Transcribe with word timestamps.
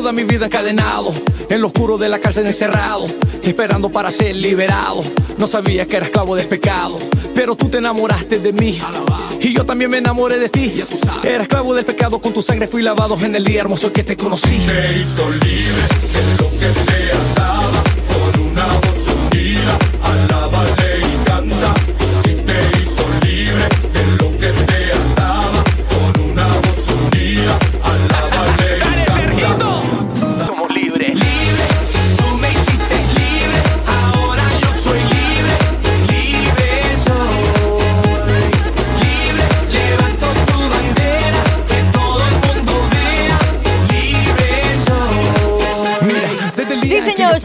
Toda 0.00 0.12
mi 0.14 0.24
vida 0.24 0.46
encadenado, 0.46 1.12
en 1.50 1.60
lo 1.60 1.66
oscuro 1.66 1.98
de 1.98 2.08
la 2.08 2.18
cárcel 2.18 2.46
encerrado, 2.46 3.06
esperando 3.42 3.90
para 3.90 4.10
ser 4.10 4.34
liberado. 4.34 5.04
No 5.36 5.46
sabía 5.46 5.84
que 5.84 5.96
era 5.98 6.06
esclavo 6.06 6.34
del 6.34 6.46
pecado, 6.46 6.98
pero 7.34 7.54
tú 7.54 7.68
te 7.68 7.78
enamoraste 7.78 8.38
de 8.38 8.50
mí. 8.50 8.80
Y 9.42 9.52
yo 9.52 9.66
también 9.66 9.90
me 9.90 9.98
enamoré 9.98 10.38
de 10.38 10.48
ti. 10.48 10.82
Era 11.22 11.42
esclavo 11.42 11.74
del 11.74 11.84
pecado, 11.84 12.18
con 12.18 12.32
tu 12.32 12.40
sangre 12.40 12.66
fui 12.66 12.80
lavado 12.80 13.18
en 13.20 13.34
el 13.34 13.44
día 13.44 13.60
hermoso 13.60 13.92
que 13.92 14.02
te 14.02 14.16
conocí. 14.16 14.56
Me 14.66 15.00
hizo 15.00 15.28
libre 15.28 15.44
de 15.44 16.42
lo 16.42 16.50
que 16.58 16.90
te 16.90 16.99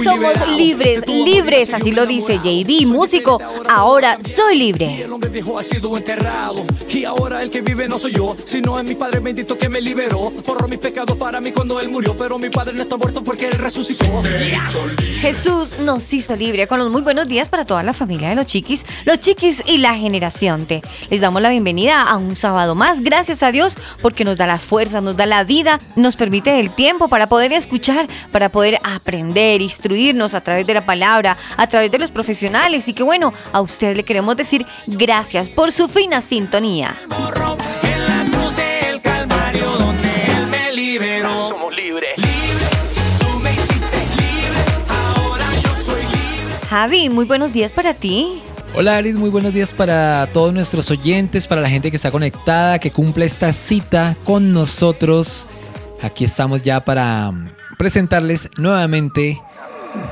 somos 0.06 0.48
libres, 0.56 1.08
libres, 1.08 1.74
así 1.74 1.92
lo 1.92 2.06
dice. 2.06 2.38
JB, 2.38 2.86
músico. 2.86 3.42
Ahora 3.68 4.20
soy 4.24 4.58
libre. 4.58 5.02
El 5.04 5.12
hombre 5.12 5.30
viejo 5.32 5.58
ha 5.58 5.64
sido 5.64 5.98
enterrado 5.98 6.64
y 6.88 7.06
ahora 7.06 7.42
el 7.42 7.50
que 7.50 7.62
vive 7.62 7.88
no 7.88 7.98
soy 7.98 8.14
yo, 8.14 8.38
sino 8.46 8.80
es 8.80 8.86
mi 8.86 8.96
Padre 8.96 9.20
bendito 9.20 9.58
que 9.58 9.68
me 9.68 9.82
liberó. 9.82 10.32
Borró 10.46 10.68
mis 10.68 10.80
pecados 10.80 11.18
para 11.18 11.42
mí 11.42 11.52
cuando 11.52 11.80
él 11.80 11.90
murió, 11.90 12.16
pero 12.16 12.38
mi 12.38 12.50
Padre 12.50 12.74
no 12.74 12.84
está 12.84 12.98
muerto 12.98 13.24
porque 13.24 13.48
él 13.48 13.54
resucitó. 13.54 14.06
Jesús 15.20 15.80
nos 15.80 16.14
hizo 16.14 16.36
libre 16.36 16.68
con 16.68 16.80
los 16.80 16.92
muy 16.92 17.02
buenos 17.02 17.28
días 17.28 17.50
para 17.50 17.66
toda 17.66 17.82
la 17.84 17.94
familia 17.94 18.30
de 18.30 18.36
los 18.36 18.46
chiquis, 18.46 18.86
los 19.06 19.20
chiquis 19.20 19.64
y 19.66 19.80
la 19.80 19.96
generación 19.96 20.66
T. 20.68 20.82
Les 21.10 21.22
damos 21.22 21.42
la 21.42 21.50
bienvenida 21.50 22.04
a 22.04 22.18
un 22.18 22.36
sábado 22.36 22.76
más. 22.76 23.02
Gracias 23.02 23.42
a 23.42 23.52
Dios 23.52 23.76
porque 24.02 24.24
nos 24.24 24.38
da 24.38 24.46
las 24.46 24.66
fuerzas, 24.66 25.02
nos 25.02 25.18
da 25.18 25.26
la 25.26 25.44
vida, 25.44 25.80
nos 25.96 26.16
permite 26.16 26.60
el 26.60 26.70
tiempo 26.70 27.08
para 27.08 27.28
poder 27.28 27.52
escuchar, 27.54 28.08
para 28.32 28.50
poder 28.50 28.80
aprender, 28.84 29.62
instruirnos 29.96 30.34
a 30.34 30.42
través 30.42 30.68
de 30.68 30.74
la 30.74 30.86
palabra, 30.86 31.38
a 31.58 31.68
través 31.68 31.90
de 31.90 31.98
los 31.98 32.12
profesionales. 32.12 32.88
Y 32.88 32.94
que 32.94 33.04
bueno, 33.04 33.34
a 33.52 33.62
usted 33.62 33.96
le 33.96 34.04
queremos 34.04 34.36
decir 34.36 34.66
gracias 34.88 35.50
por 35.50 35.72
su 35.72 35.88
fina 35.88 36.22
sintonía. 36.22 36.96
Javi, 46.70 47.10
muy 47.10 47.26
buenos 47.26 47.54
días 47.54 47.72
para 47.72 47.94
ti. 47.94 48.42
Hola 48.78 48.98
Aris, 48.98 49.16
muy 49.16 49.30
buenos 49.30 49.54
días 49.54 49.72
para 49.72 50.28
todos 50.34 50.54
nuestros 50.54 50.92
oyentes, 50.92 51.48
para 51.48 51.62
la 51.62 51.70
gente 51.70 51.90
que 51.90 51.96
está 51.96 52.12
conectada, 52.12 52.80
que 52.80 52.92
cumple 52.92 53.26
esta 53.26 53.54
cita 53.54 54.18
con 54.26 54.52
nosotros. 54.52 55.48
Aquí 56.02 56.26
estamos 56.26 56.62
ya 56.62 56.84
para 56.84 57.32
presentarles 57.78 58.50
nuevamente 58.58 59.42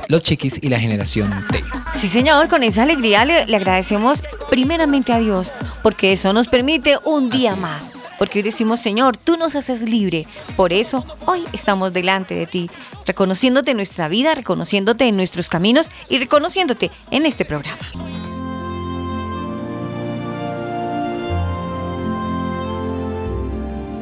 los 0.08 0.22
chiquis 0.22 0.58
y 0.62 0.68
la 0.68 0.78
generación 0.78 1.30
T. 1.50 1.62
Sí, 1.92 2.08
señor, 2.08 2.48
con 2.48 2.62
esa 2.62 2.82
alegría 2.82 3.24
le, 3.24 3.46
le 3.46 3.56
agradecemos 3.56 4.22
primeramente 4.50 5.12
a 5.12 5.18
Dios, 5.18 5.52
porque 5.82 6.12
eso 6.12 6.32
nos 6.32 6.48
permite 6.48 6.98
un 7.04 7.30
día 7.30 7.52
Así 7.52 7.58
es. 7.58 7.62
más. 7.62 7.92
Porque 8.18 8.38
hoy 8.38 8.42
decimos, 8.44 8.80
Señor, 8.80 9.16
tú 9.16 9.36
nos 9.36 9.56
haces 9.56 9.82
libre. 9.82 10.26
Por 10.56 10.72
eso 10.72 11.04
hoy 11.26 11.44
estamos 11.52 11.92
delante 11.92 12.34
de 12.34 12.46
ti, 12.46 12.70
reconociéndote 13.06 13.72
en 13.72 13.76
nuestra 13.78 14.08
vida, 14.08 14.34
reconociéndote 14.34 15.08
en 15.08 15.16
nuestros 15.16 15.48
caminos 15.48 15.90
y 16.08 16.18
reconociéndote 16.18 16.90
en 17.10 17.26
este 17.26 17.44
programa. 17.44 17.80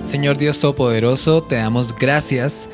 Señor 0.05 0.37
Dios 0.37 0.59
Todopoderoso, 0.61 1.43
te 1.43 1.55
damos 1.55 1.97
gracias 1.97 2.69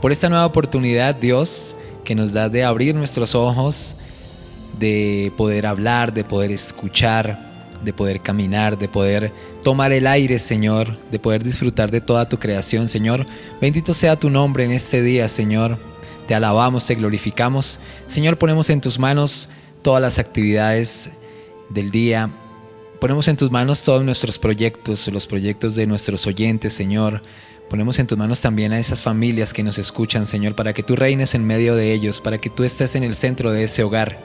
por 0.00 0.12
esta 0.12 0.28
nueva 0.28 0.46
oportunidad, 0.46 1.14
Dios, 1.14 1.76
que 2.10 2.16
nos 2.16 2.32
das 2.32 2.50
de 2.50 2.64
abrir 2.64 2.92
nuestros 2.96 3.36
ojos, 3.36 3.94
de 4.80 5.32
poder 5.36 5.64
hablar, 5.64 6.12
de 6.12 6.24
poder 6.24 6.50
escuchar, 6.50 7.68
de 7.84 7.92
poder 7.92 8.20
caminar, 8.20 8.76
de 8.76 8.88
poder 8.88 9.32
tomar 9.62 9.92
el 9.92 10.08
aire, 10.08 10.40
Señor, 10.40 10.98
de 11.12 11.20
poder 11.20 11.44
disfrutar 11.44 11.92
de 11.92 12.00
toda 12.00 12.28
tu 12.28 12.36
creación, 12.36 12.88
Señor. 12.88 13.26
Bendito 13.60 13.94
sea 13.94 14.16
tu 14.16 14.28
nombre 14.28 14.64
en 14.64 14.72
este 14.72 15.02
día, 15.02 15.28
Señor. 15.28 15.78
Te 16.26 16.34
alabamos, 16.34 16.84
te 16.84 16.96
glorificamos. 16.96 17.78
Señor, 18.08 18.38
ponemos 18.38 18.70
en 18.70 18.80
tus 18.80 18.98
manos 18.98 19.48
todas 19.80 20.02
las 20.02 20.18
actividades 20.18 21.12
del 21.68 21.92
día. 21.92 22.28
Ponemos 23.00 23.28
en 23.28 23.36
tus 23.36 23.52
manos 23.52 23.84
todos 23.84 24.02
nuestros 24.02 24.36
proyectos, 24.36 25.06
los 25.06 25.28
proyectos 25.28 25.76
de 25.76 25.86
nuestros 25.86 26.26
oyentes, 26.26 26.72
Señor. 26.72 27.22
Ponemos 27.70 28.00
en 28.00 28.08
tus 28.08 28.18
manos 28.18 28.40
también 28.40 28.72
a 28.72 28.80
esas 28.80 29.00
familias 29.00 29.54
que 29.54 29.62
nos 29.62 29.78
escuchan, 29.78 30.26
Señor, 30.26 30.56
para 30.56 30.72
que 30.72 30.82
tú 30.82 30.96
reines 30.96 31.36
en 31.36 31.44
medio 31.44 31.76
de 31.76 31.92
ellos, 31.92 32.20
para 32.20 32.38
que 32.38 32.50
tú 32.50 32.64
estés 32.64 32.96
en 32.96 33.04
el 33.04 33.14
centro 33.14 33.52
de 33.52 33.62
ese 33.62 33.84
hogar. 33.84 34.18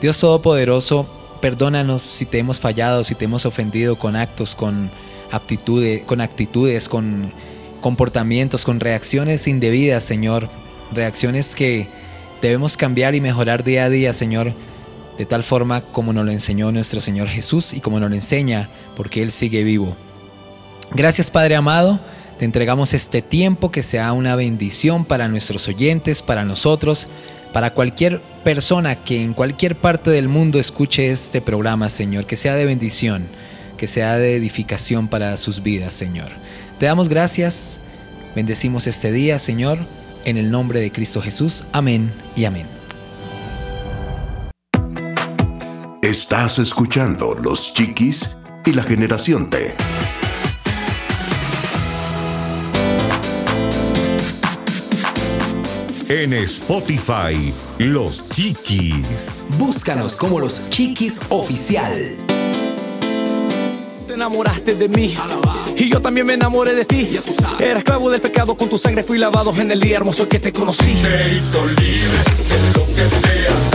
Dios 0.00 0.18
Todopoderoso, 0.18 1.06
perdónanos 1.42 2.00
si 2.00 2.24
te 2.24 2.38
hemos 2.38 2.60
fallado, 2.60 3.04
si 3.04 3.14
te 3.14 3.26
hemos 3.26 3.44
ofendido 3.44 3.98
con 3.98 4.16
actos, 4.16 4.54
con 4.54 4.90
aptitudes, 5.30 6.04
con 6.04 6.22
actitudes, 6.22 6.88
con 6.88 7.30
comportamientos, 7.82 8.64
con 8.64 8.80
reacciones 8.80 9.46
indebidas, 9.46 10.02
Señor. 10.02 10.48
Reacciones 10.90 11.54
que 11.54 11.86
debemos 12.40 12.78
cambiar 12.78 13.14
y 13.14 13.20
mejorar 13.20 13.62
día 13.62 13.84
a 13.84 13.90
día, 13.90 14.14
Señor, 14.14 14.54
de 15.18 15.26
tal 15.26 15.42
forma 15.42 15.82
como 15.82 16.14
nos 16.14 16.24
lo 16.24 16.32
enseñó 16.32 16.72
nuestro 16.72 17.02
Señor 17.02 17.28
Jesús 17.28 17.74
y 17.74 17.82
como 17.82 18.00
nos 18.00 18.08
lo 18.08 18.16
enseña, 18.16 18.70
porque 18.96 19.20
Él 19.20 19.32
sigue 19.32 19.64
vivo. 19.64 19.94
Gracias, 20.92 21.30
Padre 21.30 21.56
amado. 21.56 22.00
Te 22.38 22.44
entregamos 22.44 22.94
este 22.94 23.22
tiempo 23.22 23.70
que 23.70 23.82
sea 23.82 24.12
una 24.12 24.34
bendición 24.34 25.04
para 25.04 25.28
nuestros 25.28 25.68
oyentes, 25.68 26.20
para 26.20 26.44
nosotros, 26.44 27.08
para 27.52 27.72
cualquier 27.72 28.20
persona 28.42 28.96
que 28.96 29.22
en 29.22 29.34
cualquier 29.34 29.76
parte 29.76 30.10
del 30.10 30.28
mundo 30.28 30.58
escuche 30.58 31.10
este 31.10 31.40
programa, 31.40 31.88
Señor, 31.88 32.26
que 32.26 32.36
sea 32.36 32.56
de 32.56 32.64
bendición, 32.64 33.28
que 33.78 33.86
sea 33.86 34.16
de 34.16 34.34
edificación 34.34 35.06
para 35.06 35.36
sus 35.36 35.62
vidas, 35.62 35.94
Señor. 35.94 36.28
Te 36.78 36.86
damos 36.86 37.08
gracias, 37.08 37.78
bendecimos 38.34 38.88
este 38.88 39.12
día, 39.12 39.38
Señor, 39.38 39.78
en 40.24 40.36
el 40.36 40.50
nombre 40.50 40.80
de 40.80 40.90
Cristo 40.90 41.22
Jesús. 41.22 41.64
Amén 41.72 42.12
y 42.34 42.46
amén. 42.46 42.66
Estás 46.02 46.58
escuchando 46.58 47.34
Los 47.34 47.72
Chiquis 47.72 48.36
y 48.66 48.72
la 48.72 48.82
Generación 48.82 49.48
T. 49.50 49.74
En 56.08 56.34
Spotify, 56.34 57.54
Los 57.78 58.28
Chiquis. 58.28 59.46
Búscanos 59.56 60.16
como 60.16 60.38
los 60.38 60.68
chiquis 60.68 61.18
oficial. 61.30 62.16
Te 64.06 64.12
enamoraste 64.12 64.74
de 64.74 64.88
mí 64.88 65.16
y 65.76 65.88
yo 65.88 66.02
también 66.02 66.26
me 66.26 66.34
enamoré 66.34 66.74
de 66.74 66.84
ti. 66.84 67.18
Era 67.58 67.78
esclavo 67.78 68.10
del 68.10 68.20
pecado, 68.20 68.54
con 68.54 68.68
tu 68.68 68.76
sangre 68.76 69.02
fui 69.02 69.16
lavado 69.16 69.54
en 69.56 69.70
el 69.70 69.80
día 69.80 69.96
hermoso 69.96 70.28
que 70.28 70.38
te 70.38 70.52
conocí. 70.52 70.92
Me 71.02 71.34
hizo 71.34 71.64
libre 71.66 71.78
de 71.78 72.78
lo 72.78 72.86
que 72.86 73.26
te 73.26 73.73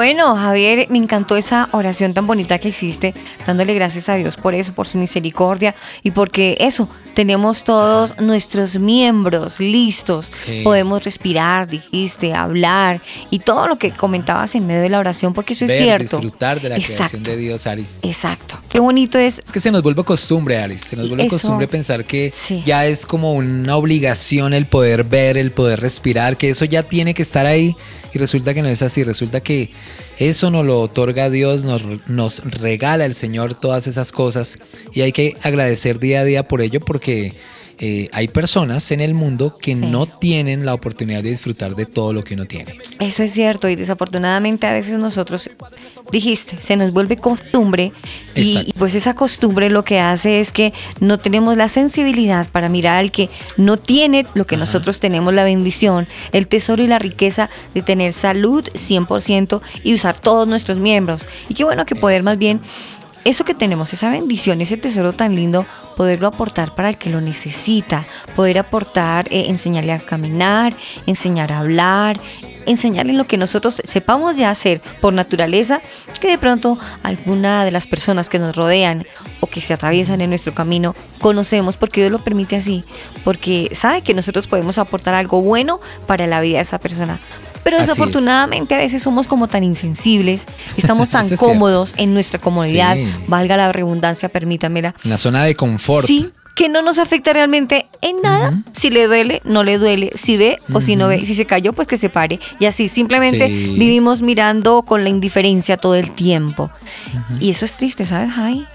bueno, 0.00 0.34
Javier, 0.34 0.86
me 0.88 0.96
encantó 0.96 1.36
esa 1.36 1.68
oración 1.72 2.14
tan 2.14 2.26
bonita 2.26 2.58
que 2.58 2.68
hiciste, 2.68 3.12
dándole 3.46 3.74
gracias 3.74 4.08
a 4.08 4.14
Dios 4.14 4.36
por 4.38 4.54
eso, 4.54 4.72
por 4.72 4.86
su 4.86 4.96
misericordia 4.96 5.74
y 6.02 6.12
porque 6.12 6.56
eso, 6.58 6.88
tenemos 7.12 7.64
todos 7.64 8.18
nuestros 8.18 8.78
miembros 8.78 9.60
listos, 9.60 10.32
Sí. 10.38 10.62
podemos 10.64 11.04
respirar, 11.04 11.68
dijiste, 11.68 12.32
hablar 12.32 13.02
y 13.28 13.40
todo 13.40 13.68
lo 13.68 13.76
que 13.76 13.90
comentabas 13.90 14.54
en 14.54 14.66
medio 14.66 14.80
de 14.80 14.88
la 14.88 15.00
oración, 15.00 15.34
porque 15.34 15.52
eso 15.52 15.66
es 15.66 15.76
cierto. 15.76 16.16
disfrutar 16.18 16.62
de 16.62 16.70
la 16.70 16.76
creación 16.76 17.04
Exacto. 17.06 17.30
de 17.32 17.36
Dios, 17.36 17.66
Aris. 17.66 17.98
Exacto. 18.00 18.58
Qué 18.70 18.80
bonito 18.80 19.18
es 19.18 19.42
Es 19.44 19.52
que 19.52 19.60
se 19.60 19.70
nos 19.70 19.82
vuelve 19.82 20.02
costumbre, 20.02 20.56
Aris. 20.56 20.80
Se 20.80 20.96
nos 20.96 21.08
vuelve 21.08 21.24
Eso- 21.26 21.34
costumbre 21.36 21.68
pensar 21.68 22.06
que 22.06 22.32
Sí. 22.34 22.62
ya 22.64 22.86
es 22.86 23.04
como 23.04 23.34
una 23.34 23.76
obligación 23.76 24.54
el 24.54 24.64
poder 24.64 25.04
ver, 25.04 25.36
el 25.36 25.52
poder 25.52 25.78
respirar, 25.80 26.38
que 26.38 26.48
eso 26.48 26.64
ya 26.64 26.84
tiene 26.84 27.12
que 27.12 27.20
estar 27.20 27.44
ahí. 27.44 27.76
Y 28.12 28.18
resulta 28.18 28.54
que 28.54 28.62
no 28.62 28.68
es 28.68 28.82
así. 28.82 29.04
Resulta 29.04 29.40
que 29.40 29.70
eso 30.18 30.50
nos 30.50 30.64
lo 30.64 30.80
otorga 30.80 31.30
Dios, 31.30 31.64
nos, 31.64 31.82
nos 32.08 32.44
regala 32.44 33.04
el 33.04 33.14
Señor 33.14 33.54
todas 33.54 33.86
esas 33.86 34.12
cosas. 34.12 34.58
Y 34.92 35.02
hay 35.02 35.12
que 35.12 35.36
agradecer 35.42 35.98
día 35.98 36.20
a 36.20 36.24
día 36.24 36.48
por 36.48 36.60
ello 36.60 36.80
porque 36.80 37.34
eh, 37.82 38.10
hay 38.12 38.28
personas 38.28 38.90
en 38.90 39.00
el 39.00 39.14
mundo 39.14 39.56
que 39.56 39.74
no 39.74 40.04
tienen 40.04 40.66
la 40.66 40.74
oportunidad 40.74 41.22
de 41.22 41.30
disfrutar 41.30 41.74
de 41.74 41.86
todo 41.86 42.12
lo 42.12 42.22
que 42.22 42.34
uno 42.34 42.44
tiene. 42.44 42.78
Eso 42.98 43.22
es 43.22 43.32
cierto 43.32 43.70
y 43.70 43.74
desafortunadamente 43.74 44.66
a 44.66 44.74
veces 44.74 44.98
nosotros, 44.98 45.48
dijiste, 46.12 46.60
se 46.60 46.76
nos 46.76 46.92
vuelve 46.92 47.16
costumbre 47.16 47.94
y, 48.34 48.74
pues 48.78 48.94
esa 48.94 49.14
costumbre 49.14 49.70
lo 49.70 49.82
que 49.82 49.98
hace 49.98 50.40
es 50.40 50.52
que 50.52 50.74
no 51.00 51.18
tenemos 51.18 51.56
la 51.56 51.68
sensibilidad 51.68 52.46
para 52.50 52.68
mirar 52.68 52.98
al 52.98 53.10
que 53.10 53.30
no 53.56 53.78
tiene 53.78 54.26
lo 54.34 54.46
que 54.46 54.58
nosotros 54.58 55.00
tenemos, 55.00 55.32
la 55.32 55.44
bendición, 55.44 56.06
el 56.32 56.48
tesoro 56.48 56.82
y 56.82 56.86
la 56.86 56.98
riqueza 56.98 57.48
de 57.72 57.80
tener 57.80 58.12
salud 58.12 58.62
100% 58.74 59.62
y 59.84 59.94
usar 59.94 60.18
todos 60.18 60.46
nuestros 60.46 60.78
miembros. 60.78 61.22
Y 61.48 61.54
qué 61.54 61.64
bueno 61.64 61.86
que 61.86 61.96
poder 61.96 62.22
más 62.24 62.36
bien 62.36 62.60
eso 63.24 63.44
que 63.44 63.54
tenemos, 63.54 63.92
esa 63.92 64.10
bendición, 64.10 64.60
ese 64.60 64.76
tesoro 64.76 65.12
tan 65.12 65.34
lindo, 65.34 65.66
poderlo 65.96 66.28
aportar 66.28 66.74
para 66.74 66.88
el 66.88 66.98
que 66.98 67.10
lo 67.10 67.20
necesita, 67.20 68.06
poder 68.34 68.58
aportar, 68.58 69.26
eh, 69.30 69.46
enseñarle 69.48 69.92
a 69.92 69.98
caminar, 69.98 70.74
enseñar 71.06 71.52
a 71.52 71.58
hablar, 71.58 72.18
enseñarle 72.66 73.12
lo 73.12 73.26
que 73.26 73.36
nosotros 73.36 73.80
sepamos 73.84 74.36
ya 74.36 74.50
hacer 74.50 74.80
por 75.00 75.12
naturaleza, 75.12 75.80
que 76.20 76.28
de 76.28 76.38
pronto 76.38 76.78
alguna 77.02 77.64
de 77.64 77.70
las 77.70 77.86
personas 77.86 78.28
que 78.28 78.38
nos 78.38 78.56
rodean 78.56 79.06
o 79.40 79.46
que 79.46 79.60
se 79.60 79.74
atraviesan 79.74 80.20
en 80.20 80.30
nuestro 80.30 80.54
camino 80.54 80.94
conocemos 81.20 81.76
porque 81.76 82.00
Dios 82.00 82.12
lo 82.12 82.18
permite 82.18 82.56
así, 82.56 82.84
porque 83.24 83.70
sabe 83.72 84.02
que 84.02 84.14
nosotros 84.14 84.46
podemos 84.46 84.78
aportar 84.78 85.14
algo 85.14 85.42
bueno 85.42 85.80
para 86.06 86.26
la 86.26 86.40
vida 86.40 86.56
de 86.56 86.62
esa 86.62 86.78
persona. 86.78 87.20
Pero 87.62 87.76
Así 87.76 87.82
es. 87.84 87.88
desafortunadamente 87.88 88.74
a 88.74 88.78
veces 88.78 89.02
somos 89.02 89.26
como 89.26 89.48
tan 89.48 89.64
insensibles, 89.64 90.46
estamos 90.76 91.10
tan 91.10 91.26
cierto. 91.26 91.44
cómodos 91.46 91.94
en 91.96 92.14
nuestra 92.14 92.40
comodidad, 92.40 92.94
Sí. 92.96 93.06
valga 93.28 93.56
la 93.56 93.72
redundancia, 93.72 94.28
permítamela. 94.28 94.94
La 95.04 95.18
zona 95.18 95.44
de 95.44 95.54
confort. 95.54 96.06
Sí, 96.06 96.30
que 96.56 96.68
no 96.68 96.82
nos 96.82 96.98
afecta 96.98 97.32
realmente 97.32 97.88
en 98.02 98.20
nada. 98.22 98.62
Si 98.72 98.90
le 98.90 99.06
duele, 99.06 99.40
no 99.44 99.62
le 99.62 99.78
duele. 99.78 100.10
Si 100.14 100.36
ve 100.36 100.58
o 100.74 100.80
si 100.82 100.94
no 100.94 101.08
ve. 101.08 101.24
Si 101.24 101.34
se 101.34 101.46
cayó, 101.46 101.72
pues 101.72 101.88
que 101.88 101.96
se 101.96 102.10
pare. 102.10 102.38
Y 102.58 102.66
así, 102.66 102.88
simplemente 102.88 103.46
Sí. 103.48 103.76
vivimos 103.78 104.20
mirando 104.20 104.82
con 104.82 105.02
la 105.02 105.08
indiferencia 105.08 105.78
todo 105.78 105.94
el 105.94 106.10
tiempo. 106.10 106.70
Y 107.40 107.48
eso 107.50 107.64
es 107.64 107.76
triste, 107.76 108.04
¿sabes, 108.04 108.32
Jai? 108.32 108.66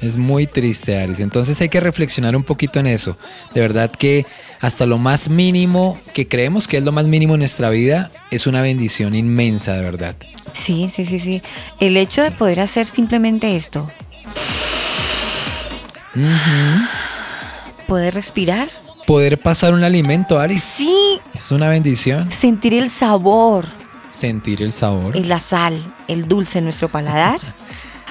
Es 0.00 0.16
muy 0.16 0.46
triste, 0.46 0.98
Aris. 0.98 1.20
Entonces 1.20 1.60
hay 1.60 1.68
que 1.68 1.80
reflexionar 1.80 2.34
un 2.34 2.44
poquito 2.44 2.78
en 2.78 2.86
eso. 2.86 3.14
De 3.52 3.60
verdad 3.60 3.90
que 3.90 4.24
hasta 4.60 4.86
lo 4.86 4.98
más 4.98 5.28
mínimo 5.28 5.98
que 6.14 6.26
creemos 6.28 6.66
que 6.68 6.78
es 6.78 6.82
lo 6.84 6.92
más 6.92 7.06
mínimo 7.06 7.34
en 7.34 7.40
nuestra 7.40 7.70
vida 7.70 8.10
es 8.30 8.46
una 8.46 8.60
bendición 8.62 9.14
inmensa, 9.14 9.74
de 9.74 9.82
verdad. 9.82 10.16
Sí, 10.52 10.88
sí, 10.90 11.04
sí, 11.06 11.18
sí. 11.18 11.42
El 11.80 11.96
hecho 11.96 12.22
de 12.22 12.30
poder 12.30 12.60
hacer 12.60 12.86
simplemente 12.86 13.56
esto. 13.56 13.90
Poder 17.86 18.14
respirar. 18.14 18.68
Poder 19.06 19.38
pasar 19.38 19.74
un 19.74 19.84
alimento, 19.84 20.38
Aris, 20.38 20.62
Sí, 20.64 21.18
es 21.36 21.52
una 21.52 21.68
bendición. 21.68 22.32
sentir 22.32 22.72
el 22.74 22.88
sabor. 22.88 23.66
Sentir 24.10 24.62
el 24.62 24.72
sabor. 24.72 25.16
y 25.16 25.22
la 25.24 25.40
sal, 25.40 25.84
el 26.08 26.26
dulce 26.28 26.58
en 26.60 26.64
nuestro 26.64 26.88
paladar. 26.88 27.40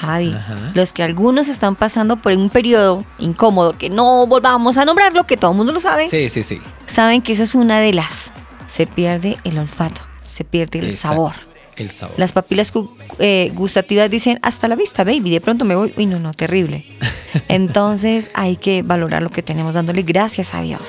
Javi, 0.05 0.33
Ajá. 0.33 0.71
los 0.73 0.93
que 0.93 1.03
algunos 1.03 1.47
están 1.47 1.75
pasando 1.75 2.17
por 2.17 2.33
un 2.33 2.49
periodo 2.49 3.05
incómodo, 3.19 3.77
que 3.77 3.89
no 3.89 4.27
volvamos 4.27 4.77
a 4.77 4.85
nombrarlo, 4.85 5.25
que 5.25 5.37
todo 5.37 5.51
el 5.51 5.57
mundo 5.57 5.71
lo 5.73 5.79
sabe, 5.79 6.09
Sí, 6.09 6.29
sí, 6.29 6.43
sí. 6.43 6.59
saben 6.85 7.21
que 7.21 7.33
esa 7.33 7.43
es 7.43 7.55
una 7.55 7.79
de 7.79 7.93
las. 7.93 8.31
Se 8.65 8.87
pierde 8.87 9.37
el 9.43 9.57
olfato, 9.57 10.01
se 10.23 10.43
pierde 10.43 10.79
el 10.79 10.85
Exacto. 10.85 11.15
sabor. 11.15 11.33
El 11.75 11.89
sabor. 11.89 12.15
Las 12.19 12.31
papilas 12.33 12.71
eh, 13.19 13.51
gustativas 13.55 14.09
dicen 14.09 14.37
hasta 14.43 14.67
la 14.67 14.75
vista, 14.75 15.03
baby. 15.03 15.31
De 15.31 15.41
pronto 15.41 15.65
me 15.65 15.75
voy. 15.75 15.91
Uy, 15.97 16.05
no, 16.05 16.19
no, 16.19 16.31
terrible. 16.33 16.85
Entonces 17.47 18.29
hay 18.35 18.57
que 18.57 18.83
valorar 18.83 19.23
lo 19.23 19.29
que 19.29 19.41
tenemos, 19.41 19.73
dándole 19.73 20.03
gracias 20.03 20.53
a 20.53 20.61
Dios. 20.61 20.81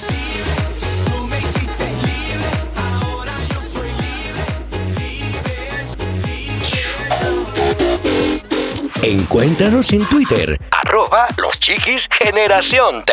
Encuéntranos 9.06 9.92
en 9.92 10.02
Twitter, 10.06 10.58
arroba 10.70 11.26
los 11.36 11.58
chiquis 11.58 12.08
generación 12.10 13.04
T. 13.04 13.12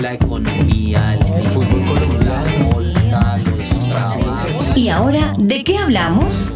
la 0.00 0.14
economía, 0.14 1.14
el 1.14 1.46
fútbol 1.46 1.86
colombiano, 1.86 2.58
la 2.58 2.74
bolsa, 2.74 3.38
los 3.38 3.86
trabajos. 3.86 4.76
¿Y 4.76 4.88
ahora 4.88 5.32
de 5.38 5.62
qué 5.62 5.78
hablamos? 5.78 6.52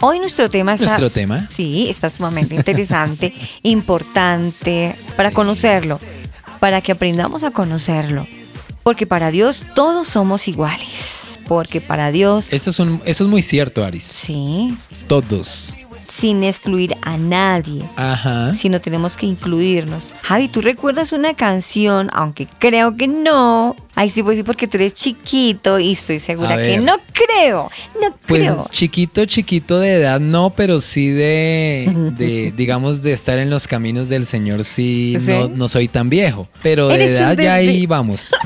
Hoy 0.00 0.18
nuestro 0.20 0.48
tema 0.48 0.74
está. 0.74 0.86
¿Nuestro 0.86 1.10
tema? 1.10 1.46
Sí, 1.50 1.88
está 1.88 2.08
sumamente 2.10 2.54
interesante, 2.54 3.32
importante 3.62 4.94
para 5.16 5.30
conocerlo, 5.32 5.98
para 6.60 6.80
que 6.80 6.92
aprendamos 6.92 7.42
a 7.44 7.50
conocerlo. 7.50 8.26
Porque 8.84 9.06
para 9.06 9.30
Dios 9.30 9.64
todos 9.74 10.06
somos 10.08 10.46
iguales. 10.48 11.38
Porque 11.48 11.80
para 11.80 12.10
Dios, 12.12 12.46
Esto 12.52 12.70
es 12.70 12.78
un- 12.78 13.02
eso 13.04 13.24
es 13.24 13.30
muy 13.30 13.42
cierto, 13.42 13.84
Aris. 13.84 14.04
sí, 14.04 14.76
Todos. 15.08 15.78
Sin 16.12 16.44
excluir 16.44 16.94
a 17.00 17.16
nadie. 17.16 17.82
Ajá. 17.96 18.52
Sino 18.52 18.80
tenemos 18.82 19.16
que 19.16 19.24
incluirnos. 19.24 20.12
Javi, 20.22 20.48
¿tú 20.48 20.60
recuerdas 20.60 21.12
una 21.12 21.32
canción? 21.34 22.10
Aunque 22.12 22.46
creo 22.58 22.96
que 22.96 23.08
no. 23.08 23.74
Ay, 23.94 24.10
sí, 24.10 24.22
pues 24.22 24.36
sí, 24.36 24.42
porque 24.42 24.68
tú 24.68 24.76
eres 24.76 24.92
chiquito 24.94 25.78
y 25.78 25.92
estoy 25.92 26.18
segura 26.18 26.56
que 26.56 26.78
no 26.78 26.96
creo. 27.12 27.70
No 28.00 28.14
Pues 28.26 28.48
creo. 28.50 28.64
chiquito, 28.70 29.24
chiquito 29.24 29.78
de 29.78 29.94
edad 29.94 30.20
no, 30.20 30.50
pero 30.50 30.80
sí 30.80 31.08
de, 31.08 31.90
de, 32.16 32.52
digamos, 32.52 33.02
de 33.02 33.12
estar 33.12 33.38
en 33.38 33.48
los 33.48 33.66
caminos 33.66 34.08
del 34.08 34.26
Señor, 34.26 34.64
sí, 34.64 35.16
¿Sí? 35.18 35.30
No, 35.32 35.48
no 35.48 35.68
soy 35.68 35.88
tan 35.88 36.10
viejo. 36.10 36.46
Pero 36.62 36.88
de 36.88 36.94
Eres 36.96 37.10
edad 37.12 37.38
ya 37.38 37.54
ahí 37.54 37.86
vamos. 37.86 38.32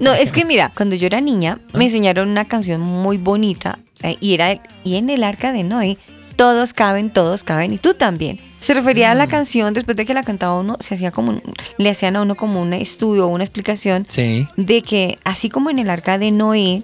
No, 0.00 0.12
es 0.14 0.32
que 0.32 0.44
mira, 0.44 0.72
cuando 0.76 0.94
yo 0.96 1.06
era 1.06 1.20
niña 1.20 1.58
me 1.74 1.84
enseñaron 1.84 2.28
una 2.28 2.44
canción 2.46 2.80
muy 2.80 3.16
bonita 3.18 3.78
y 4.20 4.34
era 4.34 4.60
y 4.84 4.96
en 4.96 5.10
el 5.10 5.24
arca 5.24 5.52
de 5.52 5.62
Noé 5.64 5.98
todos 6.36 6.72
caben, 6.72 7.10
todos 7.10 7.44
caben 7.44 7.72
y 7.74 7.78
tú 7.78 7.92
también. 7.92 8.40
Se 8.60 8.72
refería 8.72 9.10
a 9.10 9.14
Mm. 9.14 9.18
la 9.18 9.26
canción 9.26 9.74
después 9.74 9.96
de 9.96 10.06
que 10.06 10.14
la 10.14 10.22
cantaba 10.22 10.56
uno, 10.58 10.76
se 10.80 10.94
hacía 10.94 11.10
como 11.10 11.30
un- 11.32 11.42
le 11.76 11.90
hacían 11.90 12.16
a 12.16 12.22
uno 12.22 12.34
como 12.34 12.60
un 12.62 12.72
estudio 12.72 13.26
o 13.26 13.28
una 13.28 13.44
explicación 13.44 14.06
Sí. 14.08 14.46
de 14.56 14.80
que 14.82 15.18
así 15.24 15.50
como 15.50 15.68
en 15.70 15.78
el 15.78 15.90
arca 15.90 16.16
de 16.18 16.30
Noé 16.30 16.82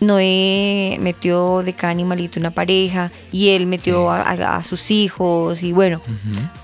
Noé 0.00 0.96
metió 1.00 1.62
de 1.62 1.72
cada 1.72 1.90
animalito 1.90 2.38
una 2.38 2.52
pareja 2.52 3.10
y 3.32 3.48
él 3.48 3.66
metió 3.66 4.02
Sí. 4.02 4.08
a, 4.08 4.22
a- 4.52 4.56
a 4.56 4.62
sus 4.64 4.90
hijos 4.90 5.62
y 5.62 5.72
bueno, 5.72 6.00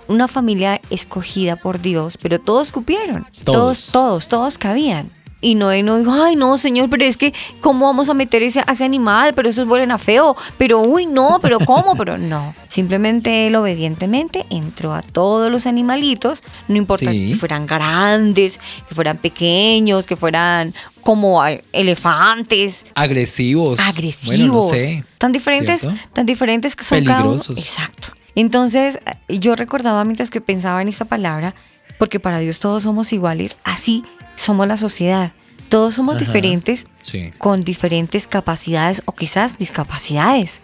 una 0.08 0.28
familia 0.28 0.80
escogida 0.90 1.56
por 1.56 1.80
Dios, 1.82 2.16
pero 2.22 2.38
todos 2.40 2.70
cupieron, 2.70 3.26
todos, 3.44 3.90
Todos. 3.90 3.92
todos, 3.92 4.28
todos 4.28 4.58
cabían. 4.58 5.10
Y 5.44 5.56
Noé 5.56 5.82
no 5.82 5.98
dijo, 5.98 6.10
ay 6.12 6.36
no, 6.36 6.56
señor, 6.56 6.88
pero 6.88 7.04
es 7.04 7.16
que, 7.18 7.34
¿cómo 7.60 7.86
vamos 7.86 8.08
a 8.08 8.14
meter 8.14 8.42
ese, 8.42 8.60
a 8.66 8.72
ese 8.72 8.84
animal? 8.84 9.34
Pero 9.34 9.48
eso 9.50 9.60
es 9.62 9.68
bueno 9.68 9.94
a 9.94 9.98
feo. 9.98 10.36
Pero, 10.56 10.80
uy, 10.80 11.04
no, 11.06 11.38
pero 11.42 11.58
¿cómo? 11.60 11.94
Pero 11.96 12.16
no. 12.18 12.54
Simplemente 12.68 13.46
él 13.46 13.54
obedientemente 13.56 14.46
entró 14.50 14.94
a 14.94 15.02
todos 15.02 15.52
los 15.52 15.66
animalitos, 15.66 16.42
no 16.68 16.76
importa 16.76 17.10
Sí. 17.10 17.28
que 17.32 17.36
fueran 17.36 17.66
grandes, 17.66 18.58
que 18.88 18.94
fueran 18.94 19.18
pequeños, 19.18 20.06
que 20.06 20.16
fueran 20.16 20.74
como 21.02 21.44
eh, 21.46 21.62
elefantes, 21.72 22.86
Agresivos. 22.94 23.80
agresivos, 23.80 24.38
Bueno, 24.38 24.54
no 24.54 24.62
sé. 24.68 25.04
tan 25.18 25.32
diferentes, 25.32 25.80
¿cierto? 25.82 25.98
tan 26.12 26.26
diferentes 26.26 26.74
que 26.76 26.84
son 26.84 27.04
cada 27.04 27.20
uno. 27.20 27.32
Peligrosos. 27.32 27.58
Exacto. 27.58 28.08
Entonces, 28.34 28.98
eh, 29.28 29.38
yo 29.38 29.54
recordaba 29.56 30.04
mientras 30.04 30.30
que 30.30 30.40
pensaba 30.40 30.80
en 30.82 30.88
esta 30.88 31.04
palabra, 31.04 31.54
porque 31.98 32.18
para 32.18 32.38
Dios 32.38 32.58
todos 32.60 32.82
somos 32.82 33.12
iguales, 33.12 33.58
así 33.64 34.04
somos 34.36 34.66
la 34.68 34.76
sociedad. 34.76 35.32
Todos 35.68 35.94
somos 35.94 36.16
Ajá. 36.16 36.24
diferentes 36.24 36.86
Sí. 37.02 37.32
con 37.38 37.62
diferentes 37.62 38.28
capacidades 38.28 39.02
o 39.06 39.12
quizás 39.12 39.58
discapacidades, 39.58 40.60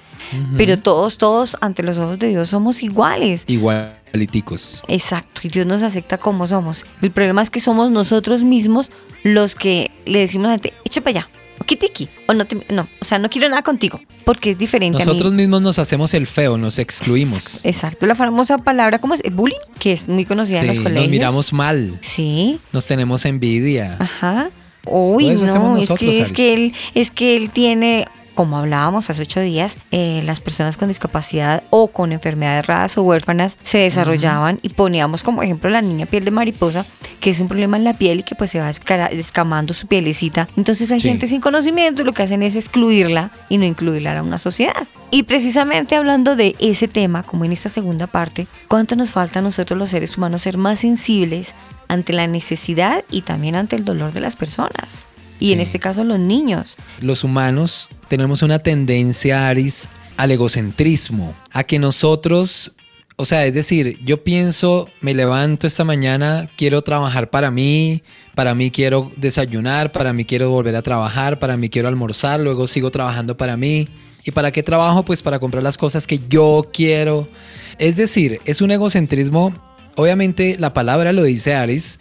pero 0.56 0.78
todos, 0.78 1.18
todos 1.18 1.56
ante 1.60 1.82
los 1.82 1.98
ojos 1.98 2.18
de 2.18 2.28
Dios 2.28 2.50
somos 2.50 2.82
iguales. 2.82 3.44
Igualiticos. 3.48 4.82
Exacto, 4.88 5.40
y 5.44 5.48
Dios 5.48 5.66
nos 5.66 5.82
acepta 5.82 6.18
como 6.18 6.46
somos. 6.46 6.84
El 7.02 7.10
problema 7.10 7.42
es 7.42 7.50
que 7.50 7.60
somos 7.60 7.90
nosotros 7.90 8.44
mismos 8.44 8.90
los 9.22 9.54
que 9.54 9.90
le 10.06 10.20
decimos 10.20 10.46
a 10.46 10.48
la 10.50 10.54
gente, 10.54 10.74
echa 10.84 11.00
para 11.00 11.20
allá, 11.20 11.28
aquí, 11.64 12.08
o 12.26 12.34
no, 12.34 12.44
te- 12.44 12.56
no, 12.72 12.88
o 13.00 13.04
sea, 13.04 13.18
no 13.18 13.28
quiero 13.30 13.48
nada 13.48 13.62
contigo, 13.62 14.00
porque 14.24 14.50
es 14.50 14.58
diferente 14.58 15.02
a 15.02 15.06
Nosotros 15.06 15.32
mí. 15.32 15.38
mismos 15.38 15.62
nos 15.62 15.78
hacemos 15.78 16.12
el 16.14 16.26
feo, 16.26 16.58
nos 16.58 16.78
excluimos. 16.78 17.60
Exacto, 17.64 18.06
la 18.06 18.14
famosa 18.14 18.58
palabra, 18.58 18.98
¿cómo 18.98 19.14
es? 19.14 19.22
Bullying, 19.32 19.56
que 19.78 19.92
es 19.92 20.08
muy 20.08 20.24
conocida 20.24 20.60
en 20.60 20.66
los 20.68 20.76
nos 20.76 20.84
colegios. 20.84 21.10
miramos 21.10 21.52
mal, 21.52 21.96
Sí, 22.00 22.58
nos 22.72 22.86
tenemos 22.86 23.24
envidia. 23.24 23.96
Ajá. 24.00 24.50
Uy, 24.86 25.26
no, 25.30 25.76
es 25.76 25.90
que, 25.90 26.20
es 26.22 26.32
que 26.32 26.52
él, 26.54 26.72
es 26.94 27.10
que 27.10 27.36
él 27.36 27.50
tiene, 27.50 28.06
como 28.34 28.58
hablábamos 28.58 29.10
hace 29.10 29.22
ocho 29.22 29.40
días, 29.40 29.76
eh, 29.90 30.22
las 30.24 30.40
personas 30.40 30.76
con 30.76 30.88
discapacidad 30.88 31.62
o 31.70 31.88
con 31.88 32.12
enfermedades 32.12 32.66
raras 32.66 32.96
o 32.98 33.02
huérfanas 33.02 33.58
se 33.62 33.78
desarrollaban 33.78 34.58
y 34.62 34.70
poníamos 34.70 35.22
como 35.22 35.42
ejemplo 35.42 35.68
la 35.70 35.82
niña 35.82 36.06
piel 36.06 36.24
de 36.24 36.30
mariposa, 36.30 36.86
que 37.20 37.30
es 37.30 37.40
un 37.40 37.48
problema 37.48 37.76
en 37.76 37.84
la 37.84 37.94
piel 37.94 38.20
y 38.20 38.22
que 38.22 38.34
pues 38.34 38.50
se 38.50 38.60
va 38.60 38.70
descamando 39.10 39.74
su 39.74 39.86
pielecita. 39.86 40.48
Entonces 40.56 40.90
hay 40.92 41.00
Sí. 41.00 41.08
gente 41.08 41.26
sin 41.26 41.40
conocimiento 41.40 42.02
y 42.02 42.04
lo 42.04 42.12
que 42.12 42.22
hacen 42.22 42.42
es 42.42 42.56
excluirla 42.56 43.30
y 43.48 43.58
no 43.58 43.64
incluirla 43.64 44.18
a 44.18 44.22
una 44.22 44.38
sociedad. 44.38 44.86
Y 45.10 45.24
precisamente 45.24 45.96
hablando 45.96 46.36
de 46.36 46.54
ese 46.60 46.86
tema, 46.88 47.22
como 47.24 47.44
en 47.44 47.52
esta 47.52 47.68
segunda 47.68 48.06
parte, 48.06 48.46
¿cuánto 48.68 48.94
nos 48.96 49.10
falta 49.12 49.40
a 49.40 49.42
nosotros 49.42 49.78
los 49.78 49.90
seres 49.90 50.16
humanos 50.16 50.42
ser 50.42 50.56
más 50.56 50.80
sensibles 50.80 51.54
ante 51.88 52.12
la 52.12 52.26
necesidad 52.28 53.04
y 53.10 53.22
también 53.22 53.56
ante 53.56 53.74
el 53.76 53.84
dolor 53.84 54.12
de 54.12 54.20
las 54.20 54.36
personas? 54.36 55.06
Y 55.40 55.52
en 55.52 55.60
este 55.60 55.78
caso 55.78 56.04
los 56.04 56.18
niños. 56.18 56.76
Los 57.00 57.24
humanos 57.24 57.88
tenemos 58.08 58.42
una 58.42 58.58
tendencia, 58.58 59.48
Aris, 59.48 59.88
al 60.16 60.30
egocentrismo, 60.30 61.34
a 61.50 61.64
que 61.64 61.78
nosotros, 61.78 62.72
o 63.16 63.24
sea, 63.24 63.46
es 63.46 63.54
decir, 63.54 63.98
yo 64.04 64.22
pienso, 64.22 64.88
me 65.00 65.14
levanto 65.14 65.66
esta 65.66 65.82
mañana, 65.84 66.48
quiero 66.56 66.82
trabajar 66.82 67.30
para 67.30 67.50
mí, 67.50 68.02
para 68.34 68.54
mí 68.54 68.70
quiero 68.70 69.10
desayunar, 69.16 69.92
para 69.92 70.12
mí 70.12 70.24
quiero 70.24 70.50
volver 70.50 70.76
a 70.76 70.82
trabajar, 70.82 71.38
para 71.38 71.56
mí 71.56 71.70
quiero 71.70 71.88
almorzar, 71.88 72.40
luego 72.40 72.66
sigo 72.66 72.90
trabajando 72.90 73.36
para 73.36 73.56
mí. 73.56 73.88
¿Y 74.24 74.32
para 74.32 74.50
qué 74.52 74.62
trabajo? 74.62 75.04
Pues 75.04 75.22
para 75.22 75.38
comprar 75.38 75.62
las 75.62 75.78
cosas 75.78 76.06
que 76.06 76.20
yo 76.28 76.68
quiero. 76.72 77.28
Es 77.78 77.96
decir, 77.96 78.40
es 78.44 78.60
un 78.60 78.70
egocentrismo, 78.70 79.54
obviamente 79.96 80.56
la 80.58 80.74
palabra 80.74 81.12
lo 81.12 81.22
dice 81.22 81.54
Aris, 81.54 81.98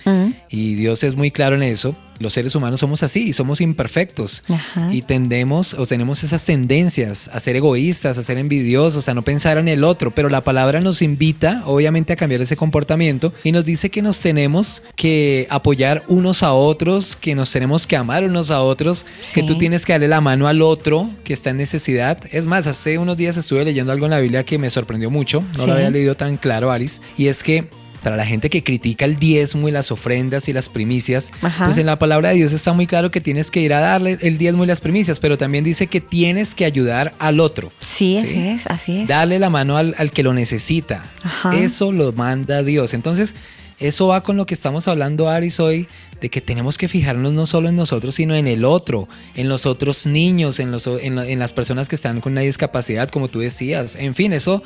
y 0.49 0.75
Dios 0.75 1.03
es 1.03 1.15
muy 1.15 1.31
claro 1.31 1.55
en 1.55 1.63
eso. 1.63 1.95
Los 2.19 2.33
seres 2.33 2.53
humanos 2.55 2.79
somos 2.81 3.01
así, 3.03 3.33
somos 3.33 3.61
imperfectos 3.61 4.43
Ajá. 4.49 4.93
y 4.93 5.01
tendemos 5.01 5.73
o 5.73 5.85
tenemos 5.85 6.23
esas 6.23 6.43
tendencias 6.45 7.29
a 7.33 7.39
ser 7.39 7.55
egoístas, 7.55 8.17
a 8.17 8.23
ser 8.23 8.37
envidiosos, 8.37 9.07
a 9.09 9.13
no 9.13 9.21
pensar 9.23 9.57
en 9.57 9.67
el 9.67 9.83
otro, 9.83 10.11
pero 10.11 10.29
la 10.29 10.43
palabra 10.43 10.81
nos 10.81 11.01
invita 11.01 11.63
obviamente 11.65 12.13
a 12.13 12.15
cambiar 12.15 12.41
ese 12.41 12.57
comportamiento 12.57 13.33
y 13.43 13.51
nos 13.51 13.65
dice 13.65 13.89
que 13.89 14.01
nos 14.01 14.19
tenemos 14.19 14.83
que 14.95 15.47
apoyar 15.49 16.03
unos 16.07 16.43
a 16.43 16.53
otros, 16.53 17.15
que 17.15 17.35
nos 17.35 17.51
tenemos 17.51 17.87
que 17.87 17.95
amar 17.95 18.23
unos 18.23 18.51
a 18.51 18.61
otros, 18.61 19.05
que 19.33 19.43
tú 19.43 19.57
tienes 19.57 19.85
que 19.85 19.93
darle 19.93 20.07
la 20.07 20.21
mano 20.21 20.47
al 20.47 20.61
otro 20.61 21.09
que 21.23 21.33
está 21.33 21.51
en 21.51 21.57
necesidad. 21.57 22.19
Es 22.31 22.47
más, 22.47 22.67
hace 22.67 22.97
unos 22.97 23.17
días 23.17 23.37
estuve 23.37 23.63
leyendo 23.65 23.91
algo 23.93 24.05
en 24.05 24.11
la 24.11 24.19
Biblia 24.19 24.43
que 24.43 24.57
me 24.57 24.69
sorprendió 24.69 25.09
mucho, 25.09 25.41
no 25.53 25.59
Sí. 25.59 25.65
lo 25.67 25.73
había 25.73 25.89
leído 25.89 26.15
tan 26.15 26.37
claro, 26.37 26.71
Aris, 26.71 27.01
y 27.17 27.27
es 27.27 27.43
que 27.43 27.69
para 28.03 28.15
la 28.15 28.25
gente 28.25 28.49
que 28.49 28.63
critica 28.63 29.05
el 29.05 29.17
diezmo 29.17 29.67
y 29.67 29.71
las 29.71 29.91
ofrendas 29.91 30.49
y 30.49 30.53
las 30.53 30.69
primicias, 30.69 31.31
Ajá. 31.41 31.65
pues 31.65 31.77
en 31.77 31.85
la 31.85 31.99
palabra 31.99 32.29
de 32.29 32.35
Dios 32.35 32.53
está 32.53 32.73
muy 32.73 32.87
claro 32.87 33.11
que 33.11 33.21
tienes 33.21 33.51
que 33.51 33.61
ir 33.61 33.73
a 33.73 33.79
darle 33.79 34.17
el 34.21 34.37
diezmo 34.37 34.63
y 34.63 34.67
las 34.67 34.81
primicias, 34.81 35.19
pero 35.19 35.37
también 35.37 35.63
dice 35.63 35.87
que 35.87 36.01
tienes 36.01 36.55
que 36.55 36.65
ayudar 36.65 37.13
al 37.19 37.39
otro. 37.39 37.71
Sí, 37.79 38.19
¿sí? 38.21 38.27
así 38.27 38.47
es, 38.47 38.67
así 38.67 38.97
es. 39.01 39.07
Darle 39.07 39.39
la 39.39 39.49
mano 39.49 39.77
al, 39.77 39.95
al 39.97 40.11
que 40.11 40.23
lo 40.23 40.33
necesita. 40.33 41.03
Ajá. 41.23 41.55
Eso 41.57 41.91
lo 41.91 42.11
manda 42.13 42.63
Dios. 42.63 42.93
Entonces, 42.93 43.35
eso 43.79 44.07
va 44.07 44.21
con 44.21 44.37
lo 44.37 44.45
que 44.45 44.53
estamos 44.53 44.87
hablando, 44.87 45.29
Aris, 45.29 45.59
hoy, 45.59 45.87
de 46.19 46.29
que 46.29 46.41
tenemos 46.41 46.77
que 46.77 46.87
fijarnos 46.87 47.33
no 47.33 47.45
solo 47.45 47.69
en 47.69 47.75
nosotros, 47.75 48.15
sino 48.15 48.35
en 48.35 48.47
el 48.47 48.65
otro, 48.65 49.07
en 49.35 49.47
los 49.47 49.65
otros 49.65 50.05
niños, 50.05 50.59
en, 50.59 50.71
los, 50.71 50.87
en 50.87 51.39
las 51.39 51.53
personas 51.53 51.87
que 51.87 51.95
están 51.95 52.19
con 52.19 52.33
una 52.33 52.41
discapacidad, 52.41 53.09
como 53.09 53.29
tú 53.29 53.39
decías. 53.39 53.95
En 53.95 54.15
fin, 54.15 54.33
eso 54.33 54.61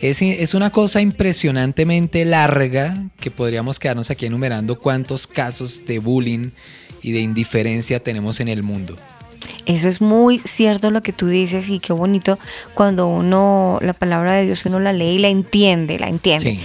es, 0.00 0.22
es 0.22 0.54
una 0.54 0.70
cosa 0.70 1.00
impresionantemente 1.00 2.24
larga 2.24 2.96
que 3.18 3.30
podríamos 3.30 3.78
quedarnos 3.78 4.10
aquí 4.10 4.26
enumerando 4.26 4.78
cuántos 4.78 5.26
casos 5.26 5.84
de 5.86 5.98
bullying 5.98 6.50
y 7.02 7.12
de 7.12 7.20
indiferencia 7.20 8.00
tenemos 8.00 8.40
en 8.40 8.48
el 8.48 8.62
mundo. 8.62 8.96
Eso 9.66 9.88
es 9.88 10.00
muy 10.00 10.38
cierto 10.38 10.90
lo 10.90 11.02
que 11.02 11.12
tú 11.12 11.28
dices 11.28 11.68
y 11.68 11.78
qué 11.78 11.92
bonito 11.92 12.38
cuando 12.74 13.06
uno, 13.06 13.78
la 13.80 13.92
palabra 13.92 14.34
de 14.34 14.46
Dios, 14.46 14.64
uno 14.66 14.80
la 14.80 14.92
lee 14.92 15.14
y 15.14 15.18
la 15.18 15.28
entiende, 15.28 15.98
la 15.98 16.08
entiende. 16.08 16.52
Sí. 16.52 16.60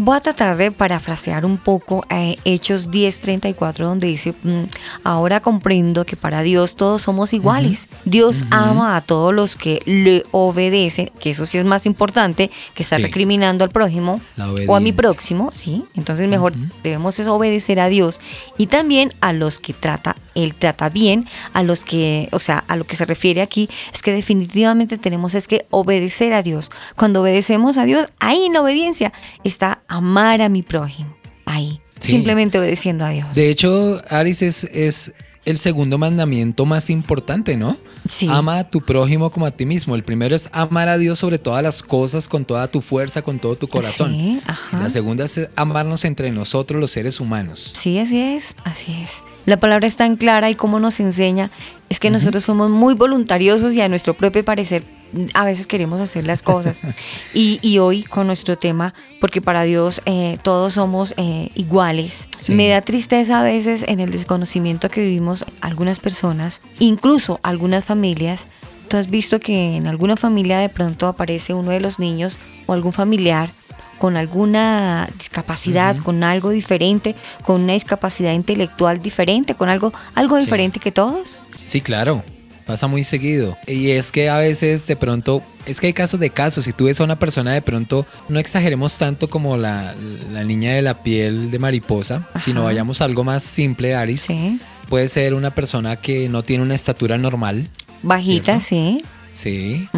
Voy 0.00 0.16
a 0.16 0.20
tratar 0.20 0.56
de 0.56 0.70
parafrasear 0.70 1.44
un 1.44 1.58
poco 1.58 2.04
eh, 2.08 2.36
Hechos 2.44 2.88
10:34 2.90 3.78
donde 3.84 4.06
dice, 4.06 4.32
mm, 4.44 4.62
ahora 5.02 5.40
comprendo 5.40 6.06
que 6.06 6.14
para 6.14 6.42
Dios 6.42 6.76
todos 6.76 7.02
somos 7.02 7.32
iguales. 7.32 7.88
Dios 8.04 8.46
ama 8.50 8.94
a 8.94 9.00
todos 9.00 9.34
los 9.34 9.56
que 9.56 9.82
le 9.86 10.22
obedecen, 10.30 11.10
que 11.18 11.30
eso 11.30 11.46
sí 11.46 11.58
es 11.58 11.64
más 11.64 11.84
importante 11.84 12.48
que 12.74 12.82
estar 12.84 12.98
Sí. 13.00 13.02
recriminando 13.06 13.64
al 13.64 13.70
prójimo 13.70 14.20
o 14.68 14.76
a 14.76 14.80
mi 14.80 14.92
próximo, 14.92 15.50
¿sí? 15.52 15.82
Entonces 15.96 16.28
mejor 16.28 16.52
debemos 16.84 17.18
es 17.18 17.26
obedecer 17.26 17.80
a 17.80 17.88
Dios 17.88 18.20
y 18.56 18.68
también 18.68 19.12
a 19.20 19.32
los 19.32 19.58
que 19.58 19.72
trata, 19.72 20.14
Él 20.38 20.54
trata 20.54 20.88
bien, 20.88 21.26
a 21.52 21.62
los 21.62 21.84
que, 21.84 22.28
o 22.32 22.38
sea, 22.38 22.64
a 22.68 22.76
lo 22.76 22.84
que 22.84 22.96
se 22.96 23.04
refiere 23.04 23.42
aquí 23.42 23.68
es 23.92 24.02
que 24.02 24.12
definitivamente 24.12 24.96
tenemos 24.98 25.34
es 25.34 25.48
que 25.48 25.66
obedecer 25.70 26.32
a 26.32 26.42
Dios. 26.42 26.70
Cuando 26.96 27.22
obedecemos 27.22 27.76
a 27.76 27.84
Dios, 27.84 28.06
ahí 28.20 28.44
en 28.46 28.52
la 28.54 28.62
obediencia 28.62 29.12
está 29.44 29.82
amar 29.88 30.40
a 30.42 30.48
mi 30.48 30.62
prójimo, 30.62 31.16
ahí, 31.44 31.80
Sí. 31.98 32.12
simplemente 32.12 32.58
obedeciendo 32.58 33.04
a 33.04 33.10
Dios. 33.10 33.26
De 33.34 33.50
hecho, 33.50 34.00
Aris 34.10 34.42
es, 34.42 34.64
es 34.64 35.12
el 35.48 35.56
segundo 35.56 35.96
mandamiento 35.96 36.66
más 36.66 36.90
importante, 36.90 37.56
¿no? 37.56 37.74
Sí. 38.06 38.28
Ama 38.30 38.58
a 38.58 38.64
tu 38.64 38.82
prójimo 38.82 39.30
como 39.30 39.46
a 39.46 39.50
ti 39.50 39.64
mismo. 39.64 39.94
El 39.94 40.04
primero 40.04 40.36
es 40.36 40.50
amar 40.52 40.88
a 40.88 40.98
Dios 40.98 41.18
sobre 41.18 41.38
todas 41.38 41.62
las 41.62 41.82
cosas, 41.82 42.28
con 42.28 42.44
toda 42.44 42.68
tu 42.68 42.82
fuerza, 42.82 43.22
con 43.22 43.38
todo 43.38 43.56
tu 43.56 43.66
corazón. 43.66 44.10
Sí, 44.10 44.40
ajá. 44.46 44.78
La 44.78 44.90
segunda 44.90 45.24
es 45.24 45.48
amarnos 45.56 46.04
entre 46.04 46.30
nosotros 46.32 46.78
los 46.78 46.90
seres 46.90 47.18
humanos. 47.18 47.72
Sí, 47.74 47.98
así 47.98 48.20
es, 48.20 48.54
así 48.64 48.92
es. 48.92 49.24
La 49.46 49.56
palabra 49.56 49.86
es 49.86 49.96
tan 49.96 50.16
clara 50.16 50.50
y 50.50 50.54
cómo 50.54 50.80
nos 50.80 51.00
enseña 51.00 51.50
es 51.88 51.98
que 51.98 52.10
nosotros 52.10 52.44
somos 52.44 52.68
muy 52.68 52.94
voluntariosos 52.94 53.72
y 53.72 53.80
a 53.80 53.88
nuestro 53.88 54.12
propio 54.12 54.44
parecer 54.44 54.84
a 55.34 55.44
veces 55.44 55.66
queremos 55.66 56.00
hacer 56.00 56.26
las 56.26 56.42
cosas. 56.42 56.80
y, 57.34 57.58
y 57.62 57.78
hoy 57.78 58.02
con 58.02 58.26
nuestro 58.26 58.56
tema, 58.58 58.94
porque 59.20 59.40
para 59.40 59.62
Dios 59.62 60.02
eh, 60.06 60.38
todos 60.42 60.74
somos 60.74 61.14
eh, 61.16 61.50
iguales, 61.54 62.28
Sí. 62.38 62.52
me 62.54 62.68
da 62.68 62.80
tristeza 62.80 63.40
a 63.40 63.42
veces 63.42 63.84
en 63.88 64.00
el 64.00 64.10
desconocimiento 64.10 64.88
que 64.88 65.00
vivimos 65.00 65.44
algunas 65.60 65.98
personas, 65.98 66.60
incluso 66.78 67.40
algunas 67.42 67.84
familias. 67.84 68.46
Tú 68.88 68.96
has 68.96 69.10
visto 69.10 69.38
que 69.40 69.76
en 69.76 69.86
alguna 69.86 70.16
familia 70.16 70.58
de 70.60 70.68
pronto 70.70 71.08
aparece 71.08 71.52
uno 71.54 71.70
de 71.72 71.80
los 71.80 71.98
niños 71.98 72.36
o 72.66 72.72
algún 72.72 72.92
familiar 72.92 73.50
con 73.98 74.16
alguna 74.16 75.08
discapacidad, 75.18 75.96
con 75.98 76.22
algo 76.22 76.50
diferente, 76.50 77.14
con 77.44 77.62
una 77.62 77.72
discapacidad 77.72 78.32
intelectual 78.32 79.02
diferente, 79.02 79.54
con 79.56 79.68
algo, 79.68 79.92
algo 80.14 80.36
Sí. 80.36 80.44
diferente 80.44 80.78
que 80.80 80.92
todos. 80.92 81.40
Sí, 81.66 81.80
claro. 81.80 82.22
Pasa 82.68 82.86
muy 82.86 83.02
seguido. 83.02 83.56
Y 83.66 83.92
es 83.92 84.12
que 84.12 84.28
a 84.28 84.36
veces 84.36 84.86
de 84.86 84.94
pronto, 84.94 85.42
es 85.64 85.80
que 85.80 85.86
hay 85.86 85.94
casos 85.94 86.20
de 86.20 86.28
casos. 86.28 86.66
Si 86.66 86.74
tú 86.74 86.84
ves 86.84 87.00
a 87.00 87.04
una 87.04 87.18
persona 87.18 87.54
de 87.54 87.62
pronto, 87.62 88.04
no 88.28 88.38
exageremos 88.38 88.98
tanto 88.98 89.30
como 89.30 89.56
la, 89.56 89.96
la 90.34 90.44
niña 90.44 90.74
de 90.74 90.82
la 90.82 91.02
piel 91.02 91.50
de 91.50 91.58
mariposa, 91.58 92.28
sino 92.38 92.64
vayamos 92.64 93.00
a 93.00 93.06
algo 93.06 93.24
más 93.24 93.42
simple, 93.42 93.94
Aris. 93.94 94.20
Sí. 94.20 94.60
Puede 94.90 95.08
ser 95.08 95.32
una 95.32 95.54
persona 95.54 95.96
que 95.96 96.28
no 96.28 96.42
tiene 96.42 96.62
una 96.62 96.74
estatura 96.74 97.16
normal. 97.16 97.70
Bajita, 98.02 98.60
sí. 98.60 99.02
Sí. 99.38 99.88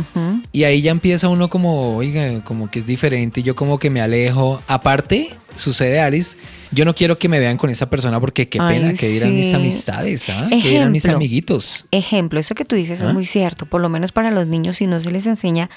Y 0.53 0.65
ahí 0.65 0.83
ya 0.83 0.91
empieza 0.91 1.29
uno 1.29 1.49
como, 1.49 1.97
oiga, 1.97 2.43
como 2.45 2.71
que 2.71 2.81
es 2.81 2.87
diferente 2.87 3.41
y 3.41 3.43
yo 3.43 3.55
como 3.55 3.79
que 3.79 3.89
me 3.89 4.01
alejo. 4.03 4.61
Aparte, 4.67 5.31
sucede, 5.55 6.01
Aris, 6.01 6.37
yo 6.73 6.85
no 6.85 6.95
quiero 6.95 7.19
que 7.19 7.29
me 7.29 7.39
vean 7.41 7.57
con 7.57 7.71
esa 7.71 7.89
persona 7.89 8.21
porque 8.21 8.49
qué 8.49 8.59
Ay, 8.61 8.79
pena, 8.79 8.93
que 8.93 9.09
dirán 9.09 9.35
mis 9.35 9.53
amistades, 9.55 10.29
¿ah? 10.29 10.47
Que 10.51 10.69
dirán 10.69 10.93
mis 10.93 11.09
amiguitos. 11.09 11.87
Ejemplo, 11.91 12.39
eso 12.39 12.55
que 12.55 12.65
tú 12.65 12.77
dices 12.77 13.01
¿Ah? 13.01 13.09
es 13.09 13.15
muy 13.15 13.25
cierto, 13.27 13.65
por 13.67 13.81
lo 13.81 13.89
menos 13.89 14.13
para 14.13 14.31
los 14.31 14.47
niños, 14.47 14.77
si 14.77 14.87
no 14.87 15.01
se 15.01 15.11
les 15.11 15.27
enseña 15.27 15.71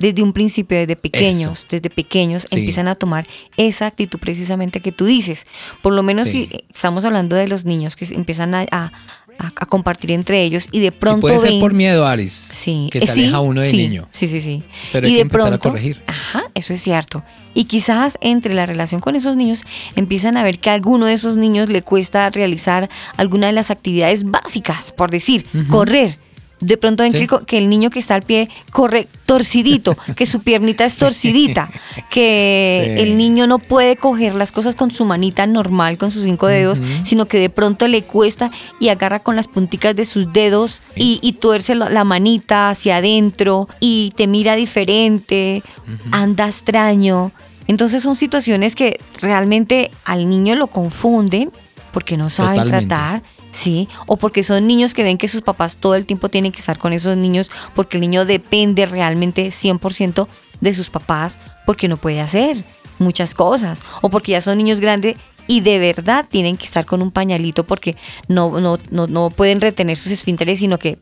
desde 0.00 0.22
un 0.22 0.32
principio, 0.32 0.78
desde 0.78 0.96
pequeños, 0.96 1.58
Eso. 1.60 1.66
desde 1.70 1.90
pequeños 1.90 2.46
Sí. 2.50 2.58
empiezan 2.58 2.88
a 2.88 2.94
tomar 2.94 3.24
esa 3.58 3.86
actitud 3.86 4.18
precisamente 4.18 4.80
que 4.80 4.92
tú 4.92 5.04
dices. 5.04 5.46
Por 5.82 5.92
lo 5.92 6.02
menos 6.02 6.28
Sí. 6.28 6.48
si 6.50 6.64
estamos 6.72 7.04
hablando 7.04 7.36
de 7.36 7.46
los 7.48 7.64
niños 7.66 7.96
que 7.96 8.06
empiezan 8.06 8.54
a, 8.54 8.66
a- 8.70 8.92
a- 9.40 9.46
a 9.56 9.66
compartir 9.66 10.10
entre 10.12 10.42
ellos 10.42 10.68
y 10.70 10.80
de 10.80 10.86
Y 10.86 10.90
pronto 10.90 11.22
puede 11.22 11.38
ser 11.38 11.58
por 11.58 11.72
miedo, 11.72 12.06
Aris. 12.06 12.32
Sí, 12.32 12.88
Que 12.92 12.98
eh, 12.98 13.06
se 13.06 13.12
sí, 13.14 13.22
aleja 13.24 13.40
uno 13.40 13.60
de 13.62 13.70
sí, 13.70 13.76
niño. 13.76 14.08
Sí, 14.12 14.28
sí, 14.28 14.40
sí. 14.40 14.62
Pero 14.92 15.06
y 15.06 15.10
hay 15.10 15.14
que 15.14 15.16
de 15.16 15.22
empezar 15.22 15.46
a 15.46 15.50
pronto, 15.58 15.68
corregir. 15.70 16.02
Ajá, 16.06 16.44
eso 16.54 16.72
es 16.74 16.82
cierto. 16.82 17.24
Y 17.54 17.64
quizás 17.64 18.18
entre 18.20 18.54
la 18.54 18.66
relación 18.66 19.00
con 19.00 19.16
esos 19.16 19.34
niños 19.36 19.62
empiezan 19.96 20.36
a 20.36 20.42
ver 20.44 20.58
que 20.60 20.70
a 20.70 20.74
alguno 20.74 21.06
de 21.06 21.14
esos 21.14 21.36
niños 21.36 21.68
le 21.68 21.82
cuesta 21.82 22.28
realizar 22.30 22.88
alguna 23.16 23.48
de 23.48 23.52
las 23.54 23.70
actividades 23.70 24.24
básicas, 24.30 24.92
por 24.92 25.10
decir, 25.10 25.44
correr. 25.68 26.16
De 26.60 26.76
pronto 26.76 27.02
ven 27.02 27.12
Sí. 27.12 27.18
que, 27.18 27.22
el, 27.24 27.28
co- 27.28 27.40
que 27.46 27.56
el 27.58 27.70
niño 27.70 27.88
que 27.90 27.98
está 27.98 28.14
al 28.14 28.22
pie 28.22 28.48
corre 28.70 29.08
torcidito, 29.24 29.96
que 30.16 30.26
su 30.26 30.40
piernita 30.40 30.84
es 30.84 30.98
torcidita, 30.98 31.70
que 32.10 32.94
Sí. 32.96 33.02
el 33.02 33.16
niño 33.16 33.46
no 33.46 33.58
puede 33.58 33.96
coger 33.96 34.34
las 34.34 34.52
cosas 34.52 34.74
con 34.74 34.90
su 34.90 35.04
manita 35.04 35.46
normal, 35.46 35.96
con 35.96 36.10
sus 36.10 36.24
cinco 36.24 36.46
dedos, 36.48 36.78
sino 37.04 37.26
que 37.26 37.38
de 37.38 37.48
pronto 37.50 37.88
le 37.88 38.02
cuesta 38.02 38.50
y 38.78 38.88
agarra 38.88 39.20
con 39.20 39.36
las 39.36 39.48
punticas 39.48 39.96
de 39.96 40.04
sus 40.04 40.32
dedos 40.32 40.82
y, 40.96 41.18
y 41.22 41.32
tuerce 41.34 41.74
la, 41.74 42.04
manita 42.04 42.70
hacia 42.70 42.96
adentro 42.98 43.68
y 43.80 44.12
te 44.16 44.26
mira 44.26 44.54
diferente, 44.56 45.62
anda 46.10 46.46
extraño. 46.46 47.32
Entonces 47.68 48.02
son 48.02 48.16
situaciones 48.16 48.74
que 48.74 48.98
realmente 49.22 49.90
al 50.04 50.28
niño 50.28 50.56
lo 50.56 50.66
confunden 50.66 51.50
porque 51.92 52.16
no 52.16 52.28
saben 52.30 52.54
Totalmente. 52.64 52.86
tratar. 52.88 53.22
Sí, 53.50 53.88
o 54.06 54.16
porque 54.16 54.42
son 54.42 54.66
niños 54.66 54.94
que 54.94 55.02
ven 55.02 55.18
que 55.18 55.28
sus 55.28 55.42
papás 55.42 55.76
todo 55.76 55.96
el 55.96 56.06
tiempo 56.06 56.28
tienen 56.28 56.52
que 56.52 56.58
estar 56.58 56.78
con 56.78 56.92
esos 56.92 57.16
niños 57.16 57.50
porque 57.74 57.96
el 57.96 58.02
niño 58.02 58.24
depende 58.24 58.86
realmente 58.86 59.48
100% 59.48 60.28
de 60.60 60.74
sus 60.74 60.90
papás 60.90 61.40
porque 61.66 61.88
no 61.88 61.96
puede 61.96 62.20
hacer 62.20 62.64
muchas 62.98 63.34
cosas 63.34 63.80
o 64.02 64.10
porque 64.10 64.32
ya 64.32 64.40
son 64.40 64.58
niños 64.58 64.80
grandes 64.80 65.16
y 65.46 65.62
de 65.62 65.80
verdad 65.80 66.26
tienen 66.28 66.56
que 66.56 66.64
estar 66.64 66.86
con 66.86 67.02
un 67.02 67.10
pañalito 67.10 67.64
porque 67.64 67.96
no, 68.28 68.60
no, 68.60 68.78
no, 68.90 69.08
no 69.08 69.30
pueden 69.30 69.60
retener 69.60 69.96
sus 69.96 70.12
esfínteres 70.12 70.60
sino 70.60 70.78
que. 70.78 70.98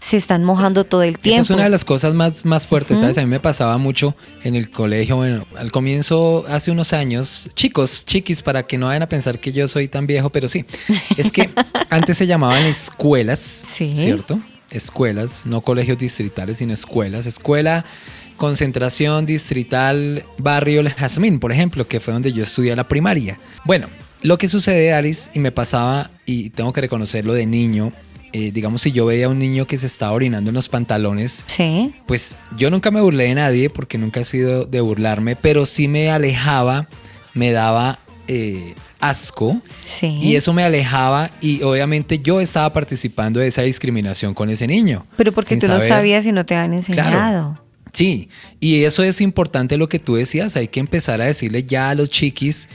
Se 0.00 0.16
están 0.16 0.44
mojando 0.44 0.84
todo 0.84 1.02
el 1.02 1.18
tiempo. 1.18 1.42
Esa 1.42 1.42
es 1.42 1.50
una 1.50 1.64
de 1.64 1.68
las 1.70 1.84
cosas 1.84 2.14
más, 2.14 2.44
más 2.46 2.66
fuertes, 2.66 2.98
¿sabes? 2.98 3.18
A 3.18 3.20
mí 3.20 3.26
me 3.26 3.38
pasaba 3.38 3.76
mucho 3.78 4.16
en 4.42 4.56
el 4.56 4.70
colegio, 4.70 5.16
bueno, 5.16 5.46
al 5.56 5.70
comienzo, 5.70 6.44
hace 6.48 6.70
unos 6.70 6.92
años, 6.94 7.50
chicos, 7.54 8.04
chiquis, 8.06 8.40
para 8.42 8.66
que 8.66 8.78
no 8.78 8.86
vayan 8.86 9.02
a 9.02 9.08
pensar 9.08 9.38
que 9.38 9.52
yo 9.52 9.68
soy 9.68 9.88
tan 9.88 10.06
viejo, 10.06 10.30
pero 10.30 10.48
sí, 10.48 10.64
es 11.18 11.30
que 11.30 11.50
antes 11.90 12.16
se 12.16 12.26
llamaban 12.26 12.64
escuelas, 12.64 13.38
Sí. 13.40 13.92
¿cierto? 13.94 14.40
Escuelas, 14.70 15.44
no 15.46 15.60
colegios 15.60 15.98
distritales, 15.98 16.58
sino 16.58 16.72
escuelas. 16.72 17.26
Escuela, 17.26 17.84
concentración 18.36 19.26
distrital, 19.26 20.24
barrio 20.38 20.80
El 20.80 20.88
Jazmín, 20.90 21.40
por 21.40 21.52
ejemplo, 21.52 21.86
que 21.86 22.00
fue 22.00 22.14
donde 22.14 22.32
yo 22.32 22.42
estudié 22.42 22.74
la 22.74 22.88
primaria. 22.88 23.38
Bueno, 23.64 23.88
lo 24.22 24.38
que 24.38 24.48
sucede, 24.48 24.94
Alice, 24.94 25.30
y 25.34 25.40
me 25.40 25.52
pasaba, 25.52 26.10
y 26.24 26.50
tengo 26.50 26.72
que 26.72 26.80
reconocerlo 26.80 27.34
de 27.34 27.46
niño, 27.46 27.92
eh, 28.32 28.50
digamos, 28.52 28.82
si 28.82 28.92
yo 28.92 29.06
veía 29.06 29.26
a 29.26 29.28
un 29.28 29.38
niño 29.38 29.66
que 29.66 29.76
se 29.78 29.86
estaba 29.86 30.12
orinando 30.12 30.50
en 30.50 30.54
los 30.54 30.68
pantalones, 30.68 31.44
Sí, 31.46 31.92
pues 32.06 32.36
yo 32.56 32.70
nunca 32.70 32.90
me 32.90 33.00
burlé 33.00 33.24
de 33.24 33.34
nadie 33.34 33.70
porque 33.70 33.98
nunca 33.98 34.20
he 34.20 34.24
sido 34.24 34.64
de 34.64 34.80
burlarme, 34.80 35.36
pero 35.36 35.66
sí 35.66 35.88
me 35.88 36.10
alejaba, 36.10 36.88
me 37.34 37.52
daba 37.52 37.98
eh, 38.28 38.74
asco 39.00 39.60
sí. 39.86 40.18
y 40.20 40.36
eso 40.36 40.52
me 40.52 40.62
alejaba 40.62 41.30
y 41.40 41.62
obviamente 41.62 42.18
yo 42.20 42.40
estaba 42.40 42.72
participando 42.72 43.40
de 43.40 43.48
esa 43.48 43.62
discriminación 43.62 44.34
con 44.34 44.50
ese 44.50 44.66
niño. 44.66 45.06
Pero 45.16 45.32
porque 45.32 45.56
tú 45.56 45.66
no 45.66 45.74
saber. 45.74 45.88
sabías 45.88 46.26
y 46.26 46.32
no 46.32 46.46
te 46.46 46.54
han 46.54 46.72
enseñado. 46.72 47.60
Sí, 47.92 48.28
y 48.60 48.84
eso 48.84 49.02
es 49.02 49.20
importante 49.20 49.76
lo 49.76 49.88
que 49.88 49.98
tú 49.98 50.14
decías, 50.14 50.56
hay 50.56 50.68
que 50.68 50.78
empezar 50.78 51.20
a 51.20 51.24
decirle 51.24 51.64
ya 51.64 51.90
a 51.90 51.94
los 51.96 52.08
chiquis 52.08 52.68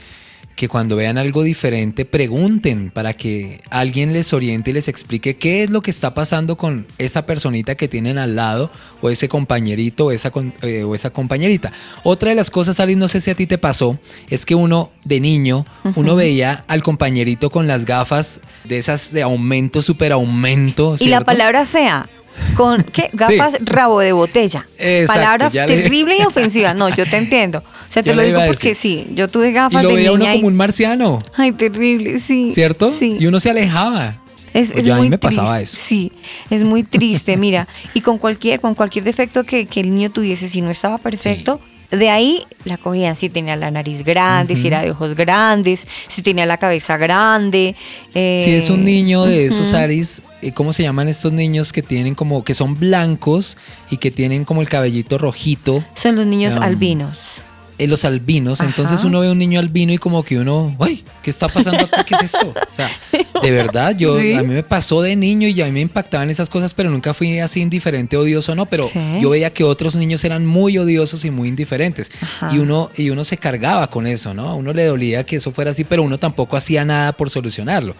que 0.56 0.68
cuando 0.68 0.96
vean 0.96 1.18
algo 1.18 1.42
diferente 1.42 2.06
pregunten 2.06 2.90
para 2.90 3.12
que 3.12 3.60
alguien 3.70 4.14
les 4.14 4.32
oriente 4.32 4.70
y 4.70 4.72
les 4.72 4.88
explique 4.88 5.36
qué 5.36 5.62
es 5.62 5.70
lo 5.70 5.82
que 5.82 5.90
está 5.90 6.14
pasando 6.14 6.56
con 6.56 6.86
esa 6.96 7.26
personita 7.26 7.74
que 7.74 7.88
tienen 7.88 8.16
al 8.16 8.36
lado 8.36 8.70
o 9.02 9.10
ese 9.10 9.28
compañerito 9.28 10.06
o 10.06 10.12
esa, 10.12 10.32
eh, 10.62 10.82
o 10.82 10.94
esa 10.94 11.10
compañerita. 11.10 11.72
Otra 12.02 12.30
de 12.30 12.36
las 12.36 12.50
cosas, 12.50 12.80
Alice, 12.80 12.98
no 12.98 13.08
sé 13.08 13.20
si 13.20 13.30
a 13.30 13.34
ti 13.34 13.46
te 13.46 13.58
pasó, 13.58 13.98
es 14.30 14.46
que 14.46 14.54
uno 14.54 14.90
de 15.04 15.20
niño, 15.20 15.66
uno 15.94 16.16
veía 16.16 16.64
al 16.68 16.82
compañerito 16.82 17.50
con 17.50 17.66
las 17.66 17.84
gafas 17.84 18.40
de 18.64 18.78
esas 18.78 19.12
de 19.12 19.22
aumento, 19.22 19.82
super 19.82 20.12
aumento. 20.12 20.96
Y 20.98 21.08
la 21.08 21.20
palabra 21.20 21.66
fea, 21.66 22.08
con 22.56 22.82
¿qué? 22.82 23.10
Gafas 23.12 23.56
rabo 23.60 24.00
de 24.00 24.12
botella. 24.12 24.66
Exacto, 24.78 25.12
palabra 25.20 25.50
le- 25.52 25.66
terrible 25.66 26.16
y 26.18 26.22
ofensiva. 26.22 26.74
No, 26.74 26.88
yo 26.94 27.06
te 27.06 27.16
entiendo. 27.16 27.58
O 27.58 27.92
sea, 27.92 28.02
te 28.02 28.14
lo 28.14 28.22
digo 28.22 28.40
porque 28.46 28.74
sí, 28.74 29.06
yo 29.14 29.28
tuve 29.28 29.50
Y 29.50 29.52
gafas 29.52 29.82
lo 29.82 29.90
de 29.90 29.94
veía 29.96 30.12
uno 30.12 30.24
y- 30.24 30.32
como 30.36 30.48
un 30.48 30.56
marciano. 30.56 31.18
Ay, 31.36 31.52
terrible, 31.52 32.18
sí. 32.18 32.50
¿Cierto? 32.50 32.90
Sí. 32.90 33.16
Y 33.18 33.26
uno 33.26 33.40
se 33.40 33.50
alejaba. 33.50 34.14
Es, 34.54 34.68
Pues 34.72 34.80
es 34.80 34.84
yo, 34.86 34.94
a 34.94 34.96
mí 34.96 35.02
muy 35.02 35.10
me 35.10 35.18
pasaba 35.18 35.56
triste. 35.58 35.76
eso. 35.76 35.86
Sí, 35.86 36.12
es 36.48 36.62
muy 36.62 36.82
triste, 36.82 37.36
mira. 37.38 37.68
Y 37.94 38.00
con 38.00 38.16
cualquier, 38.18 38.60
con 38.60 38.74
cualquier 38.74 39.04
defecto 39.04 39.44
que, 39.44 39.66
que 39.66 39.80
el 39.80 39.94
niño 39.94 40.10
tuviese, 40.10 40.48
si 40.48 40.62
no 40.62 40.70
estaba 40.70 40.96
perfecto, 40.98 41.60
de 41.90 42.10
ahí 42.10 42.42
la 42.64 42.78
cogían. 42.78 43.14
Si 43.16 43.28
tenía 43.28 43.54
la 43.54 43.70
nariz 43.70 44.02
grande, 44.02 44.56
si 44.56 44.66
era 44.68 44.80
de 44.82 44.90
ojos 44.90 45.14
grandes, 45.14 45.86
si 46.08 46.20
tenía 46.22 46.44
la 46.46 46.56
cabeza 46.56 46.96
grande. 46.96 47.76
eh, 48.14 48.40
Si 48.42 48.50
es 48.52 48.70
un 48.70 48.82
niño 48.82 49.24
de 49.26 49.46
esos 49.46 49.72
Aris, 49.74 50.20
eh, 50.20 50.22
¿cómo 50.52 50.72
se 50.72 50.82
llaman 50.82 51.08
estos 51.08 51.32
niños 51.32 51.72
que 51.72 51.82
tienen 51.82 52.14
como, 52.14 52.44
que 52.44 52.54
son 52.54 52.78
blancos 52.78 53.56
y 53.90 53.96
que 53.98 54.10
tienen 54.10 54.44
como 54.44 54.62
el 54.62 54.68
cabellito 54.68 55.18
rojito? 55.18 55.84
Son 55.94 56.16
los 56.16 56.26
niños 56.26 56.56
Um, 56.56 56.62
albinos. 56.62 57.42
eh, 57.78 57.86
los 57.86 58.06
albinos, 58.06 58.62
Ajá. 58.62 58.70
entonces 58.70 59.04
uno 59.04 59.20
ve 59.20 59.30
un 59.30 59.36
niño 59.38 59.60
albino 59.60 59.92
y 59.92 59.98
como 59.98 60.22
que 60.24 60.38
uno, 60.38 60.74
¡ay! 60.80 61.04
¿Qué 61.22 61.28
está 61.28 61.46
pasando 61.48 61.84
acá? 61.84 62.04
¿Qué 62.04 62.14
es 62.14 62.22
esto? 62.22 62.48
O 62.48 62.72
sea, 62.74 62.90
de 63.42 63.50
verdad, 63.50 63.94
yo 63.94 64.18
Sí. 64.18 64.32
a 64.32 64.42
mí 64.42 64.48
me 64.54 64.62
pasó 64.62 65.02
de 65.02 65.14
niño 65.14 65.46
y 65.48 65.60
a 65.60 65.66
mí 65.66 65.72
me 65.72 65.80
impactaban 65.80 66.30
esas 66.30 66.48
cosas, 66.48 66.72
pero 66.72 66.88
nunca 66.88 67.12
fui 67.12 67.38
así 67.38 67.60
indiferente, 67.60 68.16
odioso, 68.16 68.54
no, 68.54 68.64
pero 68.64 68.84
Sí. 68.90 68.98
yo 69.20 69.28
veía 69.28 69.52
que 69.52 69.62
otros 69.62 69.94
niños 69.96 70.24
eran 70.24 70.46
muy 70.46 70.78
odiosos 70.78 71.26
y 71.26 71.30
muy 71.30 71.48
indiferentes. 71.48 72.10
Ajá. 72.22 72.48
Y 72.54 72.60
uno, 72.60 72.90
y 72.96 73.10
uno 73.10 73.24
se 73.24 73.36
cargaba 73.36 73.90
con 73.90 74.06
eso, 74.06 74.32
¿no? 74.32 74.48
A 74.48 74.54
uno 74.54 74.72
le 74.72 74.86
dolía 74.86 75.24
que 75.26 75.36
eso 75.36 75.52
fuera 75.52 75.72
así, 75.72 75.84
pero 75.84 76.02
uno 76.02 76.16
tampoco 76.16 76.56
hacía 76.56 76.82
nada 76.86 77.12
por 77.12 77.28
solucionarlo. 77.28 77.94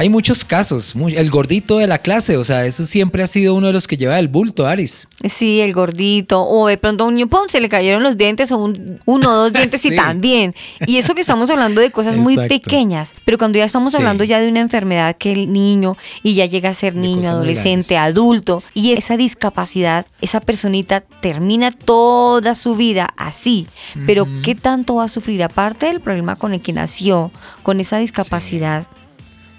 Hay 0.00 0.10
muchos 0.10 0.44
casos, 0.44 0.94
el 0.94 1.28
gordito 1.28 1.78
de 1.78 1.88
la 1.88 1.98
clase, 1.98 2.36
o 2.36 2.44
sea, 2.44 2.64
eso 2.64 2.86
siempre 2.86 3.20
ha 3.20 3.26
sido 3.26 3.52
uno 3.56 3.66
de 3.66 3.72
los 3.72 3.88
que 3.88 3.96
lleva 3.96 4.16
el 4.20 4.28
bulto, 4.28 4.64
Aris. 4.64 5.08
Sí, 5.28 5.58
el 5.60 5.72
gordito. 5.72 6.40
O 6.46 6.68
de 6.68 6.78
pronto 6.78 7.02
a 7.02 7.08
un 7.08 7.14
niño, 7.16 7.26
¡pum! 7.26 7.48
se 7.48 7.60
le 7.60 7.68
cayeron 7.68 8.04
los 8.04 8.16
dientes 8.16 8.52
o 8.52 8.58
un, 8.58 9.00
uno 9.06 9.28
o 9.28 9.34
dos 9.34 9.52
dientes 9.52 9.84
y 9.84 9.88
Sí. 9.90 9.96
también. 9.96 10.54
Y 10.86 10.98
eso 10.98 11.16
que 11.16 11.20
estamos 11.20 11.50
hablando 11.50 11.80
de 11.80 11.90
cosas 11.90 12.16
muy 12.16 12.36
pequeñas. 12.36 13.12
Pero 13.24 13.38
cuando 13.38 13.58
ya 13.58 13.64
estamos 13.64 13.90
Sí. 13.92 13.96
hablando 13.96 14.22
ya 14.22 14.38
de 14.38 14.48
una 14.48 14.60
enfermedad 14.60 15.16
que 15.16 15.32
el 15.32 15.52
niño 15.52 15.96
y 16.22 16.34
ya 16.36 16.46
llega 16.46 16.70
a 16.70 16.74
ser 16.74 16.94
De 16.94 17.00
niño, 17.00 17.30
adolescente, 17.30 17.96
adulto, 17.98 18.62
y 18.74 18.92
esa 18.92 19.16
discapacidad, 19.16 20.06
esa 20.20 20.40
personita 20.40 21.00
termina 21.20 21.72
toda 21.72 22.54
su 22.54 22.76
vida 22.76 23.08
así. 23.16 23.66
Pero 24.06 24.28
¿qué 24.44 24.54
tanto 24.54 24.94
va 24.94 25.04
a 25.06 25.08
sufrir? 25.08 25.42
Aparte 25.42 25.86
del 25.86 26.00
problema 26.00 26.36
con 26.36 26.54
el 26.54 26.60
que 26.60 26.72
nació, 26.72 27.32
con 27.64 27.80
esa 27.80 27.98
discapacidad 27.98 28.86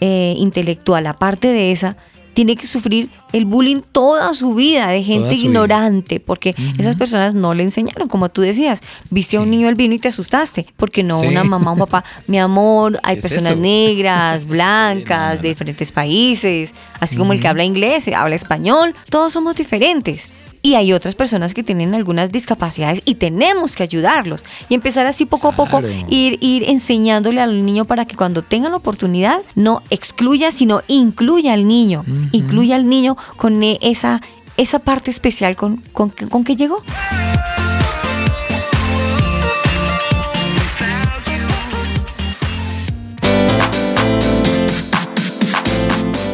eh, 0.01 0.33
intelectual, 0.38 1.07
aparte 1.07 1.47
de 1.47 1.71
esa, 1.71 1.97
tiene 2.39 2.56
que 2.56 2.65
sufrir 2.65 3.10
el 3.34 3.43
bullying 3.43 3.82
toda 3.91 4.34
su 4.34 4.54
vida 4.56 4.88
de 4.88 5.04
gente 5.04 5.28
vida. 5.28 5.41
ignorante, 5.43 6.21
porque 6.21 6.56
esas 6.78 6.95
personas 6.95 7.36
no 7.36 7.54
le 7.54 7.63
enseñaron, 7.63 8.08
como 8.08 8.30
tú 8.30 8.41
decías, 8.41 8.82
viste 9.10 9.36
a 9.36 9.41
un 9.41 9.52
niño 9.52 9.67
albino 9.67 9.93
y 9.93 9.99
te 9.99 10.08
asustaste, 10.08 10.65
porque 10.78 11.04
no 11.04 11.17
Sí. 11.17 11.28
una 11.28 11.43
mamá 11.43 11.71
o 11.71 11.73
un 11.73 11.80
papá, 11.80 12.06
mi 12.28 12.39
amor, 12.39 12.97
hay 13.04 13.15
¿Qué 13.15 13.28
es 13.28 13.34
personas 13.34 13.58
negras, 13.58 14.45
blancas, 14.47 15.36
no, 15.36 15.41
de 15.41 15.49
diferentes 15.49 15.91
países, 15.91 16.73
así 17.02 17.17
como 17.17 17.34
el 17.34 17.41
que 17.41 17.49
habla 17.49 17.65
inglés, 17.65 18.08
habla 18.08 18.36
español, 18.36 18.95
todos 19.10 19.34
somos 19.34 19.58
diferentes. 19.58 20.30
Y 20.62 20.73
hay 20.75 20.91
otras 20.91 21.15
personas 21.15 21.54
que 21.54 21.63
tienen 21.63 21.93
algunas 21.93 22.34
discapacidades 22.34 23.02
y 23.06 23.15
tenemos 23.15 23.78
que 23.78 23.84
ayudarlos. 23.84 24.43
Y 24.67 24.73
empezar 24.73 25.06
así 25.06 25.25
poco 25.25 25.47
a 25.47 25.52
poco, 25.54 25.82
ir, 26.10 26.38
ir 26.41 26.69
enseñándole 26.69 27.39
al 27.39 27.65
niño 27.65 27.86
para 27.86 28.04
que 28.04 28.17
cuando 28.17 28.41
tenga 28.41 28.67
la 28.67 28.75
oportunidad 28.75 29.39
no 29.56 29.82
excluya, 29.89 30.52
sino 30.52 30.82
incluya 30.89 31.54
al 31.54 31.65
niño. 31.65 32.04
Incluya 32.31 32.75
al 32.75 32.87
niño 32.87 33.17
con 33.37 33.61
eh, 33.63 33.77
esa, 33.81 34.21
esa 34.57 34.79
parte 34.79 35.11
especial 35.11 35.55
con, 35.55 35.77
con, 35.93 36.09
con 36.09 36.43
que 36.43 36.55
llegó. 36.55 36.83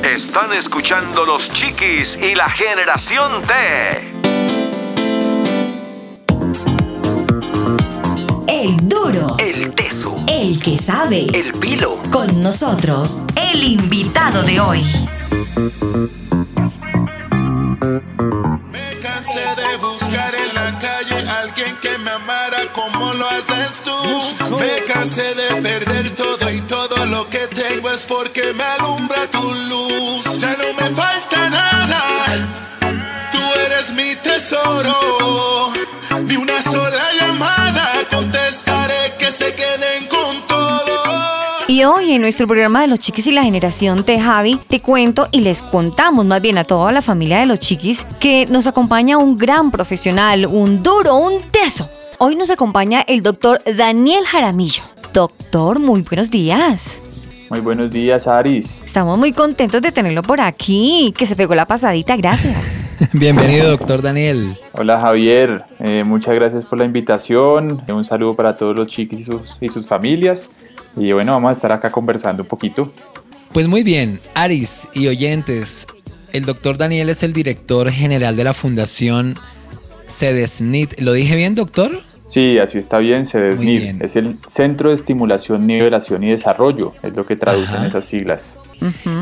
Están 0.03 0.53
escuchando 0.53 1.25
los 1.25 1.51
chiquis 1.51 2.19
y 2.21 2.35
la 2.35 2.49
generación 2.49 3.41
T. 3.43 4.14
El 8.55 8.77
duro, 8.87 9.35
El 9.37 9.73
teso, 9.73 10.15
el 10.27 10.57
que 10.61 10.77
sabe. 10.77 11.27
el 11.33 11.51
pilo. 11.59 12.01
Con 12.09 12.41
nosotros, 12.41 13.21
el 13.35 13.61
invitado 13.61 14.43
de 14.43 14.61
hoy. 14.61 14.81
Me 18.71 18.99
cansé 19.01 19.43
de 19.61 19.77
buscar 19.81 20.33
en 20.35 20.55
la 20.55 20.79
calle 20.79 21.29
alguien 21.29 21.75
que 21.81 21.97
me 21.97 22.11
amara 22.11 22.71
como 22.71 23.13
lo 23.15 23.29
haces 23.29 23.81
tú. 23.83 23.91
Me 24.57 24.85
cansé 24.85 25.35
de 25.35 25.61
perder 25.61 26.15
todo 26.15 26.49
y 26.49 26.61
todo 26.61 27.05
lo 27.07 27.29
que 27.29 27.47
tengo 27.47 27.89
es 27.91 28.05
porque 28.05 28.53
me 28.53 28.63
alumbra 28.63 29.29
tu 29.31 29.53
luz. 29.53 30.37
Ya 30.37 30.55
no 30.55 30.73
me 30.79 30.95
falta 30.95 31.49
nada. 31.49 32.01
Tú 33.33 33.39
eres 33.65 33.91
mi 33.91 34.15
tesoro. 34.15 35.73
Ni 36.23 36.37
una 36.37 36.61
sola 36.61 37.03
llamada 37.19 37.85
que 39.17 39.31
se 39.31 39.55
queden 39.55 40.07
con 40.07 40.47
todo. 40.47 40.85
Y 41.67 41.83
hoy 41.83 42.11
en 42.11 42.21
nuestro 42.21 42.45
programa 42.45 42.81
de 42.81 42.87
los 42.87 42.99
chiquis 42.99 43.25
y 43.25 43.31
la 43.31 43.41
generación 43.41 44.03
T, 44.03 44.19
Javi, 44.19 44.59
te 44.67 44.81
cuento 44.81 45.27
y 45.31 45.41
les 45.41 45.63
contamos 45.63 46.25
más 46.25 46.43
bien 46.43 46.59
a 46.59 46.63
toda 46.63 46.91
la 46.91 47.01
familia 47.01 47.39
de 47.39 47.47
los 47.47 47.57
chiquis 47.57 48.05
que 48.19 48.45
nos 48.45 48.67
acompaña 48.67 49.17
un 49.17 49.35
gran 49.35 49.71
profesional, 49.71 50.45
un 50.45 50.83
duro, 50.83 51.15
un 51.15 51.41
teso. 51.49 51.89
Hoy 52.19 52.35
nos 52.35 52.51
acompaña 52.51 53.03
el 53.07 53.23
doctor 53.23 53.63
Daniel 53.75 54.23
Jaramillo. 54.25 54.83
Doctor, 55.11 55.79
muy 55.79 56.03
buenos 56.03 56.29
días. 56.29 57.01
Muy 57.49 57.61
buenos 57.61 57.89
días, 57.89 58.27
Aris. 58.27 58.83
Estamos 58.85 59.17
muy 59.17 59.31
contentos 59.31 59.81
de 59.81 59.91
tenerlo 59.91 60.21
por 60.21 60.39
aquí, 60.39 61.11
que 61.17 61.25
se 61.25 61.35
pegó 61.35 61.55
la 61.55 61.65
pasadita, 61.65 62.15
gracias. 62.15 62.84
Bienvenido, 63.13 63.69
doctor 63.69 64.01
Daniel. 64.01 64.57
Hola, 64.73 64.99
Javier. 64.99 65.65
Eh, 65.79 66.03
muchas 66.05 66.35
gracias 66.35 66.65
por 66.65 66.79
la 66.79 66.85
invitación. 66.85 67.83
Un 67.89 68.05
saludo 68.05 68.35
para 68.35 68.55
todos 68.57 68.75
los 68.75 68.87
chiquis 68.87 69.21
y 69.21 69.23
sus, 69.23 69.57
y 69.59 69.69
sus 69.69 69.85
familias. 69.85 70.49
Y 70.95 71.11
bueno, 71.11 71.33
vamos 71.33 71.49
a 71.49 71.53
estar 71.53 71.71
acá 71.73 71.91
conversando 71.91 72.43
un 72.43 72.49
poquito. 72.49 72.93
Pues 73.51 73.67
muy 73.67 73.83
bien, 73.83 74.19
Aris 74.33 74.89
y 74.93 75.07
oyentes, 75.07 75.87
el 76.31 76.45
doctor 76.45 76.77
Daniel 76.77 77.09
es 77.09 77.23
el 77.23 77.33
director 77.33 77.89
general 77.89 78.35
de 78.35 78.43
la 78.43 78.53
Fundación 78.53 79.35
CEDESNIT. 80.07 80.99
¿Lo 80.99 81.13
dije 81.13 81.35
bien, 81.35 81.55
doctor? 81.55 82.01
Sí, 82.27 82.57
así 82.57 82.79
está 82.79 82.97
bien, 82.99 83.23
bien. 83.59 83.99
Es 84.01 84.15
el 84.15 84.35
Centro 84.47 84.89
de 84.89 84.95
Estimulación, 84.95 85.67
Nivelación 85.67 86.23
y 86.23 86.31
Desarrollo, 86.31 86.93
es 87.03 87.15
lo 87.15 87.25
que 87.25 87.35
traducen 87.35 87.75
Ajá. 87.75 87.87
esas 87.87 88.05
siglas. 88.05 88.59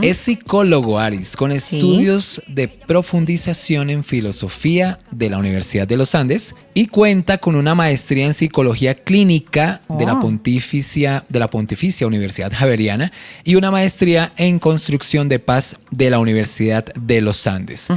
Es 0.02 0.18
psicólogo, 0.18 0.98
Aris, 0.98 1.36
con 1.36 1.52
estudios 1.52 2.42
de 2.48 2.68
profundización 2.68 3.90
en 3.90 4.04
filosofía 4.04 5.00
de 5.12 5.30
la 5.30 5.38
Universidad 5.38 5.88
de 5.88 5.98
los 5.98 6.16
Andes 6.16 6.56
y 6.74 6.88
cuenta 6.88 7.38
con 7.38 7.56
una 7.56 7.76
maestría 7.76 8.26
en 8.26 8.34
psicología 8.34 8.96
clínica 8.96 9.82
de, 9.90 10.06
la 10.06 10.14
Oh. 10.14 10.20
Pontificia, 10.20 11.26
de 11.30 11.40
la 11.40 11.50
Pontificia 11.50 12.08
Universidad 12.08 12.52
Javeriana 12.54 13.12
y 13.44 13.56
una 13.56 13.70
maestría 13.70 14.32
en 14.38 14.60
construcción 14.60 15.30
de 15.30 15.40
paz 15.40 15.78
de 15.92 16.10
la 16.10 16.20
Universidad 16.20 16.86
de 16.94 17.22
los 17.22 17.46
Andes. 17.48 17.90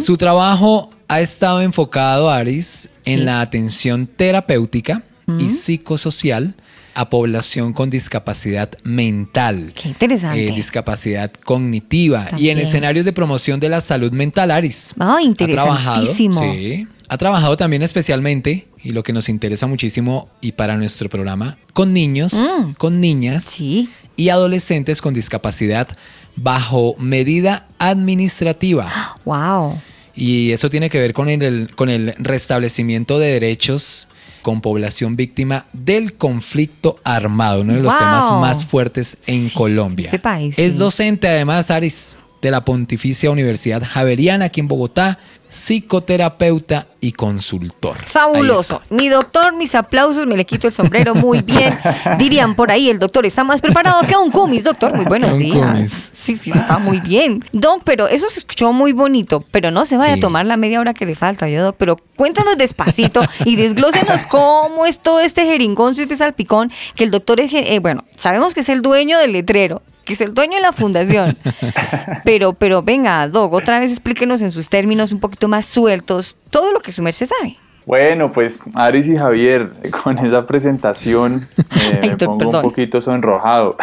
Su 0.00 0.16
trabajo 0.16 0.90
ha 1.10 1.20
estado 1.20 1.60
enfocado, 1.60 2.30
Aris, 2.30 2.88
en 3.04 3.24
la 3.24 3.40
atención 3.40 4.06
terapéutica 4.06 5.02
y 5.38 5.50
psicosocial 5.50 6.54
a 6.94 7.08
población 7.08 7.72
con 7.72 7.88
discapacidad 7.90 8.70
mental 8.84 9.72
Qué 9.74 9.88
interesante. 9.88 10.48
eh, 10.48 10.52
discapacidad 10.52 11.30
cognitiva 11.44 12.28
y 12.36 12.48
en 12.50 12.58
escenarios 12.58 13.04
de 13.04 13.12
promoción 13.12 13.60
de 13.60 13.68
la 13.68 13.80
salud 13.80 14.12
mental, 14.12 14.50
Aris. 14.50 14.94
Ah, 14.98 15.18
Ha 15.20 15.34
trabajado, 15.46 16.06
sí, 16.06 16.86
ha 17.08 17.16
trabajado 17.18 17.56
también 17.56 17.82
especialmente, 17.82 18.68
y 18.82 18.90
lo 18.90 19.02
que 19.02 19.12
nos 19.12 19.28
interesa 19.28 19.66
muchísimo 19.66 20.28
y 20.40 20.52
para 20.52 20.76
nuestro 20.76 21.08
programa, 21.08 21.58
con 21.74 21.92
niños, 21.92 22.32
Mm. 22.34 22.72
con 22.72 23.00
niñas 23.00 23.44
Sí. 23.44 23.88
y 24.16 24.28
adolescentes 24.30 25.00
con 25.00 25.14
discapacidad 25.14 25.88
bajo 26.36 26.94
medida 26.98 27.66
administrativa. 27.78 29.16
Wow. 29.24 29.80
Y 30.14 30.52
eso 30.52 30.68
tiene 30.70 30.90
que 30.90 30.98
ver 30.98 31.12
con 31.12 31.28
el, 31.28 31.70
con 31.76 31.88
el 31.88 32.14
restablecimiento 32.18 33.18
de 33.18 33.32
derechos 33.32 34.08
con 34.42 34.62
población 34.62 35.16
víctima 35.16 35.66
del 35.74 36.14
conflicto 36.14 36.98
armado, 37.04 37.60
uno 37.60 37.74
de 37.74 37.80
los 37.82 37.92
Wow. 37.92 37.98
temas 38.00 38.30
más 38.40 38.64
fuertes 38.64 39.18
en 39.26 39.48
Sí, 39.50 39.54
Colombia. 39.54 40.04
este 40.06 40.18
país, 40.18 40.58
es 40.58 40.72
sí. 40.72 40.78
docente 40.78 41.28
además, 41.28 41.70
Aris, 41.70 42.16
de 42.40 42.50
la 42.50 42.64
Pontificia 42.64 43.30
Universidad 43.30 43.82
Javeriana 43.86 44.46
aquí 44.46 44.60
en 44.60 44.68
Bogotá, 44.68 45.18
psicoterapeuta 45.50 46.86
y 47.00 47.12
consultor. 47.12 47.96
Fabuloso. 47.96 48.82
Mi 48.90 49.08
doctor, 49.08 49.54
mis 49.54 49.74
aplausos, 49.74 50.26
me 50.26 50.36
le 50.36 50.44
quito 50.44 50.66
el 50.68 50.72
sombrero 50.72 51.14
muy 51.14 51.42
bien. 51.42 51.78
Dirían 52.18 52.54
por 52.54 52.70
ahí, 52.70 52.88
el 52.90 52.98
doctor 52.98 53.26
está 53.26 53.42
más 53.42 53.60
preparado 53.60 54.00
que 54.06 54.16
un 54.16 54.30
cumis, 54.30 54.64
doctor. 54.64 54.94
Muy 54.94 55.04
buenos 55.06 55.36
días. 55.36 55.70
cumis. 55.72 56.10
Sí, 56.14 56.36
sí, 56.36 56.50
eso 56.50 56.58
está 56.60 56.78
muy 56.78 57.00
bien. 57.00 57.44
Doc, 57.52 57.82
pero 57.84 58.06
eso 58.08 58.28
se 58.28 58.38
escuchó 58.40 58.72
muy 58.72 58.92
bonito, 58.92 59.44
pero 59.50 59.70
no 59.70 59.84
se 59.84 59.96
vaya 59.96 60.14
Sí. 60.14 60.18
a 60.18 60.22
tomar 60.22 60.44
la 60.46 60.56
media 60.56 60.80
hora 60.80 60.94
que 60.94 61.06
le 61.06 61.14
falta, 61.14 61.48
yo, 61.48 61.62
doc. 61.62 61.76
Pero 61.78 61.96
cuéntanos 62.16 62.56
despacito 62.58 63.20
y 63.44 63.56
desglósenos 63.56 64.24
cómo 64.24 64.86
es 64.86 65.00
todo 65.00 65.20
este 65.20 65.44
jeringonzo 65.46 66.00
y 66.00 66.04
este 66.04 66.16
salpicón 66.16 66.70
que 66.94 67.04
el 67.04 67.10
doctor 67.10 67.40
es, 67.40 67.52
eh, 67.54 67.78
bueno, 67.80 68.04
sabemos 68.16 68.54
que 68.54 68.60
es 68.60 68.68
el 68.68 68.82
dueño 68.82 69.18
del 69.18 69.32
letrero, 69.32 69.82
que 70.10 70.14
es 70.14 70.20
el 70.22 70.34
dueño 70.34 70.56
de 70.56 70.60
la 70.62 70.72
fundación. 70.72 71.36
Pero, 72.24 72.52
pero 72.52 72.82
venga, 72.82 73.28
Doc, 73.28 73.52
otra 73.52 73.78
vez 73.78 73.92
explíquenos 73.92 74.42
en 74.42 74.50
sus 74.50 74.68
términos 74.68 75.12
un 75.12 75.20
poquito 75.20 75.46
más 75.46 75.66
sueltos 75.66 76.36
todo 76.50 76.72
lo 76.72 76.80
que 76.80 76.90
su 76.90 77.00
merced 77.00 77.26
sabe. 77.26 77.56
Bueno, 77.86 78.32
pues 78.32 78.60
Aris 78.74 79.06
y 79.06 79.16
Javier, 79.16 79.70
con 80.02 80.18
esa 80.18 80.46
presentación 80.48 81.46
eh, 81.56 82.00
Ay, 82.02 82.10
me 82.10 82.16
pongo 82.16 82.38
perdón. 82.38 82.56
un 82.56 82.62
poquito 82.62 83.00
sonrojado. 83.00 83.76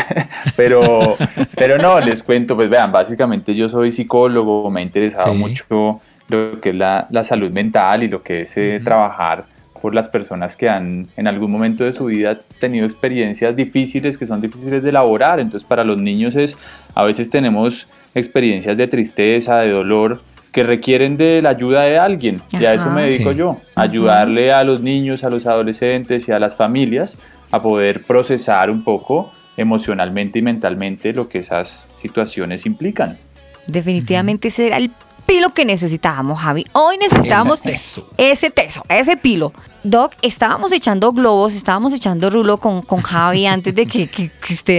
pero, 0.57 1.15
pero 1.55 1.77
no, 1.77 1.97
les 2.01 2.23
cuento, 2.23 2.57
pues 2.57 2.69
vean, 2.69 2.91
básicamente 2.91 3.55
yo 3.55 3.69
soy 3.69 3.93
psicólogo, 3.93 4.69
me 4.69 4.81
ha 4.81 4.83
interesado 4.83 5.31
Sí. 5.31 5.37
mucho 5.39 6.01
lo 6.27 6.59
que 6.59 6.69
es 6.71 6.75
la, 6.75 7.07
la 7.09 7.23
salud 7.23 7.51
mental 7.51 8.03
y 8.03 8.09
lo 8.09 8.21
que 8.21 8.41
es 8.41 8.57
eh, 8.57 8.81
trabajar 8.83 9.45
por 9.77 9.95
las 9.95 10.09
personas 10.09 10.55
que 10.55 10.69
han 10.69 11.07
en 11.17 11.27
algún 11.27 11.51
momento 11.51 11.83
de 11.83 11.93
su 11.93 12.05
vida 12.05 12.39
tenido 12.59 12.85
experiencias 12.85 13.55
difíciles 13.55 14.17
que 14.17 14.25
son 14.27 14.41
difíciles 14.41 14.83
de 14.83 14.89
elaborar. 14.89 15.39
Entonces 15.39 15.67
para 15.67 15.83
los 15.83 16.01
niños 16.01 16.35
es, 16.35 16.57
a 16.95 17.03
veces 17.03 17.29
tenemos 17.29 17.87
experiencias 18.15 18.75
de 18.77 18.87
tristeza, 18.87 19.57
de 19.57 19.71
dolor 19.71 20.21
que 20.51 20.63
requieren 20.63 21.17
de 21.17 21.41
la 21.41 21.49
ayuda 21.49 21.83
de 21.83 21.99
alguien. 21.99 22.41
Y 22.51 22.65
a 22.65 22.73
eso 22.73 22.89
me 22.89 23.03
dedico 23.03 23.31
Sí. 23.31 23.37
yo, 23.37 23.57
ayudarle 23.75 24.51
a 24.51 24.63
los 24.63 24.81
niños, 24.81 25.23
a 25.23 25.29
los 25.29 25.45
adolescentes 25.45 26.27
y 26.27 26.31
a 26.31 26.39
las 26.39 26.55
familias 26.55 27.17
a 27.51 27.61
poder 27.61 28.01
procesar 28.03 28.69
un 28.71 28.83
poco 28.83 29.31
emocionalmente 29.55 30.39
y 30.39 30.41
mentalmente 30.41 31.13
lo 31.13 31.29
que 31.29 31.39
esas 31.39 31.87
situaciones 31.95 32.65
implican. 32.65 33.17
Definitivamente 33.67 34.47
ese 34.47 34.67
era 34.67 34.77
el 34.77 34.91
pilo 35.27 35.53
que 35.53 35.65
necesitábamos, 35.65 36.39
Javi. 36.39 36.65
Hoy 36.71 36.97
necesitábamos 36.97 37.61
teso. 37.61 38.09
ese 38.17 38.49
teso, 38.49 38.81
ese 38.89 39.17
pilo. 39.17 39.51
Doc, 39.83 40.13
estábamos 40.21 40.71
echando 40.71 41.11
globos, 41.13 41.53
estábamos 41.53 41.93
echando 41.93 42.29
rulo 42.29 42.57
con, 42.57 42.81
con 42.81 43.01
Javi 43.01 43.45
antes 43.55 43.75
de 43.75 43.85
que, 43.85 44.07
que- 44.07 44.29
que 44.29 44.53
usted 44.53 44.73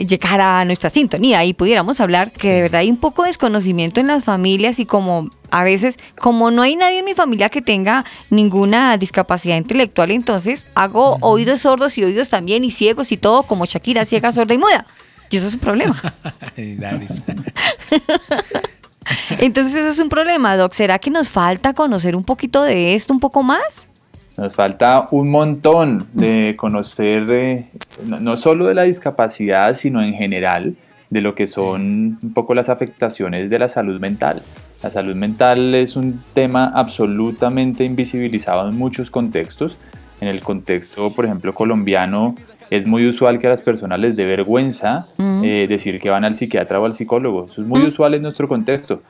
eh, 0.00 0.06
llegara 0.06 0.60
a 0.60 0.64
nuestra 0.64 0.88
sintonía 0.90 1.44
y 1.44 1.52
pudiéramos 1.52 2.00
hablar 2.00 2.32
que 2.32 2.48
de 2.50 2.62
verdad 2.62 2.80
hay 2.80 2.90
un 2.90 2.96
poco 2.96 3.22
de 3.22 3.28
desconocimiento 3.28 4.00
en 4.00 4.06
las 4.06 4.24
familias 4.24 4.78
y 4.80 4.86
como 4.86 5.28
a 5.50 5.64
veces, 5.64 5.98
como 6.20 6.50
no 6.50 6.62
hay 6.62 6.76
nadie 6.76 7.00
en 7.00 7.04
mi 7.04 7.14
familia 7.14 7.48
que 7.50 7.62
tenga 7.62 8.04
ninguna 8.30 8.96
discapacidad 8.98 9.56
intelectual, 9.56 10.10
entonces 10.10 10.66
hago 10.74 11.18
oídos 11.20 11.60
sordos 11.60 11.98
y 11.98 12.04
oídos 12.04 12.30
también 12.30 12.64
y 12.64 12.70
ciegos 12.70 13.12
y 13.12 13.16
todo 13.16 13.42
como 13.42 13.64
Shakira, 13.66 14.04
ciega, 14.04 14.32
sorda 14.32 14.54
y 14.54 14.58
muda. 14.58 14.86
Y 15.30 15.36
eso 15.36 15.48
es 15.48 15.54
un 15.54 15.60
problema. 15.60 16.00
Entonces 19.38 19.74
eso 19.76 19.88
es 19.88 19.98
un 19.98 20.08
problema, 20.08 20.56
Doc. 20.56 20.72
¿Será 20.72 20.98
que 20.98 21.10
nos 21.10 21.28
falta 21.28 21.74
conocer 21.74 22.16
un 22.16 22.24
poquito 22.24 22.62
de 22.62 22.94
esto, 22.94 23.12
un 23.12 23.20
poco 23.20 23.42
más? 23.42 23.88
Nos 24.36 24.54
falta 24.54 25.08
un 25.10 25.30
montón 25.30 26.06
de 26.12 26.54
conocer 26.56 27.66
no, 28.04 28.20
no 28.20 28.36
solo 28.36 28.66
de 28.66 28.74
la 28.74 28.84
discapacidad, 28.84 29.74
sino 29.74 30.02
en 30.02 30.14
general 30.14 30.76
de 31.10 31.20
lo 31.20 31.34
que 31.34 31.46
son 31.46 32.18
un 32.22 32.34
poco 32.34 32.54
las 32.54 32.68
afectaciones 32.68 33.50
de 33.50 33.58
la 33.58 33.68
salud 33.68 34.00
mental. 34.00 34.40
La 34.82 34.90
salud 34.90 35.16
mental 35.16 35.74
es 35.74 35.96
un 35.96 36.22
tema 36.34 36.70
absolutamente 36.74 37.84
invisibilizado 37.84 38.68
en 38.68 38.76
muchos 38.76 39.10
contextos. 39.10 39.76
En 40.20 40.28
el 40.28 40.40
contexto, 40.40 41.12
por 41.12 41.24
ejemplo, 41.24 41.54
colombiano, 41.54 42.34
es 42.70 42.86
muy 42.86 43.08
usual 43.08 43.38
que 43.38 43.46
a 43.46 43.50
las 43.50 43.62
personas 43.62 43.98
les 43.98 44.16
dé 44.16 44.24
vergüenza 44.26 45.06
eh, 45.18 45.66
decir 45.68 46.00
que 46.00 46.10
van 46.10 46.24
al 46.24 46.34
psiquiatra 46.34 46.80
o 46.80 46.84
al 46.84 46.94
psicólogo. 46.94 47.46
Eso 47.50 47.62
es 47.62 47.66
muy 47.66 47.82
usual 47.82 48.14
en 48.14 48.22
nuestro 48.22 48.48
contexto. 48.48 49.02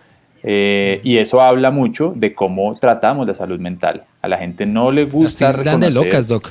Eh, 0.43 1.01
y 1.03 1.19
eso 1.19 1.41
habla 1.41 1.71
mucho 1.71 2.13
de 2.15 2.35
cómo 2.35 2.77
tratamos 2.79 3.27
la 3.27 3.35
salud 3.35 3.59
mental. 3.59 4.05
A 4.23 4.29
la 4.29 4.39
gente 4.39 4.67
no 4.67 4.91
le 4.91 5.03
Las 5.03 5.13
gusta 5.13 5.53
tildan 5.53 5.81
de 5.81 5.91
locas, 5.91 6.29
Doc. 6.29 6.51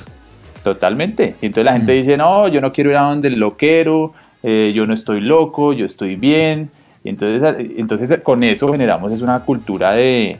Totalmente. 0.62 1.34
Y 1.40 1.46
entonces 1.46 1.64
la 1.64 1.72
gente 1.72 1.92
dice, 1.92 2.16
no, 2.16 2.48
yo 2.48 2.60
no 2.60 2.72
quiero 2.72 2.90
ir 2.90 2.96
a 2.96 3.02
donde 3.02 3.28
el 3.28 3.38
loquero, 3.38 4.12
eh, 4.42 4.72
yo 4.74 4.86
no 4.86 4.94
estoy 4.94 5.20
loco, 5.20 5.72
yo 5.72 5.86
estoy 5.86 6.16
bien. 6.16 6.70
Y 7.04 7.10
entonces, 7.10 7.70
entonces 7.76 8.20
con 8.20 8.42
eso 8.44 8.70
generamos 8.70 9.12
es 9.12 9.22
una 9.22 9.40
cultura 9.40 9.92
de, 9.92 10.36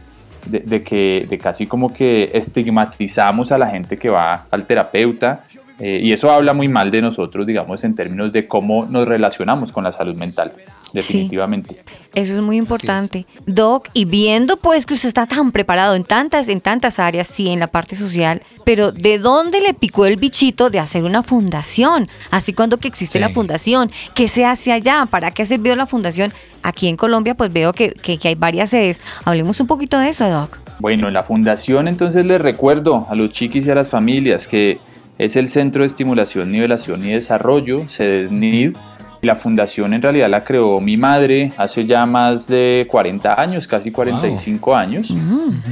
de, 0.47 0.61
de 0.61 0.83
que 0.83 1.27
de 1.29 1.39
casi 1.39 1.67
como 1.67 1.93
que 1.93 2.31
estigmatizamos 2.35 3.53
a 3.53 3.59
la 3.59 3.69
gente 3.69 3.97
que 3.97 4.11
va 4.11 4.47
al 4.51 4.65
terapeuta. 4.65 5.45
Eh, 5.81 6.01
y 6.03 6.13
eso 6.13 6.31
habla 6.31 6.53
muy 6.53 6.69
mal 6.69 6.91
de 6.91 7.01
nosotros, 7.03 7.47
digamos, 7.47 7.85
en 7.85 7.95
términos 7.95 8.33
de 8.33 8.47
cómo 8.47 8.85
nos 8.87 9.07
relacionamos 9.07 9.71
con 9.73 9.85
la 9.85 9.93
salud 9.93 10.15
mental, 10.17 10.53
definitivamente. 10.93 11.83
Eso 12.15 12.33
es 12.33 12.41
muy 12.41 12.57
importante. 12.57 13.27
Doc, 13.47 13.89
y 13.93 14.05
viendo 14.05 14.57
pues 14.57 14.87
que 14.87 14.95
usted 14.95 15.09
está 15.09 15.27
tan 15.27 15.53
preparado 15.53 15.95
en 15.95 16.05
tantas, 16.05 16.49
en 16.49 16.61
tantas 16.61 16.99
áreas, 16.99 17.29
sí, 17.29 17.49
en 17.49 17.61
la 17.61 17.69
parte 17.69 17.95
social, 17.97 18.43
pero 18.65 18.91
¿de 18.93 19.19
dónde 19.19 19.61
le 19.61 19.75
picó 19.75 20.07
el 20.07 20.17
bichito 20.17 20.71
de 20.71 20.81
hacer 20.81 21.05
una 21.05 21.23
fundación? 21.23 22.09
Así 22.31 22.53
cuando 22.53 22.79
que 22.79 22.89
existe 22.89 23.19
Sí. 23.19 23.21
la 23.21 23.29
fundación, 23.29 23.91
¿qué 24.15 24.27
se 24.29 24.45
hace 24.45 24.73
allá? 24.73 25.07
¿Para 25.09 25.31
qué 25.31 25.43
ha 25.43 25.47
servido 25.47 25.77
la 25.77 25.87
fundación? 25.87 26.33
Aquí 26.63 26.89
en 26.89 26.97
Colombia 26.97 27.35
pues 27.35 27.53
veo 27.53 27.73
que, 27.73 27.91
que, 27.93 28.19
que 28.19 28.29
hay 28.29 28.35
varias 28.35 28.71
sedes. 28.71 29.01
Hablemos 29.25 29.61
un 29.61 29.67
poquito 29.67 29.99
de 29.99 30.09
eso, 30.09 30.29
Doc. 30.29 30.59
Bueno, 30.81 31.09
en 31.09 31.15
la 31.15 31.23
fundación 31.25 31.89
entonces 31.89 32.25
les 32.25 32.41
recuerdo 32.41 33.07
a 33.11 33.15
los 33.15 33.31
chiquis 33.31 33.67
y 33.67 33.71
a 33.71 33.75
las 33.75 33.89
familias 33.89 34.47
que 34.47 34.79
es 35.19 35.35
el 35.37 35.49
Centro 35.49 35.83
de 35.83 35.89
Estimulación, 35.89 36.53
Nivelación 36.53 37.05
y 37.05 37.11
Desarrollo, 37.11 37.89
CEDESNID. 37.89 38.77
La 39.21 39.35
fundación 39.35 39.95
en 39.95 40.01
realidad 40.01 40.31
la 40.31 40.45
creó 40.45 40.81
mi 40.81 40.97
madre 40.97 41.51
hace 41.57 41.85
ya 41.85 42.07
más 42.07 42.47
de 42.47 42.87
40 42.89 43.41
años, 43.41 43.67
casi 43.67 43.91
45 43.91 44.77
años. 44.77 45.13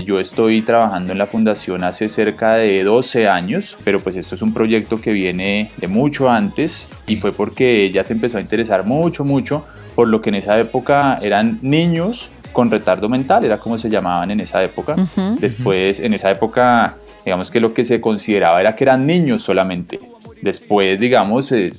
Yo 0.05 0.19
estoy 0.19 0.63
trabajando 0.63 1.13
en 1.13 1.19
la 1.19 1.29
fundación 1.29 1.85
hace 1.85 2.09
cerca 2.09 2.55
de 2.55 2.83
12 2.83 3.29
años, 3.29 3.79
pero 3.85 4.01
pues 4.01 4.17
esto 4.17 4.35
es 4.35 4.43
un 4.43 4.53
proyecto 4.53 5.01
que 5.01 5.13
viene 5.13 5.71
de 5.77 5.87
mucho 5.87 6.29
antes 6.29 6.89
y 7.07 7.15
fue 7.15 7.31
porque 7.31 7.85
ella 7.85 8.03
se 8.03 8.15
empezó 8.15 8.39
a 8.39 8.41
interesar 8.41 8.85
mucho, 8.85 9.25
mucho 9.25 9.65
por 9.95 10.09
lo 10.09 10.21
que 10.21 10.31
en 10.31 10.35
esa 10.37 10.59
época 10.59 11.21
eran 11.23 11.61
niños 11.63 12.31
con 12.53 12.69
retardo 12.69 13.09
mental, 13.09 13.45
era 13.45 13.59
como 13.59 13.79
se 13.79 13.89
llamaban 13.89 14.33
en 14.33 14.41
esa 14.41 14.61
época. 14.65 14.97
Después, 15.39 16.01
en 16.01 16.15
esa 16.15 16.33
época, 16.33 16.97
digamos 17.27 17.51
que 17.51 17.61
lo 17.61 17.75
que 17.75 17.85
se 17.85 18.01
consideraba 18.01 18.61
era 18.61 18.77
que 18.77 18.85
eran 18.85 19.05
niños 19.05 19.43
solamente. 19.43 19.99
Después, 20.41 20.99
digamos, 21.01 21.51
eh, 21.51 21.73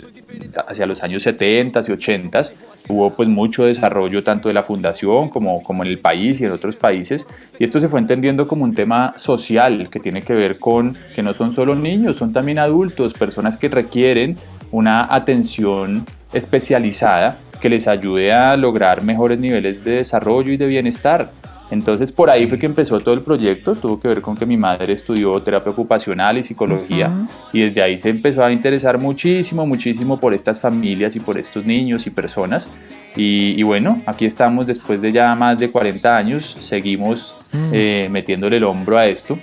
hacia 0.67 0.85
los 0.85 1.01
años 1.03 1.23
70 1.23 1.81
y 1.87 1.91
80 1.91 2.41
hubo 2.89 3.11
pues 3.11 3.29
mucho 3.29 3.65
desarrollo 3.65 4.23
tanto 4.23 4.49
de 4.49 4.53
la 4.53 4.61
fundación 4.61 5.29
como, 5.29 5.63
como 5.63 5.83
en 5.83 5.89
el 5.89 5.99
país 5.99 6.39
y 6.41 6.45
en 6.45 6.51
otros 6.51 6.75
países 6.75 7.25
y 7.59 7.63
esto 7.63 7.79
se 7.79 7.87
fue 7.87 7.99
entendiendo 7.99 8.47
como 8.47 8.63
un 8.63 8.73
tema 8.73 9.13
social 9.17 9.89
que 9.89 9.99
tiene 9.99 10.21
que 10.21 10.33
ver 10.33 10.59
con 10.59 10.97
que 11.15 11.23
no 11.23 11.33
son 11.33 11.51
solo 11.51 11.75
niños, 11.75 12.17
son 12.17 12.33
también 12.33 12.59
adultos, 12.59 13.13
personas 13.13 13.57
que 13.57 13.69
requieren 13.69 14.37
una 14.71 15.13
atención 15.13 16.05
especializada 16.33 17.37
que 17.61 17.69
les 17.69 17.87
ayude 17.87 18.33
a 18.33 18.55
lograr 18.57 19.03
mejores 19.03 19.39
niveles 19.39 19.83
de 19.83 19.93
desarrollo 19.93 20.51
y 20.51 20.57
de 20.57 20.67
bienestar. 20.67 21.29
Entonces 21.69 22.11
por 22.11 22.29
ahí 22.29 22.47
fue 22.47 22.57
que 22.57 22.65
empezó 22.65 22.99
todo 22.99 23.13
el 23.13 23.21
proyecto, 23.21 23.75
tuvo 23.75 23.99
que 23.99 24.07
ver 24.07 24.21
con 24.21 24.37
que 24.37 24.45
mi 24.45 24.55
madre 24.55 24.93
estudió 24.93 25.41
terapia 25.41 25.71
ocupacional 25.71 26.37
y 26.37 26.43
psicología 26.43 27.11
y 27.51 27.61
desde 27.61 27.81
ahí 27.81 27.97
se 27.97 28.09
empezó 28.09 28.43
a 28.43 28.51
interesar 28.51 28.97
muchísimo, 28.97 29.65
muchísimo 29.65 30.19
por 30.19 30.33
estas 30.33 30.59
familias 30.61 31.15
y 31.15 31.19
por 31.19 31.37
estos 31.37 31.65
niños 31.65 32.07
y 32.07 32.09
personas. 32.09 32.69
Y, 33.17 33.59
y 33.59 33.63
bueno, 33.63 34.01
aquí 34.05 34.25
estamos 34.25 34.65
después 34.67 35.01
de 35.01 35.11
ya 35.11 35.35
más 35.35 35.59
de 35.59 35.69
40 35.69 36.15
años, 36.15 36.55
seguimos 36.61 37.35
eh, 37.73 38.07
metiéndole 38.11 38.57
el 38.57 38.63
hombro 38.63 38.97
a 38.97 39.07
esto. 39.07 39.37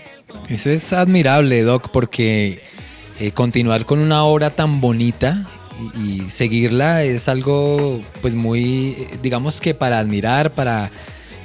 Eso 0.49 0.71
es 0.71 0.93
admirable, 0.93 1.63
Doc, 1.63 1.91
porque 1.91 2.63
eh, 3.21 3.33
continuar 3.33 3.85
con 3.85 3.99
una 3.99 4.25
obra 4.25 4.51
tan 4.51 4.81
bonita 4.81 5.45
y, 5.97 6.23
y 6.23 6.31
seguirla 6.31 7.03
es 7.03 7.29
algo 7.29 8.01
pues 8.23 8.35
muy, 8.35 8.97
eh, 8.99 9.19
digamos 9.23 9.61
que 9.61 9.75
para 9.75 9.99
admirar, 9.99 10.51
para 10.53 10.91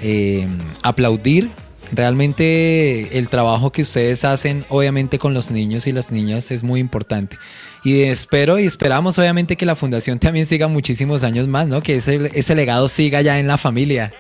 eh, 0.01 0.47
aplaudir. 0.83 1.49
Realmente 1.91 3.17
el 3.17 3.29
trabajo 3.29 3.71
que 3.71 3.81
ustedes 3.81 4.23
hacen, 4.23 4.63
obviamente 4.69 5.17
con 5.17 5.33
los 5.33 5.49
niños 5.49 5.87
y 5.87 5.91
las 5.91 6.11
niñas, 6.11 6.51
es 6.51 6.63
muy 6.63 6.79
importante. 6.79 7.37
Y 7.83 8.01
espero 8.01 8.59
y 8.59 8.65
esperamos 8.65 9.17
obviamente 9.17 9.55
que 9.55 9.65
la 9.65 9.75
fundación 9.75 10.19
también 10.19 10.45
siga 10.45 10.67
muchísimos 10.67 11.23
años 11.23 11.47
más, 11.47 11.67
¿no? 11.67 11.81
Que 11.81 11.95
ese, 11.95 12.29
ese 12.33 12.55
legado 12.55 12.87
siga 12.87 13.21
ya 13.21 13.39
en 13.39 13.47
la 13.47 13.57
familia. 13.57 14.11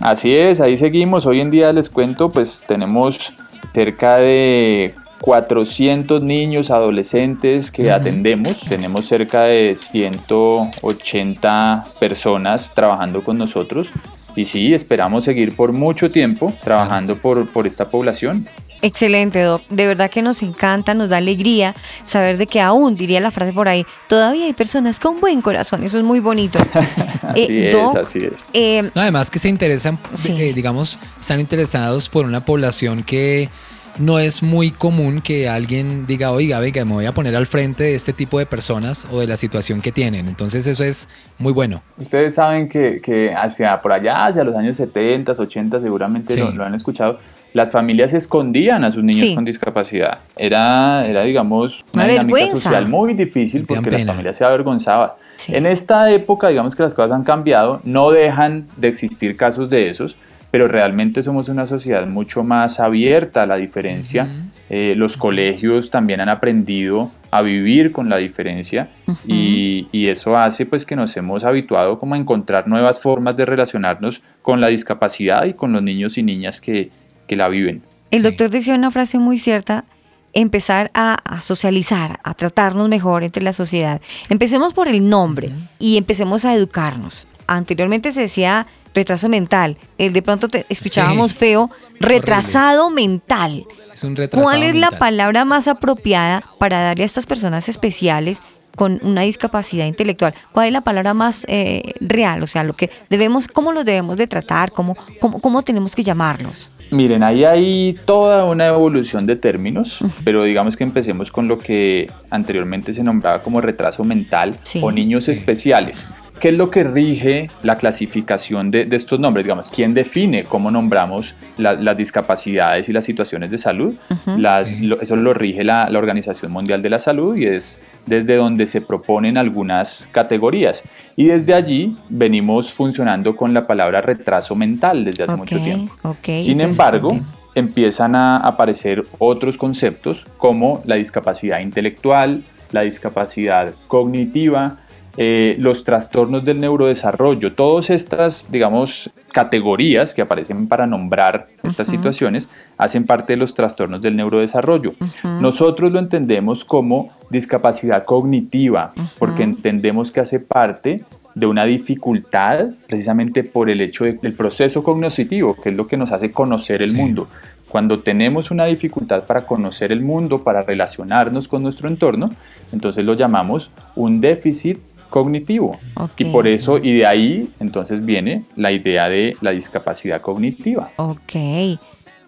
Así 0.00 0.34
es, 0.34 0.60
ahí 0.60 0.76
seguimos. 0.76 1.26
Hoy 1.26 1.40
en 1.40 1.50
día 1.50 1.72
les 1.72 1.88
cuento, 1.88 2.30
pues 2.30 2.64
tenemos 2.68 3.32
cerca 3.72 4.18
de 4.18 4.94
400 5.20 6.22
niños, 6.22 6.70
adolescentes 6.70 7.70
que 7.70 7.90
atendemos. 7.90 8.60
Tenemos 8.60 9.06
cerca 9.06 9.44
de 9.44 9.74
180 9.74 11.86
personas 11.98 12.74
trabajando 12.74 13.24
con 13.24 13.38
nosotros. 13.38 13.88
Y 14.36 14.44
sí, 14.44 14.74
esperamos 14.74 15.24
seguir 15.24 15.56
por 15.56 15.72
mucho 15.72 16.10
tiempo 16.10 16.52
trabajando 16.62 17.16
por, 17.16 17.48
por 17.48 17.66
esta 17.66 17.90
población. 17.90 18.46
Excelente, 18.82 19.40
Doc. 19.40 19.62
De 19.70 19.86
verdad 19.86 20.10
que 20.10 20.20
nos 20.20 20.42
encanta, 20.42 20.92
nos 20.92 21.08
da 21.08 21.16
alegría 21.16 21.74
saber 22.04 22.36
de 22.36 22.46
que 22.46 22.60
aún, 22.60 22.94
diría 22.94 23.20
la 23.20 23.30
frase 23.30 23.54
por 23.54 23.68
ahí, 23.68 23.86
todavía 24.06 24.44
hay 24.44 24.52
personas 24.52 25.00
con 25.00 25.18
buen 25.18 25.40
corazón. 25.40 25.82
Eso 25.82 25.96
es 25.98 26.04
muy 26.04 26.20
bonito. 26.20 26.58
Así 27.22 27.40
Eh, 27.48 27.68
es, 27.68 27.74
Doc, 27.74 27.96
así 27.96 28.18
es. 28.18 28.32
eh, 28.52 28.82
No, 28.94 29.00
además 29.00 29.30
que 29.30 29.38
se 29.38 29.48
interesan, 29.48 29.98
Sí. 30.14 30.36
eh, 30.38 30.52
digamos, 30.52 30.98
están 31.18 31.40
interesados 31.40 32.08
por 32.10 32.26
una 32.26 32.44
población 32.44 33.02
que 33.02 33.48
no 33.98 34.18
es 34.18 34.42
muy 34.42 34.70
común 34.70 35.20
que 35.22 35.48
alguien 35.48 36.06
diga, 36.06 36.30
oiga, 36.32 36.58
venga, 36.60 36.84
me 36.84 36.92
voy 36.92 37.06
a 37.06 37.12
poner 37.12 37.34
al 37.36 37.46
frente 37.46 37.84
de 37.84 37.94
este 37.94 38.12
tipo 38.12 38.38
de 38.38 38.46
personas 38.46 39.06
o 39.10 39.20
de 39.20 39.26
la 39.26 39.36
situación 39.36 39.80
que 39.80 39.92
tienen. 39.92 40.28
Entonces 40.28 40.66
eso 40.66 40.84
es 40.84 41.08
muy 41.38 41.52
bueno. 41.52 41.82
Ustedes 41.98 42.34
saben 42.34 42.68
que, 42.68 43.00
que 43.02 43.34
hacia 43.34 43.80
por 43.80 43.92
allá, 43.92 44.26
hacia 44.26 44.44
los 44.44 44.54
años 44.56 44.76
70, 44.76 45.32
80, 45.32 45.80
seguramente 45.80 46.34
Sí. 46.34 46.40
lo, 46.40 46.50
lo 46.52 46.64
han 46.64 46.74
escuchado, 46.74 47.18
las 47.52 47.70
familias 47.70 48.12
escondían 48.12 48.84
a 48.84 48.92
sus 48.92 49.02
niños 49.02 49.20
Sí. 49.28 49.34
con 49.34 49.44
discapacidad. 49.44 50.18
Era, 50.36 51.06
era 51.06 51.22
digamos, 51.22 51.84
una 51.94 52.04
Una 52.04 52.12
dinámica 52.12 52.34
vergüenza. 52.40 52.62
social 52.70 52.88
muy 52.88 53.14
difícil 53.14 53.64
porque 53.66 53.90
la 53.90 53.96
pena. 53.96 54.12
familia 54.12 54.32
se 54.34 54.44
avergonzaba. 54.44 55.16
Sí. 55.36 55.54
En 55.54 55.64
esta 55.66 56.10
época, 56.12 56.48
digamos 56.48 56.74
que 56.76 56.82
las 56.82 56.92
cosas 56.94 57.12
han 57.12 57.24
cambiado, 57.24 57.80
no 57.84 58.10
dejan 58.10 58.66
de 58.76 58.88
existir 58.88 59.36
casos 59.36 59.70
de 59.70 59.88
esos, 59.90 60.16
pero 60.50 60.68
realmente 60.68 61.22
somos 61.22 61.48
una 61.48 61.66
sociedad 61.66 62.06
mucho 62.06 62.42
más 62.44 62.80
abierta 62.80 63.42
a 63.42 63.46
la 63.46 63.56
diferencia. 63.56 64.28
Eh, 64.70 64.94
los 64.96 65.16
colegios 65.16 65.90
también 65.90 66.20
han 66.20 66.28
aprendido 66.28 67.10
a 67.30 67.42
vivir 67.42 67.92
con 67.92 68.08
la 68.08 68.16
diferencia 68.16 68.88
y, 69.26 69.86
y 69.92 70.08
eso 70.08 70.36
hace 70.36 70.66
pues 70.66 70.84
que 70.84 70.96
nos 70.96 71.16
hemos 71.16 71.44
habituado 71.44 71.98
como 71.98 72.14
a 72.14 72.18
encontrar 72.18 72.66
nuevas 72.66 72.98
formas 73.00 73.36
de 73.36 73.44
relacionarnos 73.44 74.22
con 74.42 74.60
la 74.60 74.68
discapacidad 74.68 75.44
y 75.44 75.54
con 75.54 75.72
los 75.72 75.82
niños 75.82 76.18
y 76.18 76.22
niñas 76.22 76.60
que, 76.60 76.90
que 77.28 77.36
la 77.36 77.48
viven. 77.48 77.82
El 78.10 78.20
Sí. 78.20 78.24
doctor 78.24 78.50
decía 78.50 78.74
una 78.74 78.90
frase 78.90 79.18
muy 79.18 79.38
cierta, 79.38 79.84
empezar 80.32 80.90
a, 80.94 81.14
a 81.14 81.42
socializar, 81.42 82.18
a 82.22 82.34
tratarnos 82.34 82.88
mejor 82.88 83.22
entre 83.24 83.42
la 83.42 83.52
sociedad. 83.52 84.00
Empecemos 84.28 84.74
por 84.74 84.88
el 84.88 85.08
nombre 85.08 85.50
y 85.78 85.96
empecemos 85.96 86.44
a 86.44 86.54
educarnos. 86.54 87.26
Anteriormente 87.46 88.10
se 88.10 88.22
decía 88.22 88.66
retraso 88.96 89.28
mental, 89.28 89.76
el 89.98 90.12
de 90.12 90.22
pronto 90.22 90.48
te 90.48 90.66
escuchábamos 90.68 91.30
Sí. 91.32 91.38
feo, 91.38 91.70
retrasado 92.00 92.90
mental. 92.90 93.64
Es 93.92 94.02
un 94.04 94.16
retrasado 94.16 94.42
¿Cuál 94.42 94.62
es 94.64 94.74
la 94.74 94.90
palabra 94.90 95.44
más 95.44 95.68
apropiada 95.68 96.42
para 96.58 96.80
darle 96.80 97.04
a 97.04 97.06
estas 97.06 97.26
personas 97.26 97.68
especiales 97.68 98.40
con 98.74 98.98
una 99.02 99.22
discapacidad 99.22 99.86
intelectual? 99.86 100.34
¿Cuál 100.52 100.66
es 100.68 100.72
la 100.72 100.80
palabra 100.82 101.14
más 101.14 101.44
eh, 101.48 101.94
real? 102.00 102.42
O 102.42 102.46
sea, 102.46 102.62
lo 102.64 102.74
que 102.74 102.90
debemos, 103.08 103.46
cómo 103.48 103.72
los 103.72 103.84
debemos 103.84 104.16
de 104.16 104.26
tratar, 104.26 104.72
cómo, 104.72 104.96
cómo, 105.20 105.40
cómo 105.40 105.62
tenemos 105.62 105.94
que 105.94 106.02
llamarlos. 106.02 106.70
Miren, 106.90 107.24
ahí 107.24 107.44
hay 107.44 107.98
toda 108.04 108.44
una 108.44 108.66
evolución 108.68 109.26
de 109.26 109.34
términos, 109.34 109.98
pero 110.24 110.44
digamos 110.44 110.76
que 110.76 110.84
empecemos 110.84 111.32
con 111.32 111.48
lo 111.48 111.58
que 111.58 112.08
anteriormente 112.30 112.94
se 112.94 113.02
nombraba 113.02 113.42
como 113.42 113.60
retraso 113.60 114.04
mental 114.04 114.56
Sí. 114.62 114.78
o 114.82 114.92
niños 114.92 115.28
especiales. 115.28 116.06
¿Qué 116.40 116.50
es 116.50 116.54
lo 116.54 116.70
que 116.70 116.84
rige 116.84 117.48
la 117.62 117.76
clasificación 117.76 118.70
de, 118.70 118.84
de 118.84 118.96
estos 118.96 119.18
nombres? 119.18 119.46
Digamos, 119.46 119.70
¿quién 119.70 119.94
define 119.94 120.44
cómo 120.44 120.70
nombramos 120.70 121.34
la- 121.56 121.72
las 121.72 121.96
discapacidades 121.96 122.88
y 122.88 122.92
las 122.92 123.04
situaciones 123.06 123.50
de 123.50 123.56
salud? 123.58 123.94
Las- 124.26 124.68
Sí. 124.68 124.86
lo- 124.86 125.00
eso 125.00 125.16
lo 125.16 125.32
rige 125.32 125.64
la, 125.64 125.88
la 125.88 125.98
Organización 125.98 126.52
Mundial 126.52 126.82
de 126.82 126.90
la 126.90 126.98
Salud 126.98 127.36
y 127.36 127.46
es 127.46 127.80
desde 128.04 128.36
donde 128.36 128.66
se 128.66 128.82
proponen 128.82 129.38
algunas 129.38 130.08
categorías. 130.12 130.82
Y 131.16 131.24
desde 131.28 131.54
allí 131.54 131.96
venimos 132.10 132.70
funcionando 132.72 133.34
con 133.34 133.54
la 133.54 133.66
palabra 133.66 134.02
retraso 134.02 134.54
mental 134.54 135.04
desde 135.06 135.24
hace 135.24 135.36
mucho 135.36 135.56
tiempo. 135.64 135.94
Sin 136.42 136.60
embargo, 136.60 137.18
empiezan 137.54 138.14
a 138.14 138.36
aparecer 138.36 139.02
otros 139.18 139.56
conceptos 139.56 140.26
como 140.36 140.82
la 140.84 140.96
discapacidad 140.96 141.60
intelectual, 141.60 142.42
la 142.72 142.82
discapacidad 142.82 143.72
cognitiva, 143.88 144.78
eh, 145.18 145.56
los 145.58 145.82
trastornos 145.84 146.44
del 146.44 146.60
neurodesarrollo, 146.60 147.52
todas 147.54 147.90
estas, 147.90 148.50
digamos, 148.52 149.10
categorías 149.32 150.14
que 150.14 150.22
aparecen 150.22 150.66
para 150.68 150.86
nombrar 150.86 151.46
estas 151.62 151.88
situaciones, 151.88 152.48
hacen 152.78 153.06
parte 153.06 153.32
de 153.34 153.36
los 153.38 153.54
trastornos 153.54 154.02
del 154.02 154.16
neurodesarrollo. 154.16 154.94
Nosotros 155.40 155.92
lo 155.92 155.98
entendemos 155.98 156.64
como 156.64 157.10
discapacidad 157.30 158.04
cognitiva, 158.04 158.92
porque 159.18 159.42
entendemos 159.42 160.12
que 160.12 160.20
hace 160.20 160.38
parte 160.40 161.02
de 161.34 161.46
una 161.46 161.64
dificultad 161.66 162.66
precisamente 162.86 163.44
por 163.44 163.68
el 163.68 163.80
hecho 163.82 164.04
de- 164.04 164.14
del 164.14 164.32
proceso 164.32 164.82
cognoscitivo, 164.82 165.54
que 165.60 165.68
es 165.70 165.76
lo 165.76 165.86
que 165.86 165.96
nos 165.98 166.12
hace 166.12 166.30
conocer 166.32 166.80
el 166.82 166.90
Sí. 166.90 166.96
mundo. 166.96 167.28
Cuando 167.68 168.00
tenemos 168.00 168.50
una 168.50 168.64
dificultad 168.64 169.24
para 169.24 169.42
conocer 169.44 169.92
el 169.92 170.00
mundo, 170.00 170.42
para 170.44 170.62
relacionarnos 170.62 171.46
con 171.48 171.62
nuestro 171.62 171.88
entorno, 171.88 172.30
entonces 172.72 173.04
lo 173.04 173.12
llamamos 173.14 173.70
un 173.96 174.20
déficit 174.20 174.78
cognitivo. 175.10 175.78
Y 176.16 176.24
por 176.26 176.46
eso, 176.46 176.78
y 176.78 176.98
de 176.98 177.06
ahí, 177.06 177.48
entonces 177.60 178.04
viene 178.04 178.44
la 178.56 178.72
idea 178.72 179.08
de 179.08 179.36
la 179.40 179.50
discapacidad 179.52 180.20
cognitiva. 180.20 180.90
Ok. 180.96 181.34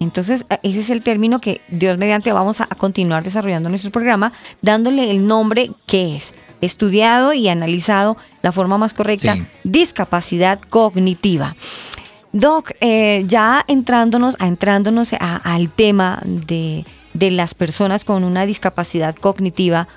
Entonces, 0.00 0.46
a- 0.48 0.60
ese 0.62 0.80
es 0.80 0.90
el 0.90 1.02
término 1.02 1.40
que 1.40 1.60
Dios 1.68 1.98
mediante 1.98 2.32
vamos 2.32 2.60
a, 2.60 2.64
a 2.70 2.74
continuar 2.76 3.24
desarrollando 3.24 3.68
nuestro 3.68 3.90
programa, 3.90 4.32
dándole 4.62 5.10
el 5.10 5.26
nombre 5.26 5.70
que 5.86 6.16
es 6.16 6.34
estudiado 6.60 7.32
y 7.32 7.48
analizado 7.48 8.16
la 8.42 8.52
forma 8.52 8.78
más 8.78 8.94
correcta, 8.94 9.34
Sí. 9.34 9.44
discapacidad 9.64 10.60
cognitiva. 10.60 11.56
Doc, 12.32 12.72
eh, 12.80 13.24
ya 13.26 13.64
entrándonos, 13.68 14.36
a, 14.38 14.46
entrándonos 14.46 15.12
a- 15.14 15.36
al 15.36 15.70
tema 15.70 16.20
de, 16.24 16.84
de 17.14 17.30
las 17.30 17.54
personas 17.54 18.04
con 18.04 18.22
una 18.22 18.44
discapacidad 18.46 19.14
cognitiva, 19.16 19.88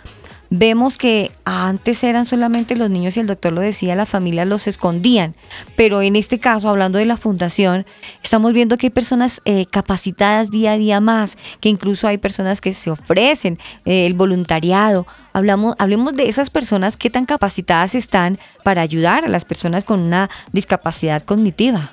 vemos 0.52 0.98
que 0.98 1.32
antes 1.46 2.04
eran 2.04 2.26
solamente 2.26 2.76
los 2.76 2.90
niños 2.90 3.16
y 3.16 3.22
el 3.22 3.28
doctor 3.28 3.54
lo 3.54 3.62
decía, 3.62 3.96
las 3.96 4.10
familias 4.10 4.48
los 4.48 4.68
escondían, 4.68 5.34
pero 5.78 6.02
en 6.02 6.18
este 6.18 6.40
caso, 6.40 6.70
hablando 6.70 6.98
de 6.98 7.06
la 7.06 7.16
fundación, 7.18 7.86
estamos 8.22 8.52
viendo 8.52 8.78
que 8.78 8.88
hay 8.88 8.92
personas 8.92 9.42
eh, 9.46 9.66
capacitadas 9.66 10.52
día 10.52 10.74
a 10.74 10.78
día 10.78 11.00
más, 11.00 11.38
que 11.62 11.70
incluso 11.70 12.08
hay 12.08 12.18
personas 12.18 12.60
que 12.60 12.74
se 12.74 12.92
ofrecen, 12.92 13.58
eh, 13.86 14.06
el 14.06 14.14
voluntariado. 14.14 15.08
Hablamos, 15.32 15.76
hablemos 15.80 16.14
de 16.16 16.28
esas 16.28 16.50
personas 16.50 16.98
que 16.98 17.10
tan 17.10 17.24
capacitadas 17.24 17.96
están 17.96 18.38
para 18.64 18.82
ayudar 18.82 19.24
a 19.24 19.30
las 19.30 19.46
personas 19.46 19.86
con 19.86 20.02
una 20.02 20.30
discapacidad 20.52 21.24
cognitiva. 21.24 21.92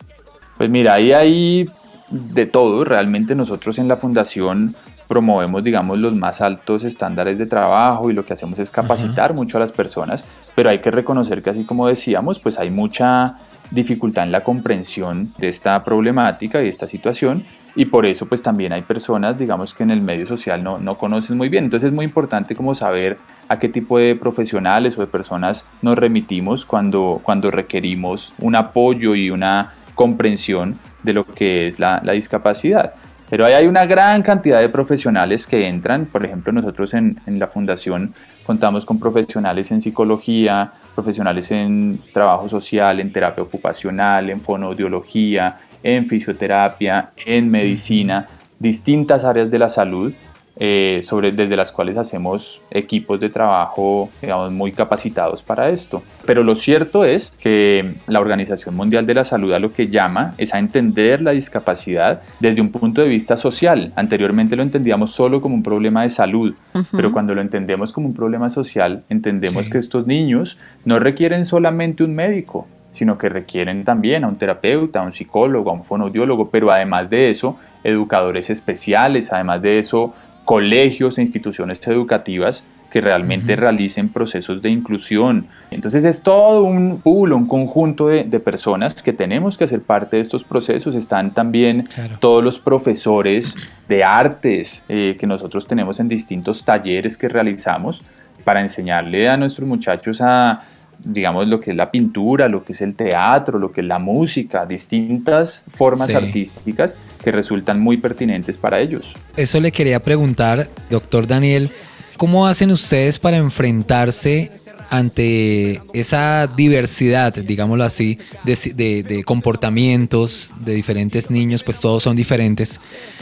Pues 0.56 0.68
mira, 0.68 0.94
ahí 0.94 1.12
hay 1.12 1.70
de 2.10 2.46
todo. 2.46 2.84
Realmente 2.84 3.36
nosotros 3.36 3.78
en 3.78 3.86
la 3.86 3.96
fundación 3.96 4.74
promovemos, 5.08 5.64
digamos, 5.64 5.98
los 5.98 6.14
más 6.14 6.40
altos 6.40 6.84
estándares 6.84 7.38
de 7.38 7.46
trabajo 7.46 8.10
y 8.10 8.12
lo 8.12 8.24
que 8.24 8.34
hacemos 8.34 8.58
es 8.58 8.70
capacitar 8.70 9.32
mucho 9.32 9.56
a 9.56 9.60
las 9.60 9.72
personas, 9.72 10.24
pero 10.54 10.68
hay 10.68 10.78
que 10.80 10.90
reconocer 10.90 11.42
que 11.42 11.50
así 11.50 11.64
como 11.64 11.88
decíamos, 11.88 12.38
pues 12.38 12.58
hay 12.58 12.70
mucha 12.70 13.36
dificultad 13.70 14.24
en 14.24 14.32
la 14.32 14.44
comprensión 14.44 15.30
de 15.38 15.48
esta 15.48 15.82
problemática 15.82 16.60
y 16.60 16.64
de 16.64 16.70
esta 16.70 16.86
situación 16.86 17.44
y 17.74 17.84
por 17.84 18.06
eso 18.06 18.26
pues 18.26 18.42
también 18.42 18.72
hay 18.72 18.80
personas 18.80 19.38
digamos 19.38 19.74
que 19.74 19.82
en 19.82 19.90
el 19.90 20.00
medio 20.00 20.26
social 20.26 20.64
no, 20.64 20.78
no 20.78 20.96
conocen 20.96 21.36
muy 21.36 21.48
bien. 21.48 21.64
Entonces 21.64 21.88
es 21.88 21.94
muy 21.94 22.06
importante 22.06 22.56
como 22.56 22.74
saber 22.74 23.18
a 23.48 23.58
qué 23.58 23.68
tipo 23.68 23.98
de 23.98 24.16
profesionales 24.16 24.96
o 24.96 25.00
de 25.02 25.06
personas 25.06 25.66
nos 25.82 25.98
remitimos 25.98 26.64
cuando, 26.64 27.20
cuando 27.22 27.50
requerimos 27.50 28.32
un 28.38 28.56
apoyo 28.56 29.14
y 29.14 29.30
una 29.30 29.74
comprensión 29.94 30.78
de 31.02 31.12
lo 31.12 31.24
que 31.24 31.66
es 31.66 31.78
la, 31.78 32.00
la 32.04 32.12
discapacidad 32.12 32.94
pero 33.30 33.44
ahí 33.44 33.52
hay 33.54 33.66
una 33.66 33.86
gran 33.86 34.22
cantidad 34.22 34.60
de 34.60 34.68
profesionales 34.68 35.46
que 35.46 35.68
entran. 35.68 36.06
Por 36.06 36.24
ejemplo, 36.24 36.52
nosotros 36.52 36.94
en, 36.94 37.20
en, 37.26 37.38
la 37.38 37.48
fundación 37.48 38.14
contamos 38.44 38.84
con 38.84 38.98
profesionales 38.98 39.70
en 39.70 39.82
psicología, 39.82 40.72
profesionales 40.94 41.50
en 41.50 42.00
trabajo 42.12 42.48
social, 42.48 43.00
en 43.00 43.12
terapia 43.12 43.42
ocupacional, 43.42 44.30
en 44.30 44.40
fonoaudiología, 44.40 45.58
en 45.82 46.08
fisioterapia, 46.08 47.10
en 47.24 47.50
medicina, 47.50 48.26
distintas 48.58 49.24
áreas 49.24 49.50
de 49.50 49.58
la 49.58 49.68
salud 49.68 50.12
eh, 50.60 51.00
sobre, 51.02 51.30
desde 51.30 51.56
las 51.56 51.70
cuales 51.70 51.96
hacemos 51.96 52.60
equipos 52.70 53.20
de 53.20 53.28
trabajo 53.30 54.08
digamos, 54.20 54.50
muy 54.52 54.72
capacitados 54.72 55.42
para 55.42 55.68
esto. 55.68 56.02
Pero 56.26 56.42
lo 56.42 56.56
cierto 56.56 57.04
es 57.04 57.30
que 57.38 57.94
la 58.06 58.20
Organización 58.20 58.74
Mundial 58.74 59.06
de 59.06 59.14
la 59.14 59.24
Salud 59.24 59.52
a 59.52 59.60
lo 59.60 59.72
que 59.72 59.88
llama 59.88 60.34
es 60.36 60.54
a 60.54 60.58
entender 60.58 61.20
la 61.20 61.30
discapacidad 61.30 62.22
desde 62.40 62.60
un 62.60 62.70
punto 62.70 63.02
de 63.02 63.08
vista 63.08 63.36
social. 63.36 63.92
Anteriormente 63.94 64.56
lo 64.56 64.62
entendíamos 64.62 65.12
solo 65.12 65.40
como 65.40 65.54
un 65.54 65.62
problema 65.62 66.02
de 66.02 66.10
salud, 66.10 66.54
uh 66.74 66.78
-huh. 66.78 66.86
pero 66.90 67.12
cuando 67.12 67.34
lo 67.34 67.40
entendemos 67.40 67.92
como 67.92 68.08
un 68.08 68.14
problema 68.14 68.50
social, 68.50 69.04
entendemos 69.08 69.66
sí. 69.66 69.72
que 69.72 69.78
estos 69.78 70.06
niños 70.06 70.58
no 70.84 70.98
requieren 70.98 71.44
solamente 71.44 72.02
un 72.02 72.14
médico, 72.14 72.66
sino 72.92 73.16
que 73.16 73.28
requieren 73.28 73.84
también 73.84 74.24
a 74.24 74.28
un 74.28 74.36
terapeuta, 74.36 75.00
a 75.00 75.02
un 75.02 75.12
psicólogo, 75.12 75.70
a 75.70 75.72
un 75.72 75.84
fonoaudiólogo, 75.84 76.50
pero 76.50 76.70
además 76.72 77.08
de 77.08 77.30
eso, 77.30 77.58
educadores 77.84 78.50
especiales, 78.50 79.32
además 79.32 79.62
de 79.62 79.78
eso, 79.78 80.14
colegios 80.48 81.18
e 81.18 81.20
instituciones 81.20 81.78
educativas 81.86 82.64
que 82.90 83.02
realmente 83.02 83.52
uh 83.52 83.56
-huh. 83.56 83.60
realicen 83.60 84.08
procesos 84.08 84.62
de 84.62 84.70
inclusión. 84.70 85.46
Entonces 85.70 86.06
es 86.06 86.22
todo 86.22 86.62
un 86.62 87.02
pool, 87.02 87.34
un 87.34 87.46
conjunto 87.46 88.08
de, 88.08 88.24
de, 88.24 88.40
personas 88.40 89.02
que 89.02 89.12
tenemos 89.12 89.58
que 89.58 89.64
hacer 89.64 89.82
parte 89.82 90.16
de 90.16 90.22
estos 90.22 90.44
procesos. 90.44 90.94
Están 90.94 91.32
también 91.32 91.82
claro. 91.82 92.16
todos 92.18 92.42
los 92.42 92.58
profesores 92.58 93.56
de 93.90 94.02
artes 94.02 94.86
eh, 94.88 95.18
que 95.20 95.26
nosotros 95.26 95.66
tenemos 95.66 96.00
en 96.00 96.08
distintos 96.08 96.64
talleres 96.64 97.18
que 97.18 97.28
realizamos 97.28 98.00
para 98.42 98.62
enseñarle 98.62 99.28
a 99.28 99.36
nuestros 99.36 99.68
muchachos 99.68 100.22
a 100.22 100.62
digamos, 101.04 101.46
lo 101.46 101.60
que 101.60 101.70
es 101.70 101.76
la 101.76 101.90
pintura, 101.90 102.48
lo 102.48 102.64
que 102.64 102.72
es 102.72 102.80
el 102.80 102.94
teatro, 102.94 103.58
lo 103.58 103.72
que 103.72 103.80
es 103.80 103.86
la 103.86 103.98
música, 103.98 104.66
distintas 104.66 105.64
formas 105.74 106.08
sí. 106.08 106.14
artísticas 106.14 106.98
que 107.22 107.32
resultan 107.32 107.80
muy 107.80 107.96
pertinentes 107.96 108.56
para 108.56 108.80
ellos. 108.80 109.14
Eso 109.36 109.60
le 109.60 109.72
quería 109.72 110.00
preguntar, 110.00 110.68
doctor 110.90 111.26
Daniel, 111.26 111.70
¿cómo 112.16 112.46
hacen 112.46 112.70
ustedes 112.70 113.18
para 113.18 113.36
enfrentarse 113.36 114.52
ante 114.90 115.82
esa 115.92 116.46
diversidad, 116.46 117.34
digámoslo 117.34 117.84
así, 117.84 118.18
de, 118.44 118.56
de, 118.74 119.02
de, 119.02 119.24
comportamientos 119.24 120.52
de 120.60 120.74
diferentes 120.74 121.30
niños, 121.30 121.62
pues 121.62 121.80
todos 121.80 122.02
son 122.02 122.16
diferentes. 122.16 122.80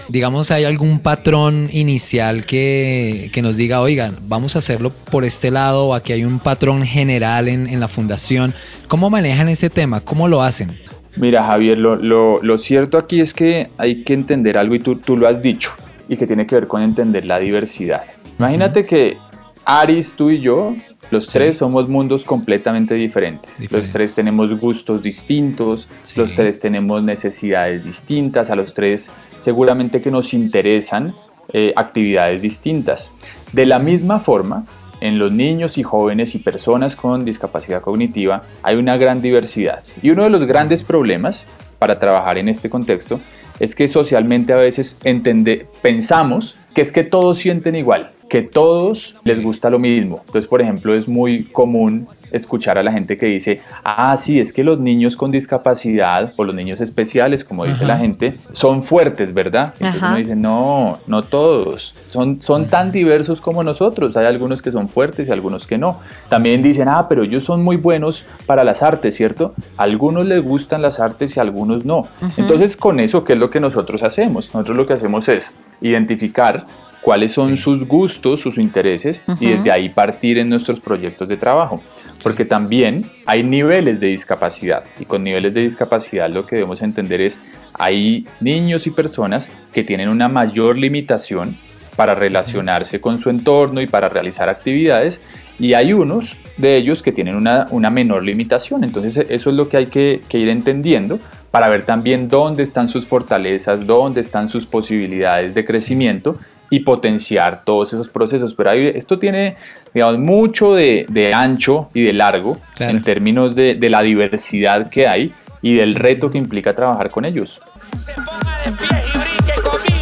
Digamos, 0.09 0.51
¿hay 0.51 0.65
algún 0.65 1.01
patrón 1.01 1.69
inicial 1.73 2.45
que, 2.45 3.31
que 3.33 3.43
nos 3.43 3.57
diga, 3.57 3.81
oigan, 3.81 4.17
vamos 4.29 4.55
a 4.57 4.61
hacerlo 4.61 4.91
por 5.11 5.25
este 5.25 5.51
lado, 5.51 5.89
o 5.89 5.95
aquí 5.95 6.13
hay 6.13 6.25
un 6.25 6.39
patrón 6.39 6.85
general 6.85 7.49
en, 7.49 7.67
en 7.67 7.81
la 7.81 7.89
fundación? 7.89 8.55
¿Cómo 8.89 9.11
manejan 9.11 9.49
ese 9.49 9.71
tema? 9.71 10.01
¿Cómo 10.01 10.29
lo 10.29 10.43
hacen? 10.43 10.79
Mira, 11.17 11.45
Javier, 11.45 11.79
lo, 11.79 11.97
lo, 11.97 12.43
lo 12.43 12.59
cierto 12.59 12.99
aquí 12.99 13.21
es 13.21 13.33
que 13.33 13.69
hay 13.79 14.05
que 14.05 14.13
entender 14.13 14.59
algo 14.59 14.75
y 14.75 14.81
tú, 14.81 14.97
tú 14.97 15.17
lo 15.17 15.27
has 15.27 15.43
dicho, 15.43 15.71
y 16.09 16.17
que 16.17 16.27
tiene 16.27 16.47
que 16.47 16.55
ver 16.55 16.67
con 16.67 16.83
entender 16.83 17.25
la 17.25 17.39
diversidad. 17.39 18.03
Imagínate 18.39 18.81
uh 18.81 18.83
-huh. 18.83 18.87
que 18.87 19.17
Aris, 19.65 20.15
tú 20.15 20.31
y 20.31 20.41
yo 20.41 20.77
los 21.11 21.25
sí. 21.25 21.31
tres 21.35 21.59
somos 21.59 21.89
mundos 21.89 22.25
completamente 22.25 22.95
diferentes. 22.95 23.59
diferentes. 23.59 23.89
Los 23.89 23.93
tres 23.93 24.15
tenemos 24.15 24.59
gustos 24.59 25.03
distintos, 25.03 25.89
sí. 26.03 26.15
los 26.19 26.35
tres 26.35 26.61
tenemos 26.61 27.03
necesidades 27.03 27.85
distintas, 27.85 28.51
a 28.51 28.57
los 28.57 28.75
tres 28.75 29.11
seguramente 29.41 30.01
que 30.01 30.11
nos 30.11 30.35
interesan 30.35 31.15
eh, 31.53 31.73
actividades 31.77 32.43
distintas. 32.43 33.13
De 33.53 33.67
la 33.67 33.79
misma 33.79 34.19
forma, 34.19 34.65
en 35.01 35.19
los 35.19 35.31
niños 35.31 35.79
y 35.79 35.83
jóvenes 35.83 36.35
y 36.35 36.39
personas 36.39 36.97
con 36.97 37.25
discapacidad 37.25 37.83
cognitiva 37.83 38.43
hay 38.63 38.77
una 38.77 38.97
gran 38.97 39.23
diversidad. 39.23 39.83
Y 40.03 40.11
uno 40.11 40.25
de 40.25 40.31
los 40.31 40.45
grandes 40.45 40.83
problemas 40.83 41.47
para 41.79 41.99
trabajar 41.99 42.39
en 42.39 42.49
este 42.49 42.71
contexto 42.71 43.21
es 43.61 43.75
que 43.75 43.89
socialmente 43.89 44.53
a 44.53 44.57
veces 44.57 44.99
entende, 45.05 45.67
pensamos 45.83 46.57
que 46.77 46.83
es 46.83 46.93
que 46.93 47.05
todos 47.05 47.39
sienten 47.39 47.75
igual, 47.75 48.11
que 48.29 48.43
todos 48.43 49.17
les 49.25 49.43
gusta 49.43 49.71
lo 49.71 49.79
mismo. 49.79 50.21
Entonces, 50.27 50.47
por 50.47 50.61
ejemplo, 50.61 50.95
es 50.95 51.09
muy 51.09 51.45
común 51.45 52.07
escuchar 52.31 52.77
a 52.77 52.83
la 52.83 52.93
gente 52.93 53.17
que 53.17 53.25
dice, 53.25 53.63
ah, 53.83 54.15
sí, 54.19 54.41
es 54.41 54.53
que 54.53 54.63
los 54.63 54.79
niños 54.79 55.17
con 55.17 55.31
discapacidad 55.31 56.35
o 56.37 56.45
los 56.45 56.55
niños 56.55 56.83
especiales, 56.83 57.45
como 57.45 57.65
dice 57.65 57.87
la 57.87 57.97
gente, 57.97 58.37
son 58.53 58.83
fuertes, 58.83 59.33
¿verdad? 59.33 59.73
Entonces 59.79 60.03
Ajá. 60.03 60.09
uno 60.11 60.19
dice, 60.19 60.37
no, 60.37 60.99
no 61.07 61.23
todos, 61.23 61.95
son, 62.11 62.43
son 62.43 62.67
tan 62.67 62.93
diversos 62.93 63.41
como 63.41 63.65
nosotros, 63.65 64.15
hay 64.19 64.27
algunos 64.27 64.61
que 64.61 64.71
son 64.71 64.91
fuertes 64.91 65.29
y 65.29 65.33
algunos 65.33 65.67
que 65.67 65.79
no. 65.79 66.01
También 66.29 66.63
dicen, 66.63 66.89
ah, 66.89 67.07
pero 67.09 67.23
ellos 67.23 67.45
son 67.45 67.63
muy 67.63 67.77
buenos 67.77 68.25
para 68.45 68.65
las 68.65 68.83
artes, 68.83 69.15
¿cierto? 69.17 69.55
A 69.79 69.85
algunos 69.85 70.27
les 70.27 70.43
gustan 70.43 70.83
las 70.83 71.01
artes 71.01 71.37
y 71.37 71.41
a 71.41 71.43
algunos 71.43 71.87
no. 71.87 72.07
Ajá. 72.21 72.35
Entonces, 72.37 72.77
con 72.77 73.01
eso, 73.01 73.25
¿qué 73.25 73.33
es 73.33 73.39
lo 73.39 73.49
que 73.49 73.61
nosotros 73.61 74.03
hacemos? 74.03 74.53
Nosotros 74.53 74.77
lo 74.77 74.87
que 74.87 74.93
hacemos 74.93 75.29
es 75.29 75.55
identificar 75.81 76.66
cuáles 77.07 77.31
son 77.31 77.51
sí. 77.51 77.63
sus 77.63 77.87
gustos, 77.87 78.41
sus 78.41 78.59
intereses 78.59 79.23
uh 79.29 79.31
-huh. 79.31 79.37
y 79.39 79.47
desde 79.51 79.71
ahí 79.71 79.89
partir 79.91 80.39
en 80.39 80.49
nuestros 80.49 80.81
proyectos 80.81 81.29
de 81.29 81.37
trabajo. 81.37 81.81
Porque 82.21 82.45
también 82.45 83.09
hay 83.27 83.45
niveles 83.45 84.01
de 84.01 84.09
discapacidad 84.09 84.83
y 84.99 85.05
con 85.05 85.23
niveles 85.23 85.55
de 85.55 85.61
discapacidad 85.61 86.29
lo 86.29 86.45
que 86.45 86.57
debemos 86.57 86.83
entender 86.83 87.21
es 87.21 87.41
hay 87.79 88.27
niños 88.41 88.89
y 88.89 88.91
personas 88.91 89.49
que 89.73 89.85
tienen 89.85 90.09
una 90.09 90.29
mayor 90.29 90.77
limitación 90.77 91.57
para 91.95 92.17
relacionarse 92.17 93.01
con 93.01 93.21
su 93.21 93.31
entorno 93.31 93.81
y 93.81 93.87
para 93.87 94.09
realizar 94.09 94.49
actividades 94.49 95.21
y 95.61 95.75
hay 95.75 95.93
unos 95.93 96.37
de 96.57 96.77
ellos 96.77 97.05
que 97.05 97.13
tienen 97.13 97.37
una, 97.37 97.69
una 97.71 97.89
menor 97.89 98.25
limitación. 98.25 98.83
Entonces 98.83 99.25
eso 99.31 99.51
es 99.51 99.57
lo 99.57 99.69
que 99.69 99.77
hay 99.77 99.87
que, 99.87 100.23
que 100.29 100.39
ir 100.39 100.49
entendiendo 100.49 101.21
para 101.53 101.69
ver 101.69 101.85
también 101.85 102.29
dónde 102.29 102.65
están 102.65 102.89
sus 102.89 103.07
fortalezas, 103.07 103.87
dónde 103.87 104.23
están 104.23 104.49
sus 104.49 104.67
posibilidades 104.67 105.55
de 105.55 105.65
crecimiento. 105.65 106.33
Sí 106.33 106.56
y 106.71 106.81
potenciar 106.81 107.63
todos 107.65 107.93
esos 107.93 108.09
procesos. 108.09 108.55
Pero 108.55 108.71
ahí, 108.71 108.87
esto 108.95 109.19
tiene, 109.19 109.57
digamos, 109.95 110.19
mucho 110.19 110.75
de, 110.75 111.07
de 111.09 111.35
ancho 111.35 111.91
y 111.95 112.03
de 112.03 112.13
largo 112.13 112.59
claro. 112.75 112.97
en 112.97 113.03
términos 113.03 113.55
de, 113.55 113.75
de, 113.75 113.91
la 113.91 114.03
diversidad 114.03 114.91
que 114.91 115.07
hay 115.07 115.33
y 115.63 115.75
del 115.75 115.95
reto 115.95 116.31
que 116.31 116.39
implica 116.39 116.75
trabajar 116.75 117.11
con 117.11 117.25
ellos. 117.25 117.61
Se 117.97 118.13
ponga 118.15 118.59
de 118.65 118.73
pie 118.73 119.03
y 119.15 119.19
brinque 119.19 119.61
conmigo. 119.63 119.97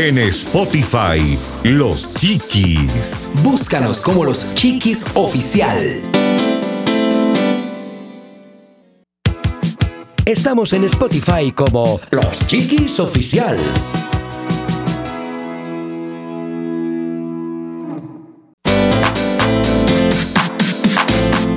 En 0.00 0.16
Spotify, 0.18 1.36
Los 1.68 2.14
Chiquis. 2.14 3.30
Búscanos 3.42 4.00
como 4.00 4.24
Los 4.24 4.54
Chiquis 4.54 5.04
Oficial. 5.12 6.00
Estamos 10.24 10.72
en 10.72 10.84
Spotify 10.84 11.52
como 11.54 12.00
Los 12.10 12.46
Chiquis 12.46 12.98
Oficial. 13.00 13.58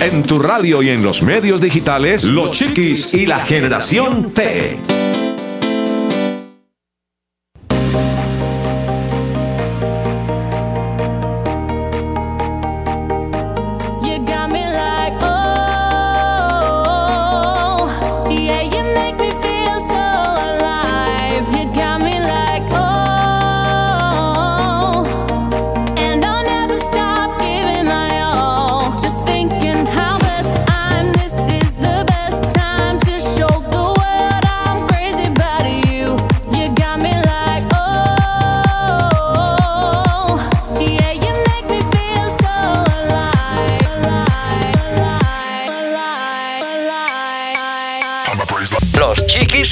En 0.01 0.24
tu 0.24 0.39
radio 0.39 0.84
y 0.84 0.89
en 0.89 1.03
los 1.03 1.22
medios 1.22 1.62
digitales, 1.62 2.26
Los 2.26 2.51
Chiquis 2.51 3.14
y 3.14 3.28
la 3.28 3.39
Generación 3.39 4.34
T. 4.34 4.78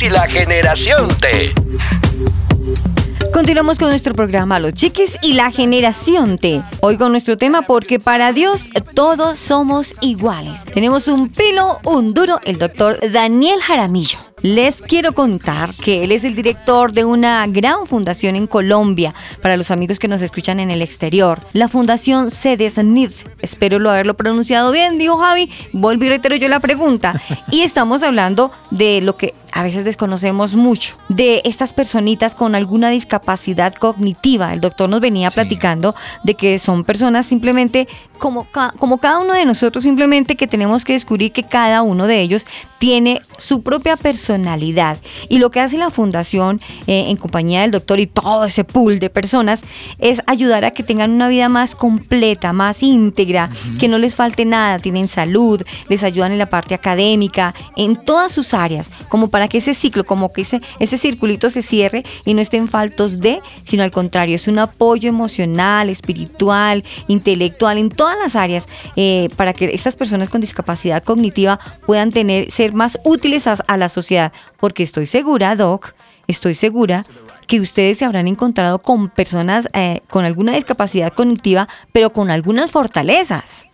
y 0.01 0.09
la 0.09 0.27
generación 0.27 1.07
T. 1.19 1.51
Continuamos 3.33 3.77
con 3.79 3.89
nuestro 3.89 4.13
programa 4.13 4.59
Los 4.59 4.73
Chiquis 4.73 5.17
y 5.21 5.33
la 5.33 5.51
Generación 5.51 6.37
T. 6.37 6.63
Hoy 6.81 6.95
con 6.95 7.11
nuestro 7.11 7.37
tema 7.37 7.63
porque 7.63 7.99
para 7.99 8.31
Dios 8.31 8.69
todos 8.93 9.39
somos 9.39 9.95
iguales. 10.01 10.63
Tenemos 10.63 11.07
un 11.07 11.27
pilo, 11.27 11.79
un 11.83 12.13
duro, 12.13 12.39
el 12.45 12.59
doctor 12.59 12.99
Daniel 13.11 13.59
Jaramillo. 13.59 14.19
Les 14.41 14.81
quiero 14.81 15.13
contar 15.13 15.73
que 15.73 16.03
él 16.03 16.13
es 16.13 16.23
el 16.23 16.33
director 16.33 16.93
de 16.93 17.03
una 17.03 17.45
gran 17.47 17.85
fundación 17.87 18.37
en 18.37 18.47
Colombia 18.47 19.13
para 19.41 19.57
los 19.57 19.69
amigos 19.69 19.99
que 19.99 20.07
nos 20.07 20.21
escuchan 20.21 20.61
en 20.61 20.71
el 20.71 20.81
exterior. 20.81 21.41
La 21.51 21.67
fundación 21.67 22.31
CEDESNID. 22.31 23.11
Espero 23.41 23.79
lo 23.79 23.89
haberlo 23.89 24.15
pronunciado 24.15 24.71
bien, 24.71 24.97
dijo 24.97 25.17
Javi. 25.17 25.51
Volví 25.73 26.05
y 26.05 26.09
reitero 26.09 26.37
yo 26.37 26.47
la 26.47 26.61
pregunta. 26.61 27.21
Y 27.51 27.61
estamos 27.61 28.01
hablando 28.01 28.51
de 28.71 29.01
lo 29.01 29.17
que 29.17 29.33
a 29.51 29.63
veces 29.63 29.83
desconocemos 29.83 30.55
mucho, 30.55 30.95
de 31.09 31.41
estas 31.45 31.73
personitas 31.73 32.35
con 32.35 32.55
alguna 32.55 32.89
discapacidad 32.89 33.73
cognitiva. 33.73 34.53
El 34.53 34.61
doctor 34.61 34.89
nos 34.89 35.01
venía 35.01 35.31
platicando 35.31 35.95
de 36.23 36.35
que 36.35 36.59
son 36.59 36.83
personas 36.83 37.25
simplemente 37.25 37.87
como, 38.17 38.47
como 38.77 38.97
cada 38.97 39.19
uno 39.19 39.33
de 39.33 39.45
nosotros, 39.45 39.83
simplemente 39.83 40.35
que 40.35 40.47
tenemos 40.47 40.83
que 40.83 40.93
descubrir 40.93 41.31
que 41.31 41.43
cada 41.43 41.81
uno 41.81 42.05
de 42.05 42.19
ellos 42.21 42.45
tiene 42.79 43.21
su 43.37 43.61
propia 43.61 43.97
personalidad. 43.97 44.97
Y 45.29 45.37
lo 45.39 45.51
que 45.51 45.59
hace 45.59 45.77
la 45.77 45.89
fundación 45.89 46.61
eh, 46.87 47.05
en 47.09 47.17
compañía 47.17 47.61
del 47.61 47.71
doctor 47.71 47.99
y 47.99 48.07
todo 48.07 48.45
ese 48.45 48.63
pool 48.63 48.99
de 48.99 49.09
personas 49.09 49.63
es 49.99 50.21
ayudar 50.27 50.65
a 50.65 50.71
que 50.71 50.83
tengan 50.83 51.11
una 51.11 51.27
vida 51.29 51.49
más 51.49 51.75
completa, 51.75 52.53
más 52.53 52.83
íntegra, 52.83 53.49
que 53.79 53.87
no 53.87 53.97
les 53.97 54.15
falte 54.15 54.45
nada, 54.45 54.79
tienen 54.79 55.07
salud, 55.07 55.61
les 55.87 56.03
ayudan 56.03 56.31
en 56.31 56.39
la 56.39 56.49
parte 56.49 56.75
académica, 56.75 57.53
en 57.75 57.95
todas 57.95 58.31
sus 58.31 58.53
áreas, 58.53 58.91
como 59.09 59.29
para 59.29 59.38
que 59.47 59.59
ese 59.59 59.73
ciclo, 59.73 60.03
como 60.03 60.33
que 60.33 60.41
ese, 60.41 60.61
ese 60.79 60.97
circulito 60.97 61.49
se 61.49 61.61
cierre 61.61 62.03
y 62.25 62.33
no 62.33 62.41
estén 62.41 62.67
faltos 62.67 63.19
de, 63.19 63.41
sino 63.63 63.83
al 63.83 63.91
contrario, 63.91 64.35
es 64.35 64.47
un 64.47 64.59
apoyo 64.59 65.09
emocional, 65.09 65.89
espiritual, 65.89 66.83
intelectual, 67.07 67.77
en 67.77 67.89
todas 67.89 68.17
las 68.19 68.35
áreas, 68.35 68.67
eh, 68.95 69.29
para 69.35 69.53
que 69.53 69.73
estas 69.73 69.95
personas 69.95 70.29
con 70.29 70.41
discapacidad 70.41 71.03
cognitiva 71.03 71.59
puedan 71.85 72.11
tener, 72.11 72.51
ser 72.51 72.73
más 72.73 72.99
útiles 73.03 73.47
a, 73.47 73.57
a 73.67 73.77
la 73.77 73.89
sociedad. 73.89 74.33
Porque 74.59 74.83
estoy 74.83 75.05
segura, 75.05 75.55
Doc, 75.55 75.93
estoy 76.27 76.55
segura 76.55 77.05
que 77.49 77.59
ustedes 77.59 77.97
se 77.97 78.05
habrán 78.05 78.27
encontrado 78.27 78.79
con 78.79 79.09
personas 79.09 79.69
eh, 79.73 80.01
con 80.07 80.23
alguna 80.23 80.53
discapacidad 80.53 81.11
cognitiva, 81.11 81.67
pero 81.91 82.11
con 82.11 82.29
algunas 82.29 82.71
fortalezas. 82.71 83.68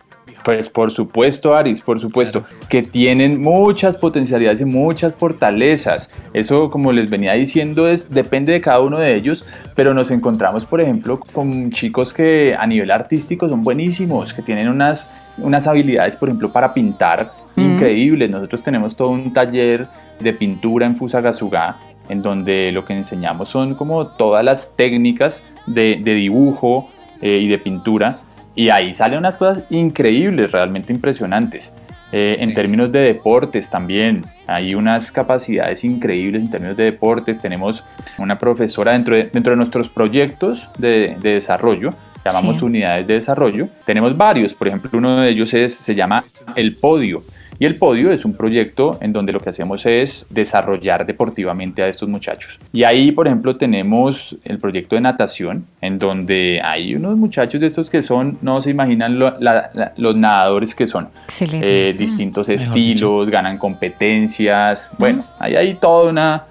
Pues 0.46 0.68
por 0.68 0.92
supuesto, 0.92 1.56
Aris, 1.56 1.80
por 1.80 1.98
supuesto, 1.98 2.44
que 2.68 2.80
tienen 2.80 3.42
muchas 3.42 3.96
potencialidades 3.96 4.60
y 4.60 4.64
muchas 4.64 5.12
fortalezas. 5.12 6.08
Eso, 6.34 6.70
como 6.70 6.92
les 6.92 7.10
venía 7.10 7.32
diciendo, 7.32 7.88
es, 7.88 8.08
depende 8.10 8.52
de 8.52 8.60
cada 8.60 8.78
uno 8.78 9.00
de 9.00 9.16
ellos, 9.16 9.44
pero 9.74 9.92
nos 9.92 10.12
encontramos, 10.12 10.64
por 10.64 10.80
ejemplo, 10.80 11.18
con 11.18 11.72
chicos 11.72 12.12
que 12.12 12.54
a 12.56 12.64
nivel 12.64 12.92
artístico 12.92 13.48
son 13.48 13.64
buenísimos, 13.64 14.32
que 14.32 14.40
tienen 14.40 14.68
unas, 14.68 15.10
unas 15.38 15.66
habilidades, 15.66 16.14
por 16.14 16.28
ejemplo, 16.28 16.52
para 16.52 16.72
pintar 16.72 17.32
increíbles. 17.56 18.30
Nosotros 18.30 18.62
tenemos 18.62 18.94
todo 18.94 19.08
un 19.08 19.32
taller 19.32 19.88
de 20.20 20.32
pintura 20.32 20.86
en 20.86 20.94
Fusagasugá, 20.94 21.74
en 22.08 22.22
donde 22.22 22.70
lo 22.70 22.84
que 22.84 22.92
enseñamos 22.92 23.48
son 23.48 23.74
como 23.74 24.06
todas 24.06 24.44
las 24.44 24.76
técnicas 24.76 25.44
de, 25.66 26.00
de 26.00 26.14
dibujo 26.14 26.88
eh, 27.20 27.40
y 27.42 27.48
de 27.48 27.58
pintura. 27.58 28.20
Y 28.56 28.70
ahí 28.70 28.92
salen 28.92 29.18
unas 29.20 29.36
cosas 29.36 29.62
increíbles, 29.70 30.50
realmente 30.50 30.92
impresionantes. 30.92 31.72
Eh, 32.12 32.36
En 32.38 32.54
términos 32.54 32.90
de 32.90 33.00
deportes 33.00 33.68
también, 33.68 34.24
hay 34.46 34.74
unas 34.74 35.12
capacidades 35.12 35.84
increíbles 35.84 36.40
en 36.42 36.50
términos 36.50 36.76
de 36.76 36.84
deportes. 36.84 37.40
Tenemos 37.40 37.84
una 38.18 38.38
profesora 38.38 38.92
dentro 38.92 39.14
de, 39.16 39.24
dentro 39.24 39.50
de 39.52 39.56
nuestros 39.56 39.88
proyectos 39.88 40.70
de, 40.78 41.16
de 41.20 41.34
desarrollo, 41.34 41.92
llamamos 42.24 42.58
Sí. 42.58 42.64
unidades 42.64 43.06
de 43.06 43.14
desarrollo. 43.14 43.68
Tenemos 43.84 44.16
varios, 44.16 44.54
por 44.54 44.68
ejemplo, 44.68 44.90
uno 44.94 45.20
de 45.20 45.28
ellos 45.30 45.52
es, 45.52 45.74
se 45.74 45.94
llama 45.94 46.24
El 46.54 46.76
Podio. 46.76 47.22
Y 47.58 47.64
el 47.66 47.76
Podio 47.76 48.10
es 48.12 48.24
un 48.24 48.34
proyecto 48.34 48.98
en 49.00 49.12
donde 49.12 49.32
lo 49.32 49.40
que 49.40 49.48
hacemos 49.50 49.86
es 49.86 50.26
desarrollar 50.30 51.06
deportivamente 51.06 51.82
a 51.82 51.88
estos 51.88 52.08
muchachos. 52.08 52.58
Y 52.72 52.84
ahí, 52.84 53.12
por 53.12 53.26
ejemplo, 53.26 53.56
tenemos 53.56 54.36
el 54.44 54.58
proyecto 54.58 54.94
de 54.96 55.00
natación, 55.00 55.66
en 55.80 55.98
donde 55.98 56.60
hay 56.62 56.94
unos 56.94 57.16
muchachos 57.16 57.60
de 57.60 57.66
estos 57.66 57.88
que 57.90 58.02
son, 58.02 58.38
no 58.42 58.60
se 58.60 58.70
imaginan 58.70 59.18
lo- 59.18 59.38
la- 59.40 59.70
la- 59.74 59.92
los 59.96 60.16
nadadores 60.16 60.74
que 60.74 60.86
son. 60.86 61.08
Excelente. 61.24 61.88
Eh, 61.90 61.92
distintos 61.94 62.48
Mejor 62.48 62.66
estilos, 62.66 63.30
ganan 63.30 63.58
competencias. 63.58 64.90
Bueno, 64.98 65.24
ahí 65.38 65.56
hay 65.56 65.74
todo 65.74 66.10
una, 66.10 66.44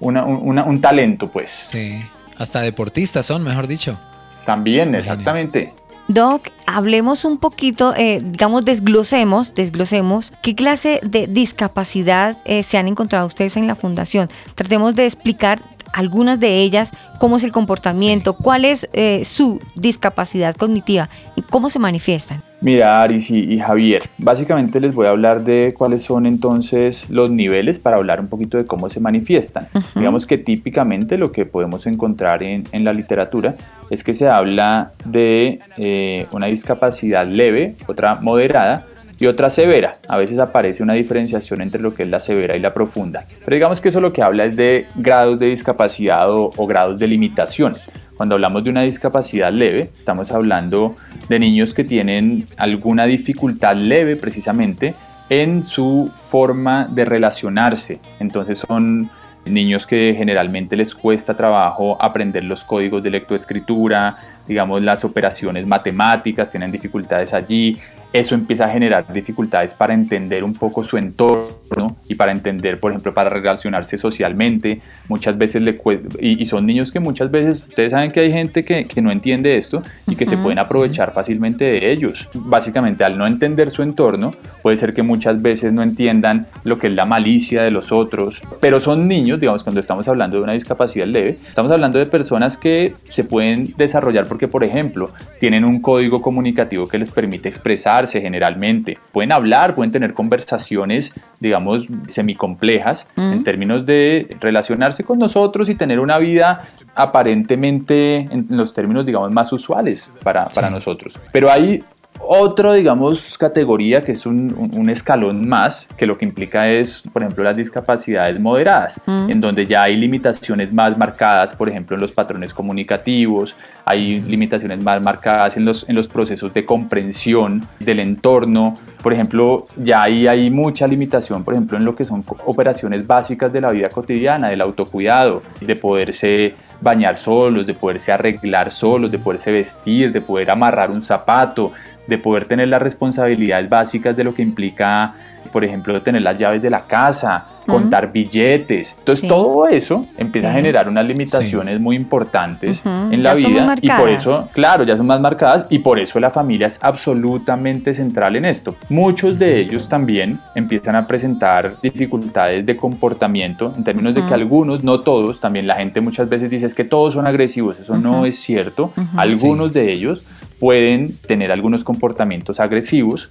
una- 0.00 0.24
un- 0.24 0.40
una- 0.48 0.64
un 0.64 0.80
talento, 0.80 1.28
pues. 1.28 1.50
Sí. 1.50 2.00
Hasta 2.36 2.60
deportistas 2.60 3.26
son, 3.26 3.42
mejor 3.42 3.66
dicho. 3.66 3.98
También, 4.44 4.94
exactamente. 4.94 5.72
Doc, 6.08 6.48
hablemos 6.66 7.26
un 7.26 7.36
poquito, 7.36 7.94
eh, 7.94 8.20
digamos, 8.24 8.64
desglosemos, 8.64 9.52
desglosemos 9.52 10.32
qué 10.42 10.54
clase 10.54 11.00
de 11.02 11.26
discapacidad 11.26 12.38
eh, 12.46 12.62
se 12.62 12.78
han 12.78 12.88
encontrado 12.88 13.26
ustedes 13.26 13.58
en 13.58 13.66
la 13.66 13.74
fundación. 13.74 14.30
Tratemos 14.54 14.94
de 14.94 15.04
explicar 15.04 15.60
algunas 15.92 16.40
de 16.40 16.62
ellas, 16.62 16.92
cómo 17.20 17.36
es 17.36 17.44
el 17.44 17.52
comportamiento, 17.52 18.34
cuál 18.34 18.64
es 18.64 18.88
eh, 18.94 19.24
su 19.26 19.60
discapacidad 19.74 20.54
cognitiva 20.56 21.10
y 21.36 21.42
cómo 21.42 21.68
se 21.68 21.78
manifiestan. 21.78 22.42
Mira, 22.60 23.02
Aris 23.02 23.30
y, 23.30 23.38
y 23.38 23.60
Javier, 23.60 24.02
básicamente 24.18 24.80
les 24.80 24.92
voy 24.92 25.06
a 25.06 25.10
hablar 25.10 25.44
de 25.44 25.74
cuáles 25.76 26.02
son 26.02 26.26
entonces 26.26 27.08
los 27.08 27.30
niveles 27.30 27.78
para 27.78 27.96
hablar 27.96 28.20
un 28.20 28.26
poquito 28.26 28.58
de 28.58 28.66
cómo 28.66 28.90
se 28.90 28.98
manifiestan. 28.98 29.68
Digamos 29.94 30.26
que 30.26 30.38
típicamente 30.38 31.18
lo 31.18 31.30
que 31.30 31.46
podemos 31.46 31.86
encontrar 31.86 32.42
en, 32.42 32.64
en 32.72 32.84
la 32.84 32.92
literatura 32.92 33.54
es 33.90 34.02
que 34.02 34.12
se 34.12 34.28
habla 34.28 34.90
de 35.04 35.60
eh, 35.76 36.26
una 36.32 36.46
discapacidad 36.46 37.26
leve, 37.26 37.76
otra 37.86 38.16
moderada 38.16 38.86
y 39.20 39.26
otra 39.26 39.50
severa. 39.50 39.94
A 40.08 40.16
veces 40.16 40.38
aparece 40.40 40.82
una 40.82 40.94
diferenciación 40.94 41.60
entre 41.60 41.80
lo 41.80 41.94
que 41.94 42.02
es 42.02 42.08
la 42.08 42.20
severa 42.20 42.56
y 42.56 42.60
la 42.60 42.72
profunda. 42.72 43.24
Pero 43.44 43.54
digamos 43.54 43.80
que 43.80 43.88
eso 43.90 44.00
lo 44.00 44.12
que 44.12 44.22
habla 44.22 44.44
es 44.44 44.56
de 44.56 44.86
grados 44.96 45.38
de 45.38 45.46
discapacidad 45.46 46.30
o, 46.30 46.50
o 46.56 46.66
grados 46.66 46.98
de 46.98 47.06
limitación. 47.06 47.76
Cuando 48.18 48.34
hablamos 48.34 48.64
de 48.64 48.70
una 48.70 48.82
discapacidad 48.82 49.52
leve, 49.52 49.92
estamos 49.96 50.32
hablando 50.32 50.96
de 51.28 51.38
niños 51.38 51.72
que 51.72 51.84
tienen 51.84 52.46
alguna 52.56 53.04
dificultad 53.06 53.76
leve 53.76 54.16
precisamente 54.16 54.96
en 55.30 55.62
su 55.62 56.10
forma 56.16 56.88
de 56.90 57.04
relacionarse. 57.04 58.00
Entonces 58.18 58.58
son 58.58 59.08
niños 59.46 59.86
que 59.86 60.14
generalmente 60.16 60.76
les 60.76 60.96
cuesta 60.96 61.36
trabajo 61.36 61.96
aprender 62.02 62.42
los 62.42 62.64
códigos 62.64 63.04
de 63.04 63.10
lectoescritura, 63.10 64.16
digamos 64.48 64.82
las 64.82 65.04
operaciones 65.04 65.66
matemáticas, 65.66 66.50
tienen 66.50 66.72
dificultades 66.72 67.34
allí. 67.34 67.78
Eso 68.10 68.34
empieza 68.34 68.64
a 68.64 68.70
generar 68.70 69.12
dificultades 69.12 69.74
para 69.74 69.92
entender 69.92 70.42
un 70.42 70.54
poco 70.54 70.82
su 70.82 70.96
entorno 70.96 71.98
y 72.08 72.14
para 72.14 72.32
entender, 72.32 72.80
por 72.80 72.90
ejemplo, 72.90 73.12
para 73.12 73.28
relacionarse 73.28 73.98
socialmente. 73.98 74.80
Muchas 75.08 75.36
veces 75.36 75.60
le 75.60 75.78
y, 76.18 76.40
y 76.40 76.44
son 76.46 76.64
niños 76.64 76.90
que 76.90 77.00
muchas 77.00 77.30
veces, 77.30 77.66
ustedes 77.68 77.92
saben 77.92 78.10
que 78.10 78.20
hay 78.20 78.32
gente 78.32 78.64
que, 78.64 78.86
que 78.86 79.02
no 79.02 79.12
entiende 79.12 79.58
esto 79.58 79.82
y 80.06 80.16
que 80.16 80.24
se 80.24 80.36
Ujú. 80.36 80.44
pueden 80.44 80.58
aprovechar 80.58 81.12
fácilmente 81.12 81.66
de 81.66 81.92
ellos. 81.92 82.26
Básicamente, 82.32 83.04
al 83.04 83.18
no 83.18 83.26
entender 83.26 83.70
su 83.70 83.82
entorno, 83.82 84.32
puede 84.62 84.78
ser 84.78 84.94
que 84.94 85.02
muchas 85.02 85.42
veces 85.42 85.74
no 85.74 85.82
entiendan 85.82 86.46
lo 86.64 86.78
que 86.78 86.86
es 86.86 86.94
la 86.94 87.04
malicia 87.04 87.62
de 87.62 87.70
los 87.70 87.92
otros, 87.92 88.40
pero 88.58 88.80
son 88.80 89.06
niños, 89.06 89.38
digamos, 89.38 89.62
cuando 89.62 89.80
estamos 89.80 90.08
hablando 90.08 90.38
de 90.38 90.44
una 90.44 90.54
discapacidad 90.54 91.06
leve, 91.06 91.36
estamos 91.46 91.70
hablando 91.70 91.98
de 91.98 92.06
personas 92.06 92.56
que 92.56 92.94
se 93.10 93.22
pueden 93.22 93.74
desarrollar 93.76 94.24
porque, 94.38 94.46
por 94.46 94.62
ejemplo, 94.62 95.10
tienen 95.40 95.64
un 95.64 95.82
código 95.82 96.22
comunicativo 96.22 96.86
que 96.86 96.96
les 96.96 97.10
permite 97.10 97.48
expresarse, 97.48 98.20
generalmente. 98.20 98.96
Pueden 99.10 99.32
hablar, 99.32 99.74
pueden 99.74 99.90
tener 99.90 100.14
conversaciones, 100.14 101.12
digamos, 101.40 101.88
semicomplejas 102.06 103.08
en 103.16 103.42
términos 103.42 103.84
de 103.84 104.36
relacionarse 104.38 105.02
con 105.02 105.18
nosotros 105.18 105.68
y 105.68 105.74
tener 105.74 105.98
una 105.98 106.18
vida 106.18 106.68
aparentemente 106.94 108.28
en 108.30 108.46
los 108.50 108.72
términos, 108.72 109.04
digamos, 109.04 109.32
más 109.32 109.52
usuales 109.52 110.12
para, 110.22 110.46
para 110.46 110.70
nosotros. 110.70 111.18
Pero 111.32 111.50
hay 111.50 111.82
otro, 112.20 112.74
digamos, 112.74 113.36
categoría 113.38 114.02
que 114.02 114.12
es 114.12 114.26
un, 114.26 114.54
un- 114.76 114.88
escalón 114.90 115.48
más, 115.48 115.88
que 115.96 116.06
lo 116.06 116.16
que 116.16 116.24
implica 116.24 116.68
es, 116.70 117.02
por 117.12 117.22
ejemplo, 117.22 117.44
las 117.44 117.56
discapacidades 117.56 118.42
moderadas, 118.42 119.00
en 119.06 119.40
donde 119.40 119.66
ya 119.66 119.82
hay 119.82 119.96
limitaciones 119.96 120.72
más 120.72 120.96
marcadas, 120.96 121.54
por 121.54 121.68
ejemplo, 121.68 121.94
en 121.94 122.00
los 122.00 122.10
patrones 122.12 122.54
comunicativos, 122.54 123.54
hay 123.84 124.20
limitaciones 124.20 124.82
más 124.82 125.02
marcadas 125.02 125.56
en 125.56 125.64
los, 125.64 125.86
en 125.88 125.94
los 125.94 126.08
procesos 126.08 126.52
de 126.54 126.64
comprensión 126.64 127.62
del 127.80 128.00
entorno, 128.00 128.74
por 129.02 129.12
ejemplo, 129.12 129.66
ya 129.76 130.02
ahí 130.02 130.26
hay 130.26 130.50
mucha 130.50 130.86
limitación, 130.86 131.44
por 131.44 131.54
ejemplo, 131.54 131.76
en 131.76 131.84
lo 131.84 131.94
que 131.94 132.04
son 132.04 132.24
operaciones 132.46 133.06
básicas 133.06 133.52
de 133.52 133.60
la 133.60 133.70
vida 133.70 133.88
cotidiana, 133.90 134.48
del 134.48 134.60
autocuidado, 134.62 135.42
de 135.60 135.76
poderse 135.76 136.54
bañar 136.80 137.16
solos, 137.16 137.66
de 137.66 137.74
poderse 137.74 138.10
arreglar 138.12 138.70
solos, 138.70 139.10
de 139.10 139.18
poderse 139.18 139.52
vestir, 139.52 140.12
de 140.12 140.20
poder 140.20 140.50
amarrar 140.50 140.90
un 140.90 141.02
zapato, 141.02 141.72
de 142.08 142.18
poder 142.18 142.46
tener 142.46 142.68
las 142.68 142.82
responsabilidades 142.82 143.68
básicas 143.68 144.16
de 144.16 144.24
lo 144.24 144.34
que 144.34 144.42
implica, 144.42 145.14
por 145.48 145.64
ejemplo, 145.64 146.00
tener 146.02 146.22
las 146.22 146.38
llaves 146.38 146.62
de 146.62 146.70
la 146.70 146.82
casa, 146.82 147.46
contar 147.66 148.12
billetes. 148.12 148.94
Entonces, 148.98 149.20
Sí. 149.20 149.28
todo 149.28 149.68
eso 149.68 150.06
empieza 150.16 150.48
a 150.48 150.52
Sí. 150.52 150.56
generar 150.56 150.88
unas 150.88 151.04
limitaciones 151.04 151.78
muy 151.78 151.96
importantes 151.96 152.80
Ujú, 152.80 153.12
en 153.12 153.22
la 153.22 153.34
ya 153.34 153.42
son 153.42 153.52
vida 153.52 153.74
y 153.82 153.90
por 153.90 154.08
eso, 154.08 154.48
claro, 154.54 154.84
ya 154.84 154.96
son 154.96 155.06
más 155.06 155.20
marcadas 155.20 155.66
y 155.68 155.80
por 155.80 155.98
eso 155.98 156.18
la 156.18 156.30
familia 156.30 156.66
es 156.66 156.78
absolutamente 156.82 157.92
central 157.92 158.36
en 158.36 158.46
esto. 158.46 158.74
Muchos 158.88 159.38
de 159.38 159.58
ellos 159.60 159.86
también 159.88 160.38
empiezan 160.54 160.96
a 160.96 161.06
presentar 161.06 161.74
dificultades 161.82 162.64
de 162.64 162.76
comportamiento 162.76 163.72
en 163.76 163.84
términos 163.84 164.14
de 164.14 164.24
que 164.24 164.32
algunos, 164.32 164.82
no 164.82 165.00
todos, 165.00 165.38
también 165.40 165.66
la 165.66 165.74
gente 165.74 166.00
muchas 166.00 166.26
veces 166.28 166.50
dice 166.50 166.64
es 166.64 166.74
que 166.74 166.84
todos 166.84 167.12
son 167.14 167.26
agresivos, 167.26 167.78
eso 167.78 167.98
no 167.98 168.24
es 168.24 168.38
cierto. 168.38 168.92
Algunos 169.16 169.74
de 169.74 169.92
ellos 169.92 170.22
pueden 170.58 171.16
tener 171.26 171.52
algunos 171.52 171.84
comportamientos 171.84 172.60
agresivos. 172.60 173.30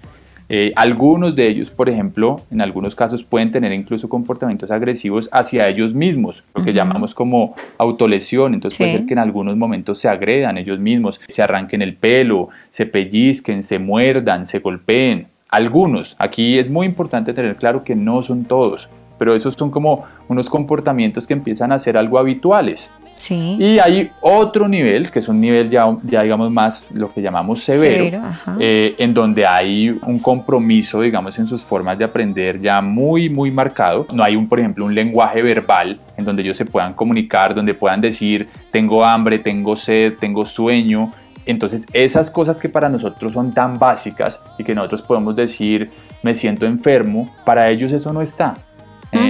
Eh, 0.49 0.71
algunos 0.77 1.35
de 1.35 1.47
ellos, 1.47 1.69
por 1.69 1.89
ejemplo, 1.89 2.39
en 2.51 2.61
algunos 2.61 2.95
casos 2.95 3.23
pueden 3.23 3.51
tener 3.51 3.73
incluso 3.73 4.07
comportamientos 4.07 4.71
agresivos 4.71 5.29
hacia 5.33 5.67
ellos 5.67 5.93
mismos, 5.93 6.43
lo 6.55 6.63
que 6.63 6.71
llamamos 6.73 7.13
como 7.13 7.53
autolesión. 7.77 8.53
Entonces 8.53 8.77
puede 8.77 8.91
Sí. 8.91 8.97
ser 8.97 9.05
que 9.07 9.13
en 9.13 9.19
algunos 9.19 9.57
momentos 9.57 9.99
se 9.99 10.07
agredan 10.07 10.57
ellos 10.57 10.79
mismos, 10.79 11.19
se 11.27 11.41
arranquen 11.41 11.81
el 11.81 11.95
pelo, 11.95 12.47
se 12.71 12.85
pellizquen, 12.85 13.61
se 13.63 13.77
muerdan, 13.79 14.45
se 14.45 14.59
golpeen. 14.59 15.27
Algunos, 15.49 16.15
aquí 16.19 16.57
es 16.57 16.69
muy 16.69 16.85
importante 16.85 17.33
tener 17.33 17.55
claro 17.57 17.83
que 17.83 17.95
no 17.95 18.21
son 18.21 18.45
todos, 18.45 18.87
pero 19.17 19.35
esos 19.35 19.55
son 19.55 19.71
como 19.71 20.03
unos 20.29 20.49
comportamientos 20.49 21.25
que 21.27 21.33
empiezan 21.33 21.71
a 21.71 21.79
ser 21.79 21.97
algo 21.97 22.19
habituales. 22.19 22.91
Sí. 23.17 23.57
Y 23.59 23.79
hay 23.79 24.11
otro 24.21 24.67
nivel, 24.67 25.11
que 25.11 25.19
es 25.19 25.27
un 25.27 25.41
nivel 25.41 25.69
ya, 25.69 25.85
ya 26.03 26.21
digamos 26.23 26.51
más 26.51 26.91
lo 26.91 27.11
que 27.11 27.21
llamamos 27.21 27.61
severo, 27.61 28.21
eh, 28.59 28.95
en 28.97 29.13
donde 29.13 29.45
hay 29.45 29.89
un 29.89 30.19
compromiso, 30.19 31.01
digamos, 31.01 31.37
en 31.39 31.47
sus 31.47 31.63
formas 31.63 31.97
de 31.97 32.05
aprender 32.05 32.61
ya 32.61 32.81
muy, 32.81 33.29
muy 33.29 33.51
marcado. 33.51 34.05
No 34.13 34.23
hay, 34.23 34.35
un, 34.35 34.47
por 34.47 34.59
ejemplo, 34.59 34.85
un 34.85 34.93
lenguaje 34.93 35.41
verbal 35.41 35.99
en 36.15 36.25
donde 36.25 36.43
ellos 36.43 36.57
se 36.57 36.65
puedan 36.65 36.93
comunicar, 36.93 37.55
donde 37.55 37.73
puedan 37.73 38.01
decir, 38.01 38.47
tengo 38.71 39.03
hambre, 39.03 39.39
tengo 39.39 39.75
sed, 39.75 40.13
tengo 40.19 40.45
sueño. 40.45 41.11
Entonces, 41.45 41.87
esas 41.93 42.29
cosas 42.29 42.59
que 42.59 42.67
para 42.67 42.89
nosotros 42.89 43.31
son 43.31 43.53
tan 43.53 43.79
básicas 43.79 44.41
y 44.57 44.63
que 44.63 44.75
nosotros 44.75 45.01
podemos 45.01 45.35
decir, 45.35 45.89
me 46.21 46.35
siento 46.35 46.65
enfermo, 46.65 47.33
para 47.45 47.69
ellos 47.69 47.91
eso 47.93 48.11
no 48.11 48.21
está. 48.21 48.57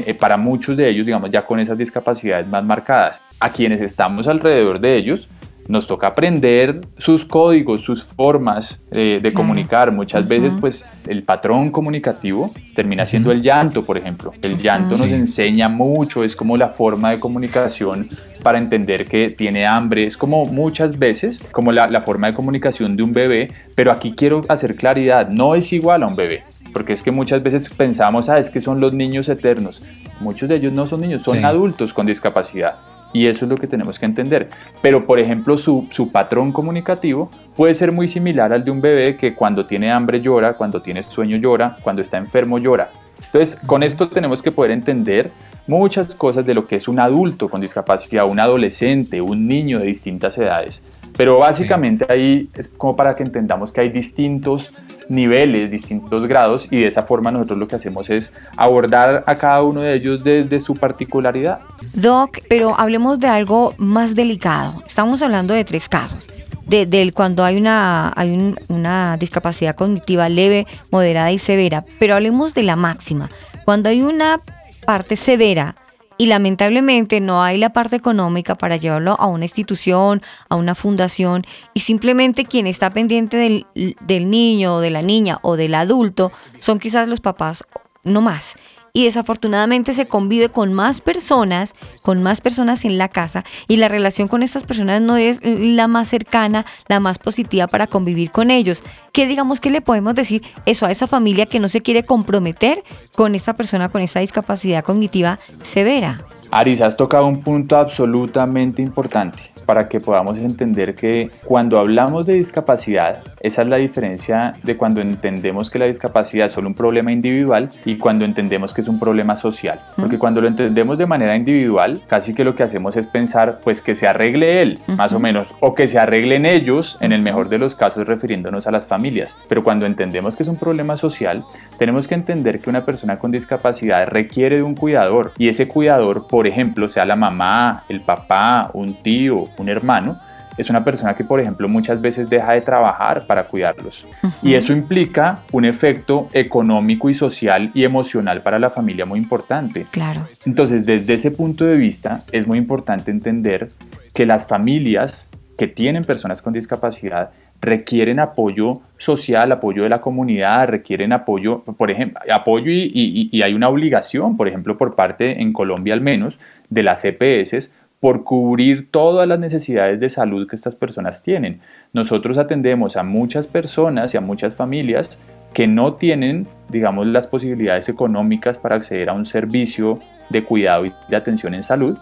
Eh, 0.06 0.14
para 0.14 0.38
muchos 0.38 0.76
de 0.78 0.90
ellos, 0.90 1.06
digamos, 1.06 1.30
ya 1.30 1.44
con 1.46 1.60
esas 1.60 1.78
discapacidades 1.78 2.48
más 2.48 2.64
marcadas. 2.64 3.22
A 3.40 3.50
quienes 3.50 3.82
estamos 3.82 4.28
alrededor 4.28 4.80
de 4.80 4.98
ellos, 4.98 5.28
nos 5.68 5.86
toca 5.86 6.08
aprender 6.08 6.80
sus 6.98 7.26
códigos, 7.26 7.84
sus 7.84 8.06
formas 8.06 8.82
eh, 8.94 9.20
de 9.22 9.34
comunicar. 9.34 9.92
Muchas 9.92 10.26
veces, 10.26 10.56
pues, 10.58 10.86
el 11.08 11.24
patrón 11.24 11.72
comunicativo 11.72 12.52
termina 12.74 13.06
siendo 13.06 13.34
el 13.34 13.42
llanto, 13.42 13.84
por 13.84 13.98
ejemplo. 13.98 14.32
El 14.42 14.58
llanto 14.58 14.98
nos 14.98 15.08
Sí. 15.08 15.14
enseña 15.14 15.68
mucho, 15.68 16.24
es 16.24 16.38
como 16.38 16.56
la 16.56 16.70
forma 16.70 17.12
de 17.12 17.20
comunicación 17.20 18.08
para 18.44 18.60
entender 18.60 19.04
que 19.04 19.30
tiene 19.30 19.66
hambre. 19.68 20.06
Es 20.06 20.16
como 20.16 20.46
muchas 20.46 20.98
veces, 20.98 21.42
como 21.52 21.74
la, 21.74 21.88
la 21.88 22.00
forma 22.00 22.28
de 22.28 22.34
comunicación 22.34 22.96
de 22.96 23.04
un 23.04 23.12
bebé, 23.12 23.50
pero 23.76 23.92
aquí 23.92 24.14
quiero 24.16 24.46
hacer 24.48 24.76
claridad, 24.78 25.28
no 25.28 25.54
es 25.54 25.74
igual 25.74 26.04
a 26.04 26.08
un 26.08 26.16
bebé. 26.16 26.44
Porque 26.78 26.94
es 26.94 27.02
que 27.02 27.10
muchas 27.10 27.42
veces 27.42 27.68
pensamos, 27.70 28.30
ah, 28.30 28.38
es 28.38 28.52
que 28.52 28.62
son 28.62 28.80
los 28.80 28.94
niños 28.94 29.30
eternos. 29.30 29.82
Muchos 30.20 30.48
de 30.48 30.58
ellos 30.58 30.72
no 30.74 30.86
son 30.86 31.02
niños, 31.02 31.24
son 31.24 31.40
Sí. 31.40 31.44
adultos 31.44 31.92
con 31.92 32.06
discapacidad. 32.06 32.76
Y 33.14 33.26
eso 33.26 33.46
es 33.46 33.50
lo 33.50 33.58
que 33.58 33.66
tenemos 33.66 33.98
que 33.98 34.06
entender. 34.06 34.52
Pero, 34.84 35.04
por 35.08 35.20
ejemplo, 35.20 35.58
su, 35.58 35.88
su 35.90 36.12
patrón 36.12 36.52
comunicativo 36.52 37.32
puede 37.56 37.74
ser 37.74 37.92
muy 37.92 38.08
similar 38.08 38.54
al 38.54 38.64
de 38.64 38.70
un 38.70 38.80
bebé 38.80 39.18
que 39.18 39.34
cuando 39.34 39.66
tiene 39.66 39.92
hambre 39.92 40.22
llora, 40.22 40.54
cuando 40.54 40.80
tiene 40.84 41.02
sueño 41.02 41.38
llora, 41.38 41.78
cuando 41.82 42.04
está 42.04 42.20
enfermo 42.20 42.60
llora. 42.60 42.90
Entonces, 43.26 43.56
con 43.66 43.82
esto 43.82 44.08
tenemos 44.10 44.44
que 44.44 44.52
poder 44.52 44.70
entender 44.70 45.32
muchas 45.66 46.14
cosas 46.14 46.46
de 46.46 46.54
lo 46.54 46.68
que 46.68 46.76
es 46.76 46.88
un 46.88 47.00
adulto 47.00 47.50
con 47.50 47.60
discapacidad, 47.60 48.28
un 48.28 48.40
adolescente, 48.40 49.20
un 49.20 49.48
niño 49.48 49.80
de 49.80 49.88
distintas 49.88 50.38
edades. 50.38 50.84
Pero 51.18 51.40
básicamente 51.40 52.06
ahí 52.10 52.50
es 52.56 52.68
como 52.68 52.96
para 52.96 53.16
que 53.16 53.24
entendamos 53.24 53.72
que 53.74 53.82
hay 53.82 53.90
distintos 53.90 54.74
niveles, 55.10 55.72
distintos 55.72 56.28
grados 56.28 56.68
y 56.70 56.82
de 56.82 56.88
esa 56.88 57.02
forma 57.02 57.32
nosotros 57.32 57.58
lo 57.58 57.68
que 57.68 57.76
hacemos 57.78 58.10
es 58.10 58.34
abordar 58.56 59.24
a 59.26 59.36
cada 59.36 59.64
uno 59.64 59.82
de 59.82 59.96
ellos 59.96 60.24
desde 60.24 60.60
su 60.60 60.76
particularidad. 60.76 61.60
Doc, 61.94 62.40
pero 62.50 62.78
hablemos 62.78 63.18
de 63.20 63.28
algo 63.28 63.74
más 63.78 64.16
delicado. 64.16 64.84
Estamos 64.86 65.22
hablando 65.22 65.54
de 65.54 65.64
tres 65.66 65.90
casos. 65.90 66.28
De, 66.66 66.86
del 66.86 67.14
cuando 67.14 67.46
hay 67.46 67.56
una 67.58 68.12
hay 68.16 68.32
un- 68.32 68.60
una 68.68 69.16
discapacidad 69.18 69.74
cognitiva 69.76 70.28
leve, 70.28 70.68
moderada 70.92 71.32
y 71.32 71.38
severa, 71.38 71.86
pero 71.98 72.14
hablemos 72.16 72.54
de 72.54 72.64
la 72.64 72.76
máxima. 72.76 73.30
Cuando 73.64 73.88
hay 73.90 74.02
una 74.02 74.42
parte 74.86 75.16
severa 75.16 75.76
y 76.18 76.26
lamentablemente 76.28 77.22
no 77.22 77.44
hay 77.44 77.58
la 77.58 77.72
parte 77.72 77.96
económica 77.96 78.56
para 78.56 78.78
llevarlo 78.78 79.16
a 79.20 79.28
una 79.28 79.46
institución, 79.46 80.22
a 80.50 80.56
una 80.56 80.76
fundación 80.76 81.44
y 81.74 81.82
simplemente 81.82 82.46
quien 82.46 82.68
está 82.68 82.90
pendiente 82.90 83.38
del, 83.38 83.66
del 84.06 84.30
niño 84.30 84.76
o 84.76 84.80
de 84.80 84.90
la 84.90 85.02
niña 85.02 85.40
o 85.42 85.56
del 85.56 85.76
adulto 85.76 86.32
son 86.58 86.80
quizás 86.80 87.08
los 87.08 87.20
papás, 87.20 87.64
no 88.04 88.22
más 88.22 88.56
y 88.98 89.04
desafortunadamente 89.04 89.94
se 89.94 90.08
convive 90.08 90.50
con 90.50 90.74
más 90.74 91.02
personas, 91.02 91.76
con 92.02 92.24
más 92.24 92.42
personas 92.42 92.84
en 92.84 92.98
la 92.98 93.10
casa 93.10 93.44
y 93.68 93.76
la 93.76 93.90
relación 93.90 94.28
con 94.28 94.42
estas 94.42 94.64
personas 94.64 95.04
no 95.04 95.18
es 95.18 95.40
la 95.44 95.88
más 95.88 96.08
cercana, 96.08 96.66
la 96.88 97.00
más 97.00 97.20
positiva 97.20 97.68
para 97.68 97.86
convivir 97.86 98.32
con 98.32 98.50
ellos. 98.50 98.84
¿Qué 99.12 99.28
digamos 99.28 99.62
que 99.62 99.70
le 99.70 99.82
podemos 99.82 100.16
decir 100.16 100.42
eso 100.66 100.88
a 100.88 100.92
esa 100.92 101.06
familia 101.06 101.46
que 101.46 101.60
no 101.60 101.68
se 101.68 101.82
quiere 101.82 102.06
comprometer 102.06 102.84
con 103.14 103.36
esta 103.36 103.54
persona 103.54 103.90
con 103.90 104.02
esta 104.02 104.20
discapacidad 104.20 104.84
cognitiva 104.84 105.38
severa? 105.62 106.24
Aris, 106.50 106.82
has 106.82 106.96
tocado 106.96 107.28
un 107.28 107.42
punto 107.42 107.78
absolutamente 107.78 108.82
importante 108.82 109.52
para 109.66 109.90
que 109.90 110.00
podamos 110.00 110.38
entender 110.38 110.96
que 110.96 111.30
cuando 111.44 111.78
hablamos 111.78 112.26
de 112.26 112.36
discapacidad, 112.36 113.22
esa 113.42 113.64
es 113.64 113.68
la 113.68 113.76
diferencia 113.76 114.56
de 114.64 114.78
cuando 114.78 115.02
entendemos 115.02 115.70
que 115.70 115.78
la 115.78 115.88
discapacidad 115.88 116.46
es 116.46 116.54
solo 116.54 116.70
un 116.70 116.74
problema 116.74 117.12
individual 117.12 117.70
y 117.84 117.98
cuando 117.98 118.24
entendemos 118.24 118.74
que 118.74 118.82
es 118.88 118.94
un 118.94 119.00
problema 119.00 119.36
social. 119.36 119.80
Porque 119.96 120.18
cuando 120.18 120.42
lo 120.42 120.48
entendemos 120.48 120.98
de 120.98 121.06
manera 121.06 121.36
individual, 121.36 122.00
casi 122.08 122.34
que 122.34 122.44
lo 122.44 122.56
que 122.56 122.64
hacemos 122.64 122.96
es 122.96 123.06
pensar 123.06 123.60
pues 123.64 123.82
que 123.82 123.96
se 123.96 124.08
arregle 124.08 124.62
él, 124.62 124.80
más 124.88 125.14
o 125.14 125.20
menos, 125.20 125.54
o 125.60 125.76
que 125.76 125.88
se 125.88 126.00
arreglen 126.00 126.46
ellos, 126.46 126.98
en 127.02 127.12
el 127.12 127.22
mejor 127.22 127.50
de 127.50 127.58
los 127.58 127.76
casos 127.76 128.08
refiriéndonos 128.08 128.66
a 128.66 128.72
las 128.72 128.88
familias. 128.88 129.38
Pero 129.50 129.64
cuando 129.64 129.86
entendemos 129.86 130.36
que 130.36 130.44
es 130.44 130.50
un 130.50 130.56
problema 130.56 130.96
social, 130.96 131.44
tenemos 131.78 132.08
que 132.08 132.16
entender 132.16 132.60
que 132.60 132.70
una 132.70 132.86
persona 132.86 133.20
con 133.20 133.32
discapacidad 133.32 134.08
requiere 134.08 134.58
de 134.58 134.64
un 134.64 134.76
cuidador 134.76 135.34
y 135.38 135.50
ese 135.50 135.68
cuidador, 135.68 136.28
por 136.28 136.48
ejemplo, 136.48 136.90
sea 136.90 137.06
la 137.06 137.16
mamá, 137.16 137.84
el 137.90 138.02
papá, 138.02 138.72
un 138.74 138.96
tío, 138.96 139.46
un 139.58 139.70
hermano, 139.70 140.18
es 140.58 140.70
una 140.70 140.84
persona 140.84 141.14
que, 141.16 141.24
por 141.24 141.40
ejemplo, 141.40 141.70
muchas 141.70 142.02
veces 142.02 142.30
deja 142.30 142.54
de 142.54 142.62
trabajar 142.62 143.26
para 143.28 143.44
cuidarlos. 143.44 144.08
Y 144.42 144.54
eso 144.56 144.74
implica 144.74 145.40
un 145.52 145.66
efecto 145.66 146.30
económico 146.34 147.10
y 147.10 147.14
social 147.14 147.70
y 147.74 147.84
emocional 147.84 148.42
para 148.42 148.58
la 148.60 148.70
familia 148.70 149.06
muy 149.06 149.20
importante. 149.20 149.86
Claro. 149.92 150.22
Entonces, 150.46 150.86
desde 150.86 151.14
ese 151.14 151.32
punto 151.32 151.66
de 151.66 151.76
vista, 151.76 152.20
es 152.32 152.48
muy 152.48 152.58
importante 152.58 153.12
entender 153.12 153.70
que 154.14 154.26
las 154.26 154.48
familias 154.48 155.30
que 155.58 155.68
tienen 155.68 156.04
personas 156.04 156.42
con 156.42 156.54
discapacidad 156.54 157.32
requieren 157.60 158.20
apoyo 158.20 158.82
social, 158.98 159.52
apoyo 159.52 159.82
de 159.84 159.90
la 159.90 160.00
comunidad, 160.02 160.68
requieren 160.68 161.12
apoyo, 161.12 161.64
por 161.64 161.90
ejemplo, 161.90 162.20
apoyo 162.32 162.70
y, 162.72 162.92
y- 162.94 163.30
y 163.32 163.42
hay 163.42 163.54
una 163.56 163.68
obligación, 163.70 164.38
por 164.38 164.48
ejemplo, 164.48 164.78
por 164.78 164.94
parte, 164.96 165.42
en 165.42 165.54
Colombia 165.54 165.96
al 165.96 166.02
menos, 166.02 166.38
de 166.70 166.84
las 166.84 167.04
EPS 167.04 167.72
por 168.00 168.24
cubrir 168.24 168.92
todas 168.92 169.28
las 169.28 169.40
necesidades 169.40 170.00
de 170.00 170.10
salud 170.10 170.48
que 170.48 170.56
estas 170.56 170.76
personas 170.76 171.22
tienen. 171.22 171.62
Nosotros 171.94 172.38
atendemos 172.38 172.96
a 172.96 173.04
muchas 173.04 173.48
personas 173.48 174.14
y 174.14 174.18
a 174.18 174.22
muchas 174.22 174.56
familias 174.56 175.20
que 175.54 175.66
no 175.66 175.94
tienen, 175.94 176.48
digamos, 176.70 177.08
las 177.08 177.26
posibilidades 177.26 177.90
económicas 177.90 178.58
para 178.60 178.76
acceder 178.76 179.10
a 179.10 179.14
un 179.14 179.26
servicio 179.26 180.00
de 180.30 180.44
cuidado 180.44 180.86
y 180.86 180.94
de 181.10 181.16
atención 181.16 181.56
en 181.56 181.64
salud, 181.64 181.98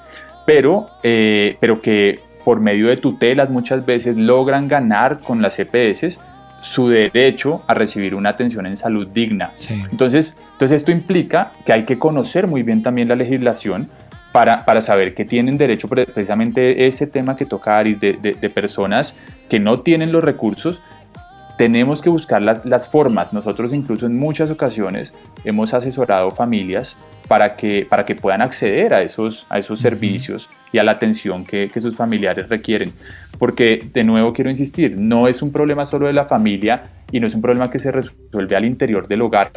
pero, 0.46 0.88
eh, 1.04 1.56
pero 1.62 1.82
que 1.82 2.20
por 2.44 2.60
medio 2.60 2.88
de 2.88 2.98
tutelas 2.98 3.50
muchas 3.50 3.86
veces 3.86 4.18
logran 4.18 4.68
ganar 4.68 5.20
con 5.22 5.42
las 5.42 5.58
EPS 5.58 6.20
su 6.62 6.90
derecho 6.90 7.64
a 7.68 7.76
recibir 7.76 8.16
una 8.16 8.30
atención 8.30 8.66
en 8.66 8.76
salud 8.76 9.08
digna. 9.08 9.52
Sí. 9.56 9.82
Entonces, 9.92 10.38
entonces 10.54 10.78
esto 10.78 10.92
implica 10.92 11.52
que 11.66 11.74
hay 11.74 11.86
que 11.86 12.00
conocer 12.00 12.48
muy 12.48 12.64
bien 12.64 12.82
también 12.84 13.08
la 13.08 13.16
legislación 13.16 13.88
para, 14.36 14.66
para 14.66 14.82
saber 14.82 15.14
que 15.14 15.24
tienen 15.24 15.58
derecho 15.58 15.88
pre- 15.88 16.06
precisamente 16.08 16.86
ese 16.88 17.08
tema 17.08 17.38
que 17.38 17.46
toca 17.46 17.78
Aris 17.80 18.02
de, 18.02 18.14
de- 18.14 18.34
de 18.34 18.50
personas 18.50 19.16
que 19.48 19.62
no 19.62 19.80
tienen 19.80 20.12
los 20.12 20.22
recursos. 20.22 20.82
Tenemos 21.58 22.02
que 22.02 22.10
buscar 22.10 22.42
las, 22.42 22.66
las 22.66 22.90
formas. 22.90 23.32
Nosotros 23.32 23.72
incluso 23.74 24.06
en 24.06 24.18
muchas 24.20 24.50
ocasiones 24.50 25.14
hemos 25.46 25.74
asesorado 25.74 26.32
familias 26.32 26.98
para 27.30 27.56
que, 27.56 27.88
para 27.90 28.04
que 28.04 28.14
puedan 28.16 28.42
acceder 28.42 28.94
a 28.94 29.02
esos, 29.04 29.46
a 29.48 29.58
esos 29.58 29.80
servicios 29.80 30.50
y 30.74 30.80
a 30.80 30.84
la 30.84 30.92
atención 30.92 31.46
que, 31.46 31.70
que 31.74 31.80
sus 31.80 31.96
familiares 31.96 32.50
requieren. 32.50 32.92
Porque, 33.38 33.84
de 33.94 34.04
nuevo, 34.04 34.34
quiero 34.34 34.50
insistir, 34.50 34.98
no 34.98 35.28
es 35.28 35.42
un 35.42 35.52
problema 35.52 35.86
solo 35.86 36.08
de 36.08 36.14
la 36.14 36.26
familia 36.26 36.84
y 37.12 37.20
no 37.20 37.28
es 37.28 37.36
un 37.36 37.42
problema 37.42 37.70
que 37.70 37.80
se 37.80 37.92
resuelve 37.92 38.56
al 38.56 38.66
interior 38.66 39.08
del 39.08 39.22
hogar, 39.22 39.52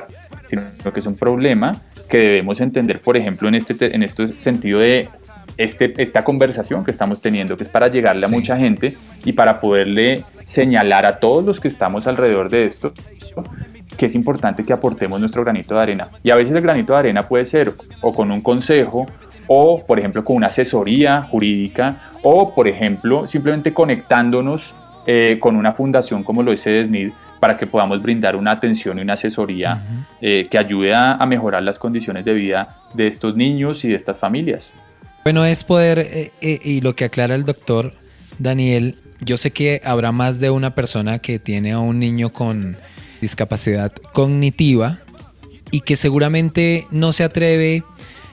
sino 0.47 0.62
que 0.93 1.01
es 1.01 1.07
un 1.07 1.16
problema 1.16 1.81
que 2.11 2.18
debemos 2.18 2.61
entender, 2.61 3.01
por 3.01 3.16
ejemplo, 3.16 3.49
en 3.49 3.55
este, 3.55 3.74
te- 3.74 3.95
en 3.95 4.03
este 4.03 4.29
sentido 4.29 4.81
de 4.81 5.09
este, 5.57 5.93
esta 6.01 6.22
conversación 6.24 6.85
que 6.85 6.91
estamos 6.93 7.20
teniendo, 7.20 7.57
que 7.57 7.62
es 7.64 7.68
para 7.68 7.89
llegarle 7.89 8.24
a 8.24 8.29
Sí. 8.29 8.35
mucha 8.35 8.57
gente 8.57 8.97
y 9.24 9.33
para 9.33 9.61
poderle 9.61 10.22
señalar 10.45 11.05
a 11.07 11.18
todos 11.18 11.45
los 11.45 11.59
que 11.61 11.68
estamos 11.68 12.07
alrededor 12.07 12.49
de 12.51 12.64
esto 12.64 12.93
que 13.97 14.07
es 14.07 14.14
importante 14.14 14.62
que 14.62 14.72
aportemos 14.72 15.18
nuestro 15.18 15.43
granito 15.43 15.74
de 15.74 15.81
arena. 15.81 16.09
Y 16.22 16.31
a 16.31 16.37
veces 16.37 16.55
el 16.55 16.62
granito 16.62 16.93
de 16.93 16.99
arena 17.01 17.26
puede 17.26 17.45
ser 17.45 17.72
o 18.01 18.12
con 18.12 18.31
un 18.31 18.41
consejo, 18.43 19.07
o 19.49 19.85
por 19.85 19.99
ejemplo 19.99 20.22
con 20.22 20.37
una 20.37 20.47
asesoría 20.49 21.22
jurídica, 21.22 22.08
o 22.23 22.55
por 22.55 22.69
ejemplo 22.69 23.27
simplemente 23.27 23.73
conectándonos 23.73 24.75
eh, 25.07 25.39
con 25.41 25.57
una 25.57 25.73
fundación 25.73 26.23
como 26.23 26.43
lo 26.43 26.53
es 26.53 26.61
SEDESNID 26.61 27.11
para 27.41 27.57
que 27.57 27.66
podamos 27.66 28.03
brindar 28.03 28.37
una 28.37 28.53
atención 28.53 28.99
y 28.99 29.03
una 29.03 29.14
asesoría 29.14 29.83
eh, 30.21 30.49
que 30.51 30.59
ayude 30.59 30.95
a, 30.95 31.14
a 31.14 31.27
mejorar 31.27 31.62
las 31.62 31.79
condiciones 31.79 32.25
de 32.25 32.35
vida 32.35 32.77
de 32.95 33.07
estos 33.07 33.37
niños 33.37 33.85
y 33.85 33.89
de 33.89 33.95
estas 33.95 34.19
familias. 34.19 34.75
Bueno, 35.25 35.45
es 35.45 35.64
poder, 35.64 35.99
eh, 35.99 36.33
eh, 36.41 36.59
y 36.62 36.81
lo 36.81 36.97
que 36.97 37.05
aclara 37.05 37.35
el 37.35 37.45
doctor 37.45 37.93
Daniel, 38.39 38.97
yo 39.21 39.37
sé 39.37 39.51
que 39.51 39.81
habrá 39.85 40.11
más 40.12 40.41
de 40.41 40.51
una 40.51 40.75
persona 40.75 41.19
que 41.19 41.39
tiene 41.39 41.73
a 41.73 41.81
un 41.81 41.99
niño 41.99 42.31
con 42.33 42.77
discapacidad 43.21 43.93
cognitiva 44.12 44.99
y 45.71 45.81
que 45.81 45.97
seguramente 45.97 46.87
no 46.91 47.12
se 47.12 47.25
atreve 47.25 47.83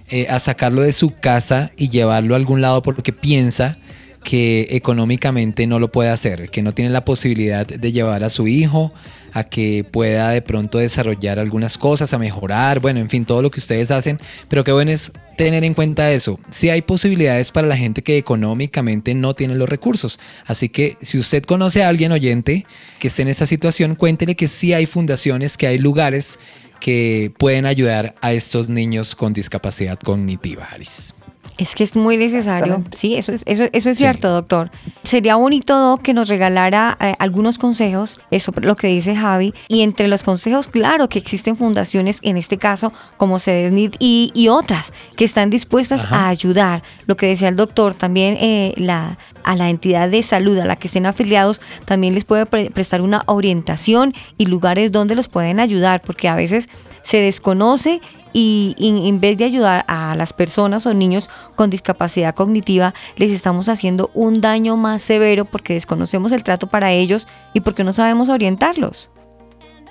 eh, 0.10 0.28
a 0.30 0.40
sacarlo 0.40 0.82
de 0.82 0.94
su 0.94 1.16
casa 1.16 1.72
y 1.78 1.90
llevarlo 1.90 2.36
a 2.36 2.38
algún 2.38 2.62
lado 2.62 2.82
porque 2.82 3.14
piensa 3.14 3.78
que 4.24 4.68
económicamente 4.72 5.68
no 5.68 5.80
lo 5.80 5.92
puede 5.92 6.10
hacer, 6.10 6.50
que 6.50 6.62
no 6.62 6.74
tiene 6.74 6.90
la 6.90 7.06
posibilidad 7.06 7.66
de 7.66 7.92
llevar 7.92 8.24
a 8.24 8.30
su 8.30 8.48
hijo 8.48 8.92
a 9.36 9.44
que 9.44 9.86
pueda 9.90 10.30
de 10.30 10.42
pronto 10.42 10.78
desarrollar 10.78 11.40
algunas 11.40 11.78
cosas, 11.78 12.14
a 12.14 12.18
mejorar, 12.18 12.80
bueno, 12.80 13.02
en 13.02 13.10
fin, 13.10 13.26
todo 13.26 13.42
lo 13.42 13.52
que 13.52 13.60
ustedes 13.60 13.92
hacen, 13.92 14.18
pero 14.48 14.64
qué 14.64 14.72
bueno 14.72 14.92
es 14.92 15.12
tener 15.38 15.66
en 15.66 15.74
cuenta 15.74 16.12
eso. 16.12 16.40
Si 16.52 16.70
hay 16.70 16.82
posibilidades 16.82 17.52
para 17.52 17.68
la 17.68 17.76
gente 17.76 18.02
que 18.02 18.18
económicamente 18.18 19.14
no 19.14 19.34
tiene 19.34 19.56
los 19.56 19.68
recursos, 19.68 20.22
así 20.46 20.70
que 20.70 20.98
si 21.02 21.20
usted 21.20 21.44
conoce 21.44 21.84
a 21.84 21.90
alguien 21.90 22.14
oyente 22.14 22.66
que 22.98 23.10
esté 23.10 23.24
en 23.24 23.28
esa 23.28 23.46
situación, 23.46 23.96
cuéntele 23.96 24.36
que 24.36 24.48
sí 24.48 24.74
hay 24.74 24.86
fundaciones, 24.86 25.58
que 25.58 25.68
hay 25.68 25.80
lugares 25.80 26.40
que 26.80 27.34
pueden 27.38 27.66
ayudar 27.66 28.16
a 28.22 28.34
estos 28.34 28.70
niños 28.70 29.16
con 29.16 29.34
discapacidad 29.34 30.00
cognitiva, 30.00 30.66
Aris. 30.72 31.16
Es 31.58 31.74
que 31.74 31.86
es 31.86 31.96
muy 31.96 32.18
necesario. 32.18 32.84
Sí, 32.92 33.16
eso 33.16 33.32
es, 33.32 33.44
eso, 33.46 33.64
eso 33.72 33.90
es 33.90 33.98
cierto, 33.98 34.30
doctor. 34.30 34.70
Sería 35.04 35.36
bonito 35.36 35.78
Doc, 35.80 36.02
que 36.02 36.14
nos 36.14 36.28
regalara 36.28 36.98
eh, 37.00 37.14
algunos 37.18 37.58
consejos, 37.58 38.20
eso 38.30 38.52
lo 38.62 38.76
que 38.76 38.88
dice 38.88 39.16
Javi. 39.16 39.54
Y 39.70 39.82
entre 39.82 40.10
los 40.10 40.24
consejos, 40.24 40.68
claro 40.68 41.08
que 41.08 41.18
existen 41.18 41.56
fundaciones, 41.56 42.20
en 42.24 42.36
este 42.36 42.58
caso, 42.58 42.92
como 43.16 43.40
CEDESNIT 43.40 43.96
y, 44.00 44.32
y 44.34 44.50
otras, 44.50 44.92
que 45.16 45.24
están 45.24 45.50
dispuestas 45.50 46.12
a 46.12 46.28
ayudar. 46.28 46.84
Lo 47.06 47.16
que 47.16 47.28
decía 47.28 47.48
el 47.48 47.56
doctor, 47.56 47.94
también 47.94 48.38
eh, 48.42 48.74
la, 48.76 49.18
a 49.46 49.56
la 49.56 49.70
entidad 49.70 50.10
de 50.10 50.24
salud 50.24 50.58
a 50.60 50.66
la 50.66 50.76
que 50.76 50.88
estén 50.88 51.06
afiliados, 51.06 51.62
también 51.86 52.16
les 52.16 52.26
puede 52.26 52.46
pre- 52.46 52.70
prestar 52.70 53.02
una 53.02 53.24
orientación 53.28 54.14
y 54.38 54.48
lugares 54.48 54.92
donde 54.92 55.16
los 55.16 55.30
pueden 55.30 55.62
ayudar, 55.62 56.02
porque 56.02 56.28
a 56.28 56.36
veces 56.36 56.68
se 57.02 57.18
desconoce 57.18 58.02
y, 58.38 58.76
en 59.08 59.22
vez 59.22 59.38
de 59.38 59.46
ayudar 59.46 59.86
a 59.88 60.14
las 60.18 60.34
personas 60.34 60.86
o 60.86 60.94
niños 60.94 61.30
con 61.56 61.70
discapacidad 61.70 62.36
cognitiva, 62.36 62.94
les 63.16 63.32
estamos 63.32 63.70
haciendo 63.70 64.12
un 64.14 64.42
daño 64.42 64.76
más 64.76 65.02
severo 65.02 65.46
porque 65.46 65.74
desconocemos 65.74 66.34
el 66.34 66.44
trato 66.44 66.68
para 66.68 66.92
ellos 66.92 67.28
y 67.54 67.62
porque 67.62 67.86
no 67.86 67.94
sabemos 67.94 68.28
orientarlos. 68.28 69.10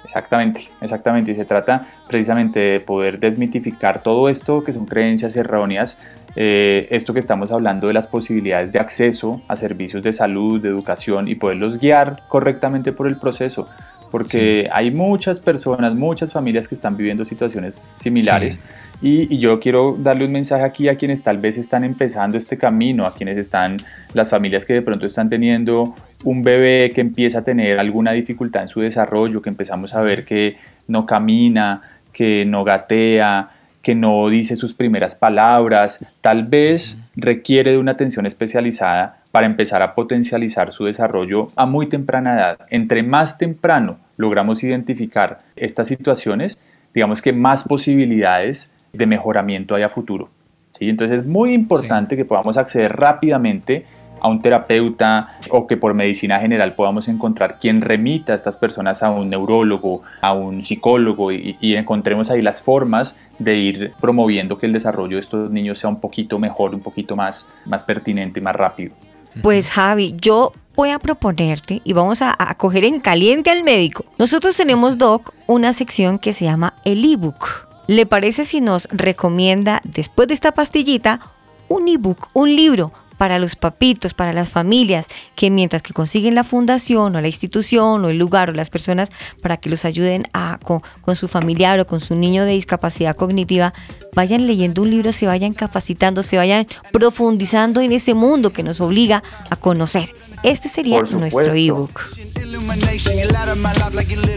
Exactamente, 0.04 0.68
exactamente. 0.82 1.32
Y 1.32 1.34
se 1.36 1.46
trata 1.46 1.86
precisamente 2.06 2.60
de 2.60 2.80
poder 2.80 3.18
desmitificar 3.18 4.02
todo 4.02 4.28
esto 4.28 4.62
que 4.62 4.74
son 4.74 4.84
creencias 4.84 5.34
erróneas, 5.36 5.98
eh, 6.36 6.86
esto 6.90 7.14
que 7.14 7.20
estamos 7.20 7.50
hablando 7.50 7.86
de 7.86 7.94
las 7.94 8.06
posibilidades 8.06 8.72
de 8.72 8.78
acceso 8.78 9.40
a 9.48 9.56
servicios 9.56 10.02
de 10.02 10.12
salud, 10.12 10.60
de 10.60 10.68
educación 10.68 11.28
y 11.28 11.36
poderlos 11.36 11.78
guiar 11.78 12.24
correctamente 12.28 12.92
por 12.92 13.06
el 13.06 13.16
proceso. 13.16 13.66
Porque 14.14 14.68
hay 14.70 14.92
muchas 14.92 15.40
personas, 15.40 15.92
muchas 15.96 16.30
familias 16.30 16.68
que 16.68 16.76
están 16.76 16.96
viviendo 16.96 17.24
situaciones 17.24 17.88
similares. 17.96 18.60
Y, 19.02 19.34
y 19.34 19.40
yo 19.40 19.58
quiero 19.58 19.96
darle 19.98 20.24
un 20.24 20.30
mensaje 20.30 20.62
aquí 20.62 20.88
a 20.88 20.96
quienes 20.96 21.20
tal 21.24 21.38
vez 21.38 21.58
están 21.58 21.82
empezando 21.82 22.38
este 22.38 22.56
camino, 22.56 23.06
a 23.06 23.12
quienes 23.12 23.36
están, 23.36 23.76
las 24.12 24.30
familias 24.30 24.64
que 24.64 24.74
de 24.74 24.82
pronto 24.82 25.04
están 25.04 25.28
teniendo 25.28 25.96
un 26.22 26.44
bebé 26.44 26.92
que 26.94 27.00
empieza 27.00 27.40
a 27.40 27.42
tener 27.42 27.80
alguna 27.80 28.12
dificultad 28.12 28.62
en 28.62 28.68
su 28.68 28.78
desarrollo, 28.78 29.42
que 29.42 29.50
empezamos 29.50 29.96
a 29.96 30.00
ver 30.02 30.24
que 30.24 30.58
no 30.86 31.06
camina, 31.06 31.82
que 32.12 32.44
no 32.44 32.62
gatea, 32.62 33.48
que 33.82 33.96
no 33.96 34.28
dice 34.28 34.54
sus 34.54 34.74
primeras 34.74 35.16
palabras, 35.16 36.06
tal 36.20 36.44
vez 36.44 37.00
requiere 37.16 37.72
de 37.72 37.78
una 37.78 37.90
atención 37.90 38.26
especializada 38.26 39.24
para 39.32 39.46
empezar 39.46 39.82
a 39.82 39.96
potencializar 39.96 40.70
su 40.70 40.84
desarrollo 40.84 41.48
a 41.56 41.66
muy 41.66 41.86
temprana 41.86 42.34
edad. 42.34 42.58
Entre 42.70 43.02
más 43.02 43.38
temprano 43.38 44.03
logramos 44.16 44.62
identificar 44.64 45.38
estas 45.56 45.88
situaciones, 45.88 46.58
digamos 46.92 47.22
que 47.22 47.32
más 47.32 47.64
posibilidades 47.64 48.70
de 48.92 49.06
mejoramiento 49.06 49.74
hay 49.74 49.82
a 49.82 49.88
futuro. 49.88 50.28
¿sí? 50.70 50.88
Entonces 50.88 51.22
es 51.22 51.26
muy 51.26 51.52
importante 51.52 52.16
que 52.16 52.24
podamos 52.24 52.56
acceder 52.56 52.94
rápidamente 52.94 53.84
a 54.20 54.28
un 54.28 54.40
terapeuta 54.40 55.28
o 55.50 55.66
que 55.66 55.76
por 55.76 55.92
medicina 55.92 56.40
general 56.40 56.74
podamos 56.74 57.08
encontrar 57.08 57.58
quien 57.58 57.82
remita 57.82 58.32
a 58.32 58.36
estas 58.36 58.56
personas 58.56 59.02
a 59.02 59.10
un 59.10 59.28
neurólogo, 59.28 60.02
a 60.22 60.32
un 60.32 60.62
psicólogo 60.62 61.30
y, 61.30 61.58
y 61.60 61.74
encontremos 61.74 62.30
ahí 62.30 62.40
las 62.40 62.62
formas 62.62 63.16
de 63.38 63.56
ir 63.56 63.92
promoviendo 64.00 64.56
que 64.56 64.64
el 64.64 64.72
desarrollo 64.72 65.16
de 65.16 65.20
estos 65.20 65.50
niños 65.50 65.78
sea 65.78 65.90
un 65.90 66.00
poquito 66.00 66.38
mejor, 66.38 66.74
un 66.74 66.80
poquito 66.80 67.16
más, 67.16 67.46
más 67.66 67.84
pertinente 67.84 68.40
y 68.40 68.42
más 68.42 68.56
rápido. 68.56 68.94
Pues 69.42 69.70
Javi, 69.70 70.14
yo 70.20 70.52
voy 70.74 70.90
a 70.90 70.98
proponerte 70.98 71.80
y 71.84 71.92
vamos 71.92 72.22
a, 72.22 72.36
coger 72.56 72.84
en 72.84 73.00
caliente 73.00 73.50
al 73.50 73.62
médico. 73.62 74.04
Nosotros 74.18 74.56
tenemos, 74.56 74.98
Doc, 74.98 75.32
una 75.46 75.72
sección 75.72 76.18
que 76.18 76.32
se 76.32 76.44
llama 76.44 76.74
el 76.84 77.04
ebook. 77.04 77.66
¿Le 77.86 78.06
parece 78.06 78.44
si 78.44 78.60
nos 78.60 78.88
recomienda, 78.90 79.80
después 79.84 80.28
de 80.28 80.34
esta 80.34 80.52
pastillita, 80.52 81.20
un 81.68 81.88
ebook, 81.88 82.28
un 82.32 82.54
libro 82.54 82.92
para 83.18 83.38
los 83.38 83.56
papitos, 83.56 84.14
para 84.14 84.32
las 84.32 84.50
familias, 84.50 85.06
que 85.34 85.50
mientras 85.50 85.82
que 85.82 85.92
consiguen 85.92 86.34
la 86.34 86.44
fundación 86.44 87.16
o 87.16 87.20
la 87.20 87.28
institución 87.28 88.04
o 88.04 88.08
el 88.08 88.18
lugar 88.18 88.50
o 88.50 88.52
las 88.52 88.70
personas 88.70 89.10
para 89.40 89.56
que 89.56 89.70
los 89.70 89.84
ayuden 89.84 90.24
a, 90.32 90.58
con, 90.62 90.80
con 91.00 91.16
su 91.16 91.28
familiar 91.28 91.78
o 91.80 91.86
con 91.86 92.00
su 92.00 92.14
niño 92.14 92.44
de 92.44 92.52
discapacidad 92.52 93.16
cognitiva, 93.16 93.72
vayan 94.14 94.46
leyendo 94.46 94.82
un 94.82 94.90
libro, 94.90 95.12
se 95.12 95.26
vayan 95.26 95.52
capacitando, 95.52 96.22
se 96.22 96.36
vayan 96.36 96.66
profundizando 96.92 97.80
en 97.80 97.92
ese 97.92 98.14
mundo 98.14 98.52
que 98.52 98.62
nos 98.62 98.80
obliga 98.80 99.22
a 99.50 99.56
conocer. 99.56 100.12
Este 100.42 100.68
sería 100.68 101.00
nuestro 101.02 101.54
ebook. 101.54 102.00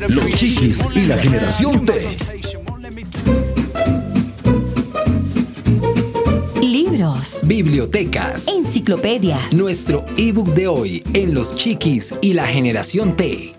Los 0.08 0.26
chiquis 0.32 0.88
y 0.96 1.06
la 1.06 1.18
generación 1.18 1.86
T. 1.86 2.67
Libros, 6.90 7.42
Bibliotecas. 7.44 8.48
enciclopedias, 8.48 9.54
Nuestro 9.54 10.06
ebook 10.18 10.54
de 10.54 10.68
hoy 10.68 11.04
en 11.14 11.34
Los 11.34 11.56
Chiquis 11.56 12.16
y 12.22 12.34
la 12.34 12.48
Generación 12.48 13.14
T. 13.16 13.54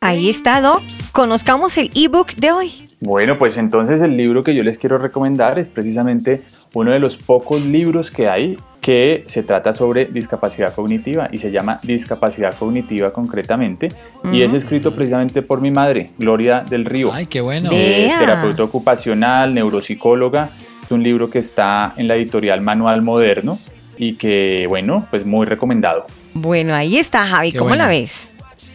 Ahí 0.00 0.28
está, 0.28 0.60
Doc. 0.60 0.82
Conozcamos 1.12 1.78
el 1.78 1.90
ebook 1.94 2.34
de 2.34 2.52
hoy. 2.52 2.70
Bueno, 3.00 3.38
pues 3.38 3.56
entonces 3.56 4.02
el 4.02 4.16
libro 4.16 4.44
que 4.44 4.54
yo 4.54 4.62
les 4.62 4.76
quiero 4.76 4.98
recomendar 4.98 5.58
es 5.58 5.66
precisamente 5.66 6.42
uno 6.74 6.90
de 6.90 6.98
los 6.98 7.16
pocos 7.16 7.64
libros 7.64 8.10
que 8.10 8.28
hay 8.28 8.56
que 8.88 9.22
se 9.26 9.42
trata 9.42 9.74
sobre 9.74 10.06
discapacidad 10.06 10.74
cognitiva 10.74 11.28
y 11.30 11.36
se 11.36 11.50
llama 11.50 11.78
Discapacidad 11.82 12.54
Cognitiva 12.56 13.12
concretamente 13.12 13.90
y 14.32 14.40
es 14.40 14.54
escrito 14.54 14.94
precisamente 14.94 15.42
por 15.42 15.60
mi 15.60 15.70
madre, 15.70 16.12
Gloria 16.16 16.64
del 16.66 16.86
Río. 16.86 17.12
Ay, 17.12 17.26
qué 17.26 17.42
bueno. 17.42 17.68
Eh, 17.70 18.10
terapeuta 18.18 18.62
ocupacional, 18.62 19.52
neuropsicóloga. 19.52 20.48
Es 20.82 20.90
un 20.90 21.02
libro 21.02 21.28
que 21.28 21.38
está 21.38 21.92
en 21.98 22.08
la 22.08 22.16
editorial 22.16 22.62
Manual 22.62 23.02
Moderno 23.02 23.58
y 23.98 24.14
que, 24.14 24.64
bueno, 24.70 25.06
pues 25.10 25.26
muy 25.26 25.44
recomendado. 25.44 26.06
Bueno, 26.32 26.74
ahí 26.74 26.96
está, 26.96 27.26
Javi. 27.26 27.52
Qué 27.52 27.58
¿Cómo 27.58 27.68
bueno. 27.68 27.84
la 27.84 27.90
ves? 27.90 28.30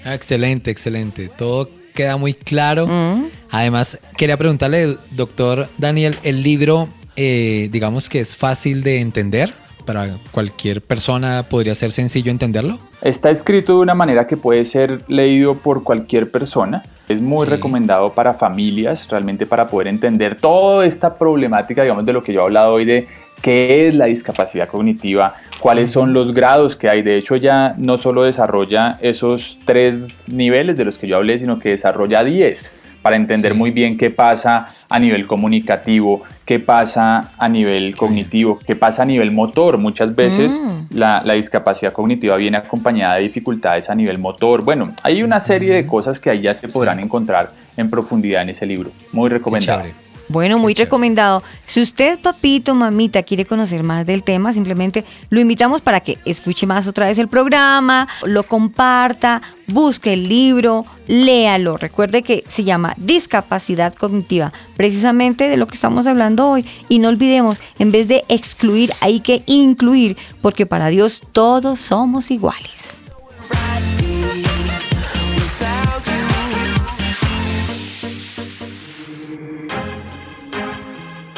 Ah, 0.06 0.14
Excelente, 0.14 0.70
excelente. 0.70 1.28
Todo 1.28 1.72
queda 1.96 2.18
muy 2.18 2.36
claro. 2.36 2.86
Mm. 2.86 3.30
Además, 3.50 4.00
quería 4.16 4.38
preguntarle, 4.38 4.96
doctor 5.10 5.68
Daniel, 5.80 6.20
el 6.22 6.44
libro, 6.44 6.88
eh, 7.16 7.68
digamos 7.72 8.10
que 8.10 8.20
es 8.20 8.36
fácil 8.36 8.84
de 8.84 9.00
entender. 9.02 9.63
Para 9.86 10.18
cualquier 10.32 10.82
persona 10.82 11.44
podría 11.44 11.76
ser 11.76 11.92
sencillo 11.92 12.32
entenderlo. 12.32 12.80
Está 13.02 13.30
escrito 13.32 13.74
de 13.76 13.80
una 13.80 13.94
manera 13.96 14.28
que 14.28 14.38
puede 14.38 14.64
ser 14.66 15.04
leído 15.08 15.56
por 15.56 15.84
cualquier 15.84 16.32
persona. 16.32 16.84
Es 17.10 17.20
muy 17.22 17.46
Sí. 17.46 17.52
recomendado 17.52 18.14
para 18.14 18.34
familias, 18.34 19.08
realmente 19.10 19.46
para 19.46 19.68
poder 19.68 19.88
entender 19.88 20.38
toda 20.40 20.86
esta 20.86 21.18
problemática, 21.18 21.82
digamos, 21.84 22.06
de 22.06 22.14
lo 22.14 22.22
que 22.24 22.32
yo 22.34 22.42
he 22.42 22.44
hablado 22.46 22.74
hoy 22.74 22.86
de 22.86 23.08
qué 23.42 23.90
es 23.90 23.94
la 23.96 24.06
discapacidad 24.06 24.70
cognitiva, 24.70 25.36
cuáles 25.60 25.92
son 25.92 26.14
los 26.14 26.34
grados 26.34 26.78
que 26.78 26.88
hay. 26.88 27.02
De 27.02 27.18
hecho, 27.18 27.36
ya 27.36 27.76
no 27.78 27.98
solo 27.98 28.24
desarrolla 28.24 28.98
esos 29.02 29.58
tres 29.66 30.22
niveles 30.28 30.78
de 30.78 30.86
los 30.86 30.98
que 30.98 31.08
yo 31.08 31.18
hablé, 31.18 31.38
sino 31.40 31.60
que 31.60 31.70
desarrolla 31.72 32.24
10 32.24 32.80
para 33.04 33.16
entender 33.16 33.52
Sí. 33.52 33.58
muy 33.58 33.70
bien 33.70 33.98
qué 33.98 34.10
pasa 34.10 34.70
a 34.90 34.98
nivel 34.98 35.28
comunicativo, 35.28 36.24
qué 36.46 36.60
pasa 36.60 37.32
a 37.38 37.48
nivel 37.50 37.96
cognitivo, 37.96 38.58
qué 38.66 38.76
pasa 38.76 39.04
a 39.04 39.06
nivel 39.06 39.32
motor. 39.32 39.78
Muchas 39.78 40.16
veces 40.16 40.60
Mm. 40.60 40.96
la, 40.98 41.22
la 41.24 41.34
discapacidad 41.34 41.94
cognitiva 41.94 42.36
viene 42.38 42.58
acompañada 42.58 43.16
de 43.16 43.22
dificultades 43.24 43.90
a 43.90 43.96
nivel 43.96 44.18
motor. 44.18 44.64
Bueno, 44.64 44.94
hay 45.04 45.22
una 45.22 45.40
serie 45.40 45.76
de 45.76 45.86
cosas 45.86 46.20
que 46.20 46.32
ahí 46.32 46.42
ya 46.42 46.54
se 46.56 46.68
podrán 46.70 47.00
encontrar 47.00 47.52
en 47.78 47.90
profundidad 47.90 48.42
en 48.42 48.50
ese 48.50 48.66
libro. 48.66 48.90
Muy 49.12 49.30
chévere. 49.30 50.03
Bueno, 50.30 50.58
muy 50.58 50.74
recomendado. 50.74 51.44
Si 51.66 51.82
usted, 51.82 52.18
papito, 52.20 52.74
mamita, 52.74 53.24
quiere 53.24 53.46
conocer 53.46 53.84
más 53.84 54.06
del 54.06 54.24
tema, 54.24 54.54
simplemente 54.54 55.04
lo 55.30 55.42
invitamos 55.42 55.82
para 55.82 56.00
que 56.00 56.18
escuche 56.26 56.66
más 56.66 56.88
otra 56.88 57.08
vez 57.08 57.18
el 57.18 57.28
programa, 57.28 58.08
lo 58.24 58.44
comparta, 58.44 59.42
busque 59.68 60.14
el 60.14 60.30
libro, 60.30 60.86
léalo. 61.08 61.78
Recuerde 61.78 62.24
que 62.24 62.44
se 62.48 62.64
llama 62.64 62.94
Discapacidad 62.98 63.94
Cognitiva, 63.94 64.54
precisamente 64.78 65.50
de 65.50 65.58
lo 65.58 65.68
que 65.68 65.76
estamos 65.76 66.08
hablando 66.08 66.48
hoy. 66.48 66.66
Y 66.88 67.00
no 67.00 67.10
olvidemos, 67.10 67.58
en 67.78 67.92
vez 67.92 68.08
de 68.08 68.24
excluir, 68.30 68.92
hay 69.02 69.20
que 69.20 69.44
incluir, 69.46 70.18
porque 70.42 70.66
para 70.66 70.88
Dios 70.88 71.22
todos 71.34 71.80
somos 71.80 72.32
iguales. 72.32 73.03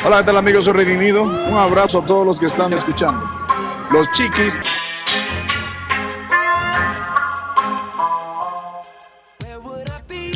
Hola, 0.05 0.19
¿qué 0.19 0.25
tal 0.25 0.37
amigos? 0.37 0.67
Redimido. 0.67 1.23
Un 1.23 1.57
abrazo 1.57 1.97
a 1.97 2.05
todos 2.05 2.23
los 2.23 2.39
que 2.39 2.45
están 2.45 2.71
escuchando. 2.73 3.27
Los 3.91 4.07
chiquis. 4.11 4.59
Where 9.41 9.59
would 9.61 9.89
I 9.89 10.01
be 10.07 10.31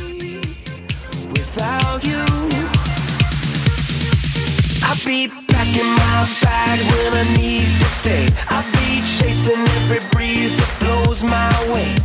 without 1.29 2.03
you? 2.03 2.17
I'd 4.81 5.05
be 5.05 5.29
packing 5.47 5.85
my 5.85 6.25
bags 6.41 6.85
when 6.91 7.13
I 7.13 7.37
need 7.37 7.69
to 7.79 7.85
stay. 7.85 8.25
I'd 8.49 8.65
be 8.71 9.03
chasing 9.05 9.61
every 9.83 9.99
breeze 10.09 10.57
that 10.57 10.79
blows 10.79 11.23
my 11.23 11.47
way. 11.71 11.98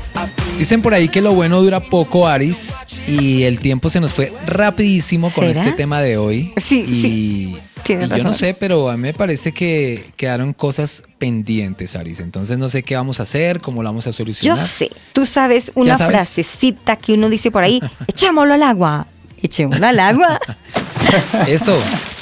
Dicen 0.59 0.83
por 0.83 0.95
ahí 0.95 1.09
que 1.09 1.21
lo 1.21 1.35
bueno 1.35 1.61
dura 1.61 1.81
poco, 1.81 2.29
Aris, 2.29 2.87
y 3.09 3.43
el 3.43 3.59
tiempo 3.59 3.91
se 3.91 4.01
nos 4.01 4.15
fue 4.15 4.33
rapidísimo 4.47 5.31
con 5.31 5.47
¿Será? 5.49 5.61
este 5.61 5.73
tema 5.73 6.01
de 6.01 6.17
hoy. 6.17 6.53
Sí, 6.57 6.85
y, 6.87 6.95
sí. 7.03 7.57
Y 7.87 8.09
yo 8.17 8.25
no 8.25 8.33
sé, 8.33 8.55
pero 8.55 8.89
a 8.89 8.97
mí 8.97 9.03
me 9.03 9.13
parece 9.13 9.53
que 9.53 10.13
quedaron 10.17 10.55
cosas 10.55 11.03
pendientes, 11.19 11.97
Aris. 11.97 12.21
Entonces 12.21 12.57
no 12.57 12.69
sé 12.71 12.83
qué 12.83 12.97
vamos 12.97 13.21
a 13.21 13.25
hacer, 13.25 13.61
cómo 13.61 13.83
lo 13.83 13.89
vamos 13.91 14.07
a 14.07 14.11
Yo 14.11 14.15
solucionar. 14.15 14.67
sé, 14.67 14.91
tú 15.13 15.27
sabes 15.27 15.71
una 15.75 15.97
sabes? 15.99 16.17
frasecita 16.17 16.97
que 16.97 17.13
uno 17.13 17.29
dice 17.29 17.51
por 17.51 17.63
ahí, 17.65 17.81
echémoslo 18.07 18.55
al 18.55 18.63
agua, 18.63 19.07
echémoslo 19.43 19.87
al 19.87 20.01
agua. 20.01 20.41
Eso, 21.47 21.73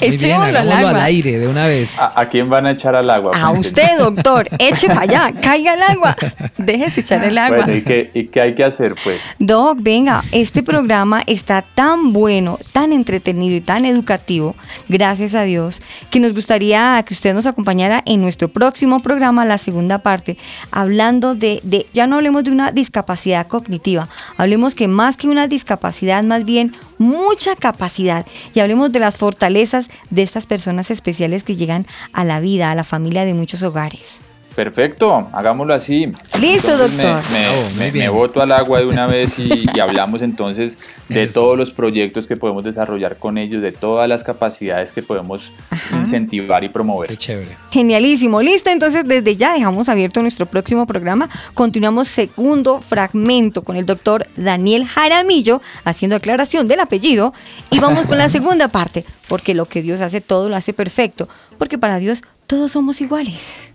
muy 0.01 0.09
bien, 0.09 0.13
Echémoslo 0.13 0.45
al 0.45 0.55
hagámoslo 0.57 0.87
al 0.87 0.95
agua. 0.95 1.03
aire 1.05 1.39
de 1.39 1.47
una 1.47 1.67
vez. 1.67 1.99
¿A, 1.99 2.19
a 2.21 2.25
quién 2.27 2.49
van 2.49 2.65
a 2.65 2.71
echar 2.71 2.95
al 2.95 3.09
agua? 3.09 3.31
A 3.39 3.51
usted, 3.51 3.97
doctor, 3.97 4.47
eche 4.59 4.87
para 4.87 5.01
allá, 5.01 5.33
caiga 5.41 5.73
el 5.73 5.81
agua, 5.83 6.15
déjese 6.57 7.01
echar 7.01 7.23
el 7.23 7.37
agua. 7.37 7.57
Bueno, 7.65 7.75
¿y 7.75 7.81
qué, 7.81 8.11
¿y 8.13 8.27
qué 8.27 8.41
hay 8.41 8.55
que 8.55 8.63
hacer? 8.63 8.95
Pues 9.03 9.17
Doc, 9.39 9.77
venga, 9.81 10.23
este 10.31 10.63
programa 10.63 11.23
está 11.25 11.61
tan 11.61 12.13
bueno, 12.13 12.59
tan 12.71 12.93
entretenido 12.93 13.55
y 13.55 13.61
tan 13.61 13.85
educativo, 13.85 14.55
gracias 14.89 15.35
a 15.35 15.43
Dios, 15.43 15.81
que 16.09 16.19
nos 16.19 16.33
gustaría 16.33 17.01
que 17.05 17.13
usted 17.13 17.33
nos 17.33 17.45
acompañara 17.45 18.01
en 18.05 18.21
nuestro 18.21 18.47
próximo 18.49 19.01
programa, 19.01 19.45
la 19.45 19.57
segunda 19.57 19.99
parte, 19.99 20.37
hablando 20.71 21.35
de, 21.35 21.59
de 21.63 21.85
ya 21.93 22.07
no 22.07 22.17
hablemos 22.17 22.43
de 22.43 22.51
una 22.51 22.71
discapacidad 22.71 23.47
cognitiva, 23.47 24.07
hablemos 24.37 24.75
que 24.75 24.87
más 24.87 25.17
que 25.17 25.27
una 25.27 25.47
discapacidad, 25.47 26.23
más 26.23 26.45
bien 26.45 26.73
mucha 26.97 27.55
capacidad, 27.55 28.25
y 28.53 28.59
hablemos 28.63 28.91
de 28.91 28.99
las 28.99 29.17
fortalezas 29.17 29.89
de 30.09 30.23
estas 30.23 30.45
personas 30.45 30.91
especiales 30.91 31.43
que 31.43 31.55
llegan 31.55 31.85
a 32.11 32.23
la 32.23 32.39
vida, 32.39 32.71
a 32.71 32.75
la 32.75 32.83
familia 32.83 33.25
de 33.25 33.33
muchos 33.33 33.61
hogares. 33.63 34.19
Perfecto, 34.55 35.27
hagámoslo 35.33 35.73
así. 35.73 36.11
Listo, 36.39 36.71
Entonces 36.71 36.97
doctor. 36.97 37.21
Me, 37.31 38.07
Oh, 38.09 38.13
boto 38.13 38.41
al 38.41 38.51
agua 38.51 38.79
de 38.79 38.85
una 38.85 39.07
vez 39.07 39.37
y, 39.39 39.65
y 39.73 39.79
hablamos 39.79 40.21
entonces 40.21 40.77
de 41.09 41.23
Eso. 41.23 41.41
todos 41.41 41.57
los 41.57 41.71
proyectos 41.71 42.27
que 42.27 42.37
podemos 42.37 42.63
desarrollar 42.63 43.17
con 43.17 43.37
ellos, 43.37 43.61
de 43.61 43.71
todas 43.71 44.07
las 44.07 44.23
capacidades 44.23 44.91
que 44.91 45.03
podemos 45.03 45.51
incentivar 45.91 46.63
y 46.63 46.69
promover. 46.69 47.07
Qué 47.09 47.17
chévere. 47.17 47.57
Genialísimo, 47.71 48.41
listo. 48.41 48.69
Entonces, 48.69 49.03
desde 49.05 49.35
ya 49.35 49.53
dejamos 49.53 49.89
abierto 49.89 50.21
nuestro 50.21 50.45
próximo 50.45 50.87
programa. 50.87 51.29
Continuamos 51.53 52.07
segundo 52.07 52.81
fragmento 52.81 53.63
con 53.63 53.75
el 53.75 53.85
doctor 53.85 54.27
Daniel 54.37 54.85
Jaramillo 54.85 55.61
haciendo 55.83 56.15
aclaración 56.15 56.67
del 56.67 56.79
apellido. 56.79 57.33
Y 57.69 57.79
vamos 57.79 58.05
con 58.05 58.17
la 58.17 58.29
segunda 58.29 58.67
parte, 58.69 59.03
porque 59.27 59.53
lo 59.53 59.65
que 59.65 59.81
Dios 59.81 60.01
hace 60.01 60.21
todo 60.21 60.49
lo 60.49 60.55
hace 60.55 60.73
perfecto. 60.73 61.27
Porque 61.57 61.77
para 61.77 61.97
Dios 61.97 62.21
todos 62.47 62.71
somos 62.71 63.01
iguales. 63.01 63.73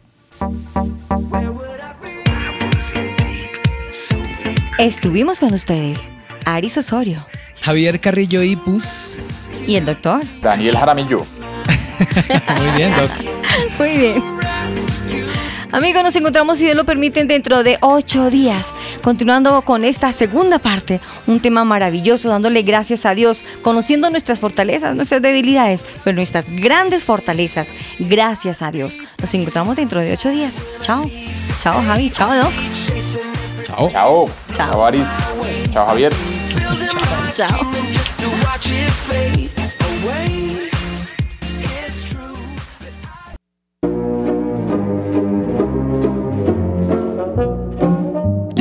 Estuvimos 4.78 5.40
con 5.40 5.52
ustedes, 5.52 6.00
Aris 6.44 6.78
Osorio 6.78 7.26
Javier 7.60 8.00
Carrillo 8.00 8.42
Ipus. 8.42 9.18
y 9.66 9.76
el 9.76 9.84
doctor. 9.84 10.22
Daniel 10.40 10.76
Jaramillo. 10.76 11.18
Muy 12.58 12.70
bien, 12.76 12.92
Doc. 12.96 13.10
Muy 13.78 13.98
bien. 13.98 14.37
Amigos, 15.70 16.02
nos 16.02 16.16
encontramos, 16.16 16.58
si 16.58 16.64
Dios 16.64 16.76
lo 16.76 16.84
permiten, 16.84 17.26
dentro 17.26 17.62
de 17.62 17.78
ocho 17.80 18.30
días, 18.30 18.72
continuando 19.02 19.60
con 19.62 19.84
esta 19.84 20.12
segunda 20.12 20.58
parte, 20.58 21.00
un 21.26 21.40
tema 21.40 21.64
maravilloso, 21.64 22.28
dándole 22.28 22.62
gracias 22.62 23.04
a 23.04 23.14
Dios, 23.14 23.44
conociendo 23.62 24.08
nuestras 24.10 24.40
fortalezas, 24.40 24.96
nuestras 24.96 25.20
debilidades, 25.20 25.84
pero 26.04 26.16
nuestras 26.16 26.48
grandes 26.48 27.04
fortalezas, 27.04 27.68
gracias 27.98 28.62
a 28.62 28.70
Dios. 28.70 28.98
Nos 29.20 29.34
encontramos 29.34 29.76
dentro 29.76 30.00
de 30.00 30.12
ocho 30.12 30.30
días. 30.30 30.60
Chao. 30.80 31.08
Chao, 31.60 31.82
Javi. 31.82 32.10
Chao, 32.10 32.34
Doc. 32.34 32.52
Chao. 33.66 33.90
Chao. 33.90 33.90
Chao. 33.90 34.30
Chao, 34.54 34.84
Aris. 34.84 35.08
Chao, 35.72 35.86
Javier. 35.86 36.12
Chao. 37.34 37.70
just 38.60 40.37